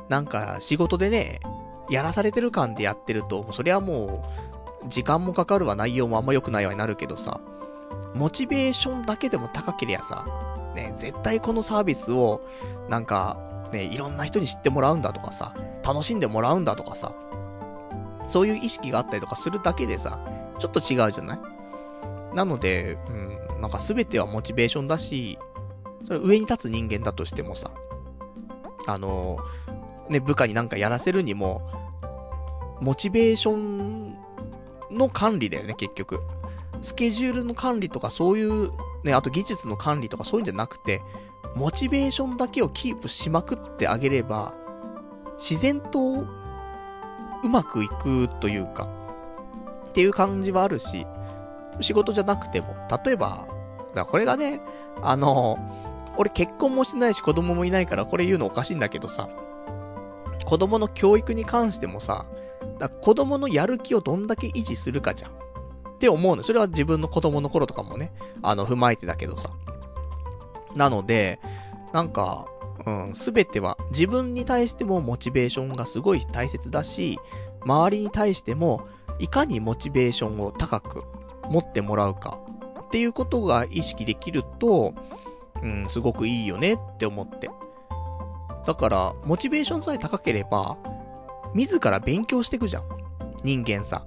[0.08, 1.40] なんか仕事でね、
[1.88, 4.22] やらされてる感でやってると、それはも
[4.84, 7.40] う、時間もかかるわ、内容もあんま良くないわになるけどさ、
[8.14, 10.24] モチベーションだけでも高けりゃさ、
[10.74, 12.40] ね、絶対このサービスを、
[12.88, 13.38] なんか、
[13.72, 17.12] ね、いろんな人に知ってもらうんだとかさ、楽しんでもらうんだとかさ、
[18.28, 20.18] そういう意識があったりとかするだけでさ、
[20.58, 21.38] ちょっと違うじゃない？
[22.34, 25.38] なので、うん、なんか全てはモチベーションだし、
[26.06, 27.70] それ上に立つ人間だとしてもさ、
[28.86, 29.38] あの
[30.08, 31.68] ね、部下になんかやらせるにも、
[32.80, 34.16] モチベーション
[34.90, 36.20] の管理だよね、結局。
[36.82, 38.70] スケジュールの管理とかそういう、
[39.02, 41.02] ね、あと技術の管理とかそういうんじゃなくて、
[41.54, 44.54] モチベーションだけをキープしまくってあげれば、
[45.38, 46.24] 自然と
[47.42, 48.88] うまくいくというか、
[49.88, 51.06] っていう感じはあるし、
[51.80, 53.46] 仕事じゃなくても、例えば、
[53.94, 54.60] だこれがね、
[55.02, 55.58] あの、
[56.16, 59.28] 俺結婚もしてないし子供もいないからこれ言うのおかしいんだけどさ、
[60.44, 62.26] 子供の教育に関してもさ、
[62.78, 65.30] だ子供のやる気をどんだけ維持するかじゃん。
[65.96, 66.42] って思うの。
[66.42, 68.12] それは自分の子供の頃とかもね、
[68.42, 69.50] あの、踏まえてだけどさ。
[70.74, 71.40] なので、
[71.92, 72.46] なんか、
[72.84, 77.18] うん、すべては自分に対してもモチベーションがすごい大切だし、
[77.64, 78.86] 周りに対しても
[79.18, 81.02] いかにモチベーションを高く
[81.48, 82.38] 持ってもらうか
[82.82, 84.94] っていうことが意識できると、
[85.62, 87.50] うん、すごくいいよねって思って。
[88.66, 90.76] だから、モチベーションさえ高ければ、
[91.54, 92.84] 自ら勉強していくじゃん。
[93.44, 94.04] 人間さ。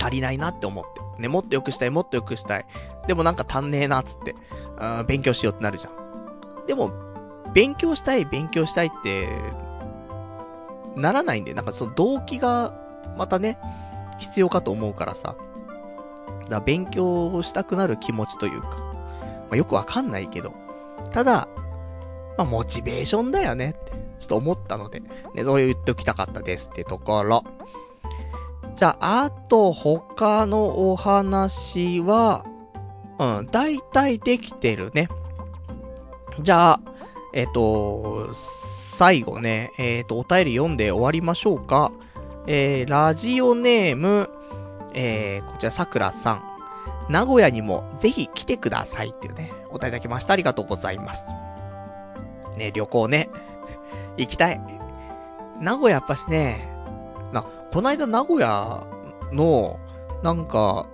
[0.00, 1.00] 足りないなって思って。
[1.20, 2.66] ね、もっと良くしたい、もっと良くしたい。
[3.06, 4.34] でもなんか足んねえな、つって。
[4.78, 6.66] あ勉強しようってなるじゃん。
[6.66, 6.90] でも、
[7.52, 9.28] 勉強したい、勉強したいって、
[10.96, 12.74] ならないんで、なんかその動機が、
[13.16, 13.58] またね、
[14.18, 15.34] 必要かと思うからさ。
[15.34, 15.46] だか
[16.48, 18.89] ら勉強したくなる気持ちというか。
[19.50, 20.54] まあ、よくわかんないけど。
[21.12, 21.48] ただ、
[22.38, 25.10] まあ、モチベーションだよねって、ちょっと思ったので、ね、
[25.42, 27.44] そう言っておきたかったですってところ。
[28.76, 32.44] じゃあ、あと他のお話は、
[33.18, 35.08] うん、大体できてるね。
[36.40, 36.80] じゃあ、
[37.34, 41.92] えっ、ー、と、最後ね、えっ、ー、と、お便り読んで終わりましょうか。
[42.46, 44.30] えー、ラジオネーム、
[44.94, 46.49] えー、こちら、さくらさん。
[47.10, 50.32] 名古屋にもぜひ来てくださいっていうね、お便りいただきました。
[50.32, 51.26] ありがとうございます。
[52.56, 53.28] ね、旅行ね。
[54.16, 54.60] 行きたい。
[55.60, 56.68] 名古屋やっぱしね、
[57.32, 58.86] な、こないだ名古屋
[59.32, 59.80] の、
[60.22, 60.86] なんか、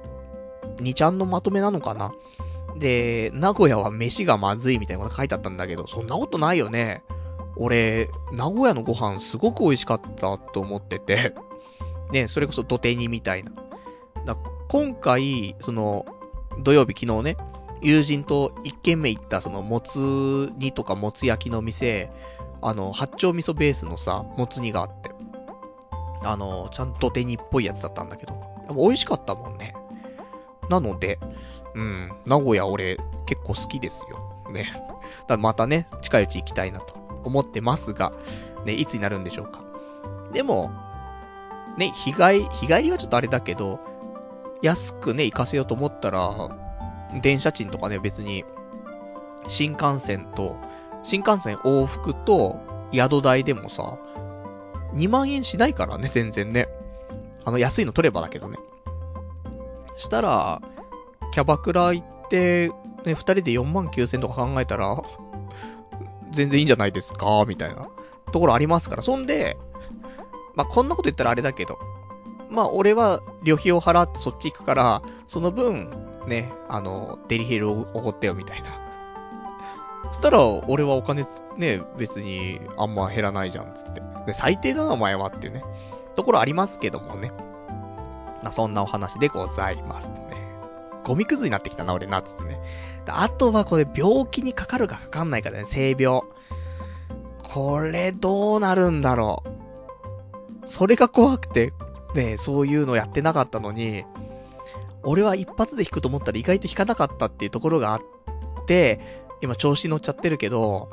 [0.78, 2.12] 2ちゃんのまとめなのかな？
[2.78, 7.02] で、名古屋は飯がまずいみたいなこと書いてあったんだけど、そんなことないよね。
[7.56, 11.34] 俺、名古屋のご飯すごく美味しかったと思ってて、
[12.10, 13.52] ね、それこそ土手煮みたいな。
[14.24, 14.36] だ
[14.68, 16.06] 今回、その、
[16.62, 17.36] 土曜日昨日ね、
[17.82, 22.10] 友人と一軒目行ったそのもつ煮とかもつ焼きの店、
[22.62, 25.10] あの、八丁味噌ベースのさ、もつ煮があって。
[26.22, 28.34] あの、ちゃんと手煮っぽいやつだったんだけど。
[28.70, 29.74] 美味しかったもんね。
[30.68, 31.20] なので、
[31.74, 34.50] うん、名古屋俺結構好きですよ。
[34.50, 34.72] ね。
[35.28, 38.12] だまたね、近いうち行きたいなと思ってますが、
[38.64, 39.62] ね、いつになるんでしょうか。
[40.32, 40.72] でも、
[41.76, 43.78] ね、日帰り、日帰りはちょっとあれだけど、
[44.66, 46.50] 安くね、行かせようと思ったら、
[47.22, 48.44] 電車賃とかね、別に、
[49.46, 50.56] 新幹線と、
[51.04, 52.58] 新幹線往復と
[52.92, 53.96] 宿代でもさ、
[54.94, 56.68] 2万円しないからね、全然ね。
[57.44, 58.58] あの、安いの取ればだけどね。
[59.94, 60.60] したら、
[61.30, 62.68] キャバクラ行って、
[63.04, 65.00] ね、二人で4万9000とか考えたら、
[66.32, 67.88] 全然いいんじゃないですかみたいな
[68.32, 69.02] ところありますから。
[69.02, 69.56] そんで、
[70.56, 71.78] まあ、こんなこと言ったらあれだけど、
[72.48, 75.90] まあ、俺は旅費を払ってそっち行くから、その分、
[76.26, 78.68] ね、あの、デリヘルをおごってよみたいな。
[80.08, 84.02] そしたら、俺はお金つ、ね、別にあんま減らないじゃん、つって。
[84.26, 85.64] で、最低だな、お前はっていうね。
[86.14, 87.32] ところありますけどもね。
[88.42, 90.36] まあ、そんなお話でございますね。
[91.04, 92.60] ゴミくずになってきたな、俺な、つってね。
[93.06, 96.22] あとはこれ、病気にかかるかかかんないかだね、性病。
[97.42, 100.68] これ、どうなるんだろう。
[100.68, 101.72] それが怖くて、
[102.16, 104.04] ね、そういうのやってなかったのに、
[105.02, 108.02] 俺は一発で弾くと思ったら意外と弾かなかったっていうところがあっ
[108.66, 109.00] て、
[109.40, 110.90] 今調子に乗っちゃってるけど、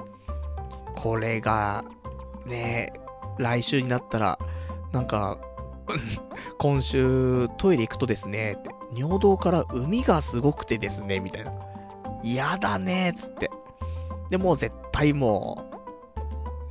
[0.96, 1.84] これが、
[2.46, 2.94] ね、
[3.38, 4.40] 来週になったら、
[4.92, 5.40] なんか、
[6.60, 8.58] 今週トイレ行くとですね、
[8.96, 11.52] 尿道から海がすごくてですね、みたいな。
[12.22, 13.50] 嫌だね、つって。
[14.30, 15.66] で、もう絶対も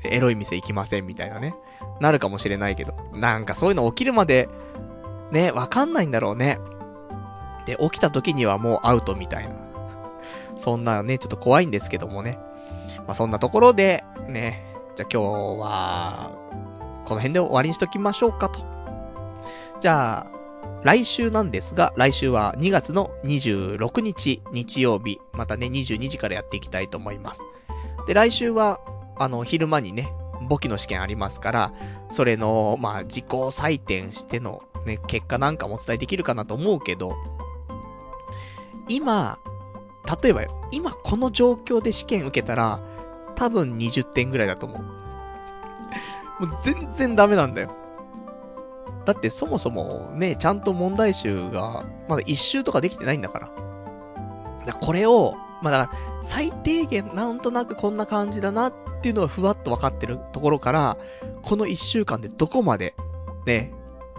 [0.05, 1.55] う、エロい店行きません、みたいなね。
[2.01, 2.95] なるかもしれないけど。
[3.15, 4.49] なんかそういうの起きるまで、
[5.31, 6.59] ね、わかんないんだろうね。
[7.67, 9.55] で、起きた時にはもうアウトみたいな。
[10.57, 12.39] そんなね、ちょっと怖いんですけどもね。
[12.99, 14.65] まあ、そんなところで、ね、
[14.97, 16.31] じゃあ今日は、
[17.05, 18.61] この辺で終わりにしときましょうかと。
[19.81, 20.43] じゃあ、
[20.85, 27.41] 来週なんですが、来週は2月の26日日曜日、またね、22時からやっていきたいと思います。
[28.07, 28.81] で、来週は、
[29.17, 30.13] あの、昼間にね、
[30.53, 31.73] 簿記の試験ありますから、
[32.11, 37.17] それの、まあ、自己採点しての、ね、結果なんかもお伝えできるかなと思うけど、
[38.87, 39.39] 今、
[40.23, 42.83] 例えばよ、今この状況で試験受けたら、
[43.35, 44.83] 多分20点ぐらいだと思う。
[46.45, 47.75] もう全然ダメなんだよ。
[49.07, 53.51] だってそもそもね、ちゃんと問題集が、まだ一周とかできてないんだから。
[54.67, 60.97] だこれを、まあだから、最低限なんとなくこんな感じだなっていうのがふわっと分かってるところから、
[61.43, 62.95] この一週間でどこまで、
[63.47, 63.73] ね、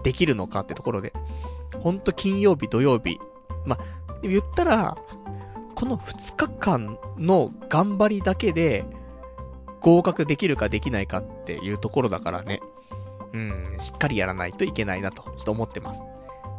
[0.04, 1.14] できるのかってところで、
[1.82, 3.20] ほんと金曜日、土曜日、
[3.66, 3.80] まあ、
[4.22, 4.98] 言ったら、
[5.76, 8.86] この2日間の頑張りだけで、
[9.82, 12.62] 合格できるかできないかっていうところだからね。
[13.34, 16.04] うん、しっかりやらないといけないなと、ちょっと思ってます。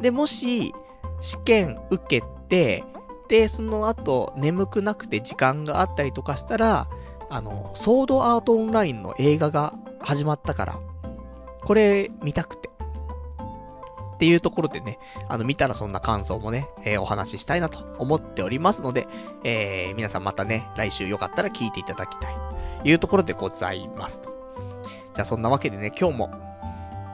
[0.01, 0.73] で、もし、
[1.21, 2.83] 試験受けて、
[3.27, 6.87] で、その後、眠くなくて時間があったりとかしたら、
[7.29, 10.79] あの、ソードアートオンラインの映画が始まったから、
[11.63, 12.69] これ見たくて。
[14.15, 14.97] っていうところでね、
[15.27, 19.07] あの、見たらそんな感想もね、えー、お話ししたいなと思っておりますので、
[19.43, 22.35] えー、皆さんまたね、来週よかったら聞いていただきたい、
[22.81, 24.21] というところでございます。
[25.13, 26.31] じゃあそんなわけでね、今日も、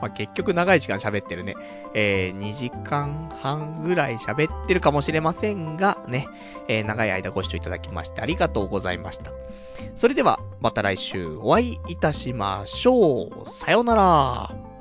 [0.02, 1.54] まあ、結局長い時間喋ってるね。
[1.94, 6.26] えー、2時間半ぐらい喋ってるかもしれませんが、ね、
[6.66, 9.30] えー、長い間ご視聴いただきましてありがとうございました。
[9.94, 13.50] それでは、また来週お会いいたしましょう。
[13.50, 14.71] さようなら。